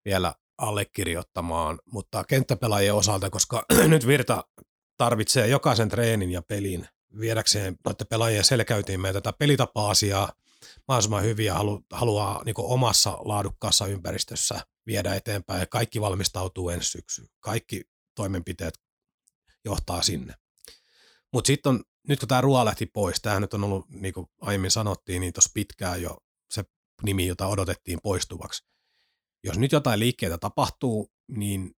vielä 0.05 0.35
allekirjoittamaan, 0.59 1.79
mutta 1.93 2.25
kenttäpelaajien 2.25 2.95
osalta, 2.95 3.31
koska 3.31 3.65
nyt 3.89 4.07
Virta 4.07 4.45
tarvitsee 4.97 5.47
jokaisen 5.47 5.89
treenin 5.89 6.31
ja 6.31 6.43
pelin 6.43 6.89
viedäkseen 7.21 7.77
noiden 7.85 8.07
pelaajien 8.07 8.45
selkäytiin 8.45 9.01
meitä 9.01 9.21
tätä 9.21 9.37
pelitapa-asiaa 9.39 10.33
mahdollisimman 10.89 11.23
hyvin 11.23 11.47
ja 11.47 11.55
halu, 11.55 11.85
haluaa 11.93 12.43
niin 12.45 12.55
omassa 12.59 13.19
laadukkaassa 13.21 13.87
ympäristössä 13.87 14.61
viedä 14.87 15.15
eteenpäin 15.15 15.69
kaikki 15.69 16.01
valmistautuu 16.01 16.69
ensi 16.69 16.91
syksyyn. 16.91 17.29
Kaikki 17.41 17.83
toimenpiteet 18.15 18.75
johtaa 19.65 20.03
sinne. 20.03 20.35
Mutta 21.33 21.47
sitten 21.47 21.71
on, 21.71 21.85
nyt 22.09 22.19
kun 22.19 22.29
tämä 22.29 22.41
ruoa 22.41 22.65
lähti 22.65 22.87
pois, 22.87 23.21
tämä 23.23 23.41
nyt 23.41 23.55
on 23.55 23.65
ollut, 23.65 23.89
niin 23.89 24.15
kuin 24.15 24.27
aiemmin 24.41 24.71
sanottiin, 24.71 25.21
niin 25.21 25.33
tuossa 25.33 25.51
pitkään 25.55 26.03
jo 26.03 26.19
se 26.51 26.65
nimi, 27.03 27.27
jota 27.27 27.47
odotettiin 27.47 27.99
poistuvaksi. 28.03 28.65
Jos 29.45 29.59
nyt 29.59 29.73
jotain 29.73 30.01
liikkeitä 30.01 30.39
tapahtuu, 30.39 31.13
niin 31.29 31.75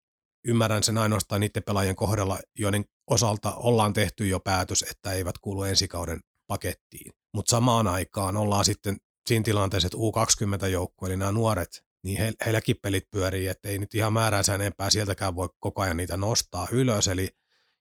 ymmärrän 0.45 0.83
sen 0.83 0.97
ainoastaan 0.97 1.41
niiden 1.41 1.63
pelaajien 1.63 1.95
kohdalla, 1.95 2.39
joiden 2.59 2.85
osalta 3.07 3.55
ollaan 3.55 3.93
tehty 3.93 4.27
jo 4.27 4.39
päätös, 4.39 4.85
että 4.91 5.11
eivät 5.11 5.37
kuulu 5.37 5.61
kauden 5.89 6.19
pakettiin. 6.47 7.11
Mutta 7.33 7.49
samaan 7.49 7.87
aikaan 7.87 8.37
ollaan 8.37 8.65
sitten 8.65 8.97
siinä 9.27 9.43
tilanteessa, 9.43 9.87
että 9.87 9.97
U20-joukkue, 9.97 11.07
eli 11.07 11.17
nämä 11.17 11.31
nuoret, 11.31 11.85
niin 12.03 12.17
he, 12.17 12.33
heilläkin 12.45 12.75
pelit 12.81 13.11
pyörii, 13.11 13.47
että 13.47 13.69
ei 13.69 13.79
nyt 13.79 13.95
ihan 13.95 14.13
määränsä 14.13 14.55
enempää 14.55 14.89
sieltäkään 14.89 15.35
voi 15.35 15.49
koko 15.59 15.81
ajan 15.81 15.97
niitä 15.97 16.17
nostaa 16.17 16.67
ylös, 16.71 17.07
eli 17.07 17.29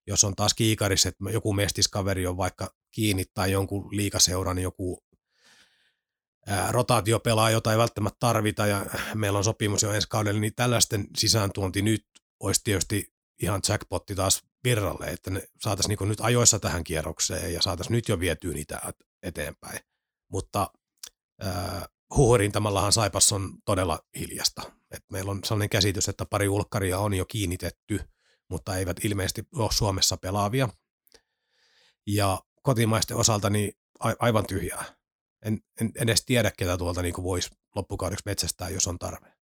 jos 0.06 0.24
on 0.24 0.34
taas 0.34 0.54
kiikarissa, 0.54 1.08
että 1.08 1.30
joku 1.30 1.52
mestiskaveri 1.52 2.26
on 2.26 2.36
vaikka 2.36 2.74
kiinni 2.90 3.24
tai 3.34 3.52
jonkun 3.52 3.96
liikaseuran 3.96 4.58
joku 4.58 4.98
ää, 6.46 6.72
rotaatiopelaa, 6.72 7.50
jota 7.50 7.72
ei 7.72 7.78
välttämättä 7.78 8.16
tarvita 8.20 8.66
ja 8.66 8.86
meillä 9.14 9.36
on 9.38 9.44
sopimus 9.44 9.82
jo 9.82 9.92
ensi 9.92 10.08
kaudella, 10.08 10.40
niin 10.40 10.54
tällaisten 10.56 11.06
sisääntuonti 11.16 11.82
nyt 11.82 12.06
olisi 12.44 12.60
tietysti 12.64 13.14
ihan 13.42 13.60
jackpotti 13.68 14.14
taas 14.14 14.42
virralle, 14.64 15.06
että 15.06 15.30
ne 15.30 15.48
saataisiin 15.60 15.96
niin 16.00 16.08
nyt 16.08 16.20
ajoissa 16.20 16.58
tähän 16.58 16.84
kierrokseen 16.84 17.52
ja 17.52 17.62
saataisiin 17.62 17.94
nyt 17.94 18.08
jo 18.08 18.20
vietyä 18.20 18.54
niitä 18.54 18.80
eteenpäin. 19.22 19.78
Mutta 20.28 20.70
äh, 21.44 21.82
huuhorintamallahan 22.16 22.92
Saipas 22.92 23.32
on 23.32 23.58
todella 23.64 24.00
hiljasta. 24.18 24.62
Et 24.90 25.04
meillä 25.12 25.30
on 25.30 25.40
sellainen 25.44 25.68
käsitys, 25.68 26.08
että 26.08 26.26
pari 26.26 26.48
ulkkaria 26.48 26.98
on 26.98 27.14
jo 27.14 27.24
kiinnitetty, 27.24 28.00
mutta 28.48 28.76
eivät 28.76 29.04
ilmeisesti 29.04 29.44
ole 29.54 29.72
Suomessa 29.72 30.16
pelaavia. 30.16 30.68
Ja 32.06 32.42
kotimaisten 32.62 33.16
osalta 33.16 33.50
niin 33.50 33.72
aivan 34.00 34.46
tyhjää. 34.46 34.84
En, 35.44 35.60
en 35.80 35.92
edes 35.96 36.24
tiedä, 36.24 36.52
ketä 36.58 36.78
tuolta 36.78 37.02
niin 37.02 37.14
voisi 37.22 37.50
loppukaudeksi 37.74 38.22
metsästää, 38.26 38.68
jos 38.68 38.86
on 38.86 38.98
tarve. 38.98 39.34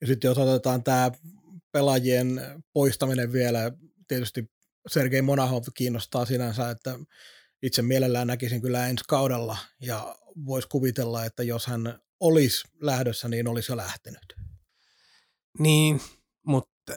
Ja 0.00 0.06
sitten 0.06 0.28
jos 0.28 0.38
otetaan 0.38 0.82
tämä 0.82 1.10
pelaajien 1.72 2.40
poistaminen 2.72 3.32
vielä, 3.32 3.72
tietysti 4.08 4.50
Sergei 4.88 5.22
Monahov 5.22 5.62
kiinnostaa 5.74 6.24
sinänsä, 6.24 6.70
että 6.70 6.98
itse 7.62 7.82
mielellään 7.82 8.26
näkisin 8.26 8.62
kyllä 8.62 8.88
ensi 8.88 9.04
kaudella 9.08 9.56
ja 9.80 10.16
voisi 10.46 10.68
kuvitella, 10.68 11.24
että 11.24 11.42
jos 11.42 11.66
hän 11.66 11.98
olisi 12.20 12.68
lähdössä, 12.80 13.28
niin 13.28 13.48
olisi 13.48 13.72
jo 13.72 13.76
lähtenyt. 13.76 14.34
Niin, 15.58 16.00
mutta 16.46 16.92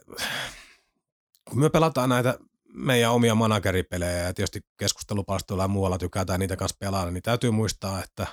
kun 1.49 1.59
me 1.59 1.69
pelataan 1.69 2.09
näitä 2.09 2.39
meidän 2.73 3.11
omia 3.11 3.36
manageripelejä 3.36 4.17
ja 4.17 4.34
tietysti 4.34 4.61
keskustelupalstoilla 4.78 5.63
ja 5.63 5.67
muualla 5.67 5.97
tykätään 5.97 6.39
niitä 6.39 6.55
kanssa 6.55 6.78
pelata, 6.80 7.11
niin 7.11 7.23
täytyy 7.23 7.51
muistaa, 7.51 8.03
että 8.03 8.28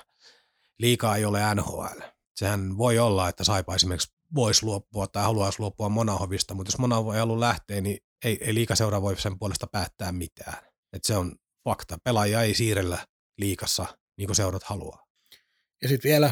liikaa 0.79 1.15
ei 1.15 1.25
ole 1.25 1.55
NHL. 1.55 2.01
Sehän 2.35 2.77
voi 2.77 2.99
olla, 2.99 3.29
että 3.29 3.43
Saipa 3.43 3.75
esimerkiksi 3.75 4.12
voisi 4.35 4.65
luopua 4.65 5.07
tai 5.07 5.23
haluaisi 5.23 5.59
luopua 5.59 5.89
Monahovista, 5.89 6.53
mutta 6.53 6.71
jos 6.71 6.77
Monahov 6.77 7.13
ei 7.13 7.19
halua 7.19 7.39
lähteä, 7.39 7.81
niin 7.81 7.97
ei, 8.25 8.37
ei 8.41 8.53
liikaseura 8.53 9.01
voi 9.01 9.19
sen 9.19 9.39
puolesta 9.39 9.67
päättää 9.67 10.11
mitään. 10.11 10.57
Et 10.93 11.03
se 11.03 11.17
on 11.17 11.35
fakta. 11.63 11.97
Pelaajia 12.03 12.41
ei 12.41 12.53
siirrellä 12.53 12.97
liikassa 13.37 13.85
niin 14.17 14.27
kuin 14.27 14.35
seurat 14.35 14.63
haluaa. 14.63 15.03
Ja 15.81 15.89
sitten 15.89 16.09
vielä 16.09 16.31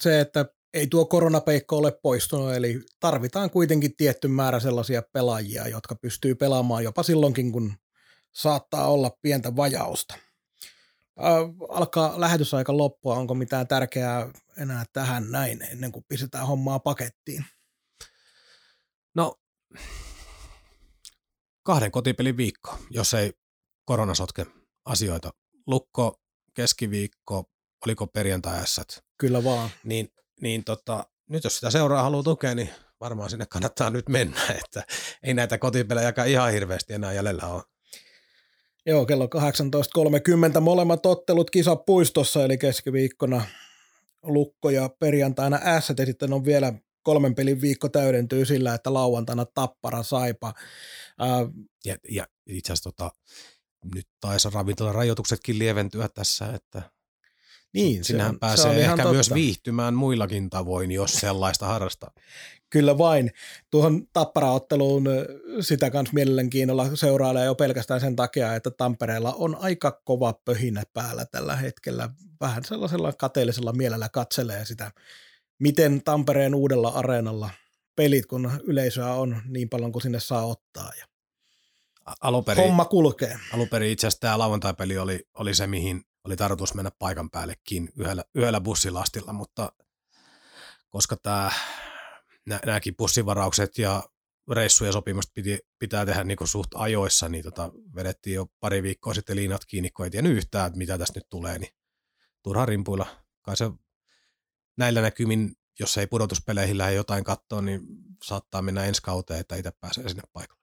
se, 0.00 0.20
että 0.20 0.46
ei 0.74 0.86
tuo 0.86 1.06
koronapeikko 1.06 1.76
ole 1.76 1.92
poistunut, 2.02 2.52
eli 2.52 2.80
tarvitaan 3.00 3.50
kuitenkin 3.50 3.96
tietty 3.96 4.28
määrä 4.28 4.60
sellaisia 4.60 5.02
pelaajia, 5.12 5.68
jotka 5.68 5.94
pystyy 5.94 6.34
pelaamaan 6.34 6.84
jopa 6.84 7.02
silloinkin, 7.02 7.52
kun 7.52 7.74
saattaa 8.32 8.90
olla 8.90 9.10
pientä 9.22 9.56
vajausta. 9.56 10.14
Äh, 11.20 11.68
alkaa 11.68 12.20
lähetysaika 12.20 12.76
loppua, 12.76 13.16
onko 13.16 13.34
mitään 13.34 13.68
tärkeää 13.68 14.30
enää 14.56 14.84
tähän 14.92 15.30
näin 15.30 15.62
ennen 15.62 15.92
kuin 15.92 16.04
pistetään 16.08 16.46
hommaa 16.46 16.78
pakettiin? 16.78 17.44
No, 19.14 19.40
kahden 21.62 21.90
kotipelin 21.90 22.36
viikko, 22.36 22.78
jos 22.90 23.14
ei 23.14 23.32
korona 23.84 24.14
sotke 24.14 24.46
asioita. 24.84 25.30
Lukko, 25.66 26.20
keskiviikko, 26.54 27.50
oliko 27.86 28.06
perjantai 28.06 28.60
Kyllä 29.18 29.44
vaan. 29.44 29.70
Niin, 29.84 30.08
niin 30.40 30.64
tota, 30.64 31.06
nyt 31.28 31.44
jos 31.44 31.54
sitä 31.54 31.70
seuraa 31.70 32.02
haluaa 32.02 32.22
tukea, 32.22 32.54
niin 32.54 32.70
varmaan 33.00 33.30
sinne 33.30 33.46
kannattaa 33.46 33.90
nyt 33.90 34.08
mennä, 34.08 34.40
että 34.64 34.82
ei 35.22 35.34
näitä 35.34 35.58
kotipelejä 35.58 36.12
ihan 36.26 36.52
hirveästi 36.52 36.92
enää 36.92 37.12
jäljellä 37.12 37.46
ole. 37.46 37.62
Joo, 38.86 39.06
kello 39.06 39.28
18.30 40.54 40.60
molemmat 40.60 41.06
ottelut 41.06 41.50
kisapuistossa, 41.50 42.44
eli 42.44 42.58
keskiviikkona 42.58 43.44
Lukko 44.22 44.70
ja 44.70 44.90
perjantaina 44.98 45.80
S, 45.80 45.92
ja 45.98 46.06
sitten 46.06 46.32
on 46.32 46.44
vielä 46.44 46.72
kolmen 47.02 47.34
pelin 47.34 47.60
viikko 47.60 47.88
täydentyy 47.88 48.44
sillä, 48.44 48.74
että 48.74 48.94
lauantaina 48.94 49.46
Tappara 49.46 50.02
Saipa. 50.02 50.52
ja, 51.84 51.96
ja 52.10 52.26
itse 52.46 52.72
asiassa 52.72 52.90
tota, 52.90 53.10
nyt 53.94 54.08
taisi 54.20 54.48
rajoituksetkin 54.92 55.58
lieventyä 55.58 56.08
tässä, 56.08 56.46
että 56.54 56.82
niin, 57.74 58.04
Sinähän 58.04 58.34
se 58.34 58.38
pääsee 58.38 58.62
se 58.62 58.68
on 58.68 58.76
ehkä 58.76 58.96
totta. 58.96 59.12
myös 59.12 59.34
viihtymään 59.34 59.94
muillakin 59.94 60.50
tavoin, 60.50 60.92
jos 60.92 61.12
sellaista 61.14 61.66
harrastaa. 61.66 62.10
Kyllä 62.70 62.98
vain. 62.98 63.30
Tuohon 63.70 64.06
tapparaotteluun 64.12 65.04
sitä 65.60 65.90
kans 65.90 66.12
mielenkiinnolla 66.12 66.96
seurailee 66.96 67.44
jo 67.44 67.54
pelkästään 67.54 68.00
sen 68.00 68.16
takia, 68.16 68.54
että 68.54 68.70
Tampereella 68.70 69.32
on 69.32 69.56
aika 69.60 70.00
kova 70.04 70.32
pöhinä 70.32 70.82
päällä 70.92 71.24
tällä 71.24 71.56
hetkellä. 71.56 72.08
Vähän 72.40 72.64
sellaisella 72.64 73.12
kateellisella 73.12 73.72
mielellä 73.72 74.08
katselee 74.08 74.64
sitä, 74.64 74.90
miten 75.58 76.02
Tampereen 76.04 76.54
uudella 76.54 76.88
areenalla 76.88 77.50
pelit, 77.96 78.26
kun 78.26 78.50
yleisöä 78.64 79.14
on 79.14 79.42
niin 79.48 79.68
paljon 79.68 79.92
kuin 79.92 80.02
sinne 80.02 80.20
saa 80.20 80.46
ottaa. 80.46 80.92
Ja 80.98 81.06
aluperi, 82.20 82.62
homma 82.62 82.84
kulkee. 82.84 83.38
Aluperi 83.54 83.92
itse 83.92 84.06
asiassa 84.06 84.20
tämä 84.20 84.38
lauantai-peli 84.38 84.98
oli, 84.98 85.20
oli 85.34 85.54
se, 85.54 85.66
mihin 85.66 86.04
oli 86.24 86.36
tarkoitus 86.36 86.74
mennä 86.74 86.90
paikan 86.98 87.30
päällekin 87.30 87.92
yhdellä, 87.96 88.24
yhdellä 88.34 88.60
bussilastilla, 88.60 89.32
mutta 89.32 89.72
koska 90.88 91.16
tämä, 91.16 91.50
nämäkin 92.66 92.96
bussivaraukset 92.96 93.78
ja 93.78 94.02
reissuja 94.50 94.92
sopimusta 94.92 95.32
piti, 95.34 95.58
pitää 95.78 96.06
tehdä 96.06 96.24
niin 96.24 96.38
suht 96.44 96.70
ajoissa, 96.74 97.28
niin 97.28 97.44
tota, 97.44 97.70
vedettiin 97.94 98.34
jo 98.34 98.46
pari 98.60 98.82
viikkoa 98.82 99.14
sitten 99.14 99.36
liinat 99.36 99.64
kiinni, 99.64 99.90
kun 99.90 100.06
ei 100.06 100.10
tiennyt 100.10 100.36
yhtään, 100.36 100.66
että 100.66 100.78
mitä 100.78 100.98
tästä 100.98 101.18
nyt 101.18 101.28
tulee, 101.30 101.58
niin 101.58 101.72
turha 102.42 102.66
rimpuilla. 102.66 103.06
Kai 103.42 103.56
se 103.56 103.70
näillä 104.76 105.00
näkymin, 105.00 105.52
jos 105.80 105.98
ei 105.98 106.06
pudotuspeleihin 106.06 106.78
lähde 106.78 106.94
jotain 106.94 107.24
katsoa, 107.24 107.62
niin 107.62 107.80
saattaa 108.22 108.62
mennä 108.62 108.84
ensi 108.84 109.02
kauteen, 109.02 109.40
että 109.40 109.56
itse 109.56 109.72
pääsee 109.80 110.08
sinne 110.08 110.22
paikalle. 110.32 110.61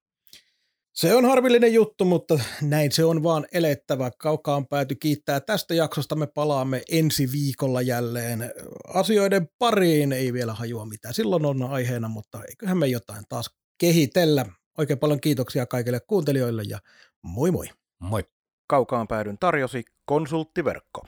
Se 0.93 1.15
on 1.15 1.25
harvillinen 1.25 1.73
juttu, 1.73 2.05
mutta 2.05 2.39
näin 2.61 2.91
se 2.91 3.05
on 3.05 3.23
vaan 3.23 3.47
elettävä. 3.51 4.11
Kaukaan 4.17 4.67
pääty 4.67 4.95
kiittää 4.95 5.39
tästä 5.39 5.73
jaksosta. 5.73 6.15
Me 6.15 6.27
palaamme 6.27 6.81
ensi 6.91 7.31
viikolla 7.31 7.81
jälleen 7.81 8.51
asioiden 8.93 9.49
pariin. 9.59 10.11
Ei 10.11 10.33
vielä 10.33 10.53
hajua 10.53 10.85
mitään. 10.85 11.13
Silloin 11.13 11.45
on 11.45 11.63
aiheena, 11.63 12.07
mutta 12.07 12.43
eiköhän 12.49 12.77
me 12.77 12.87
jotain 12.87 13.23
taas 13.29 13.49
kehitellä. 13.77 14.45
Oikein 14.77 14.99
paljon 14.99 15.21
kiitoksia 15.21 15.65
kaikille 15.65 15.99
kuuntelijoille 15.99 16.63
ja 16.67 16.79
moi 17.21 17.51
moi. 17.51 17.67
Moi. 17.99 18.23
Kaukaan 18.67 19.07
päädyn 19.07 19.37
tarjosi 19.37 19.83
konsulttiverkko. 20.05 21.01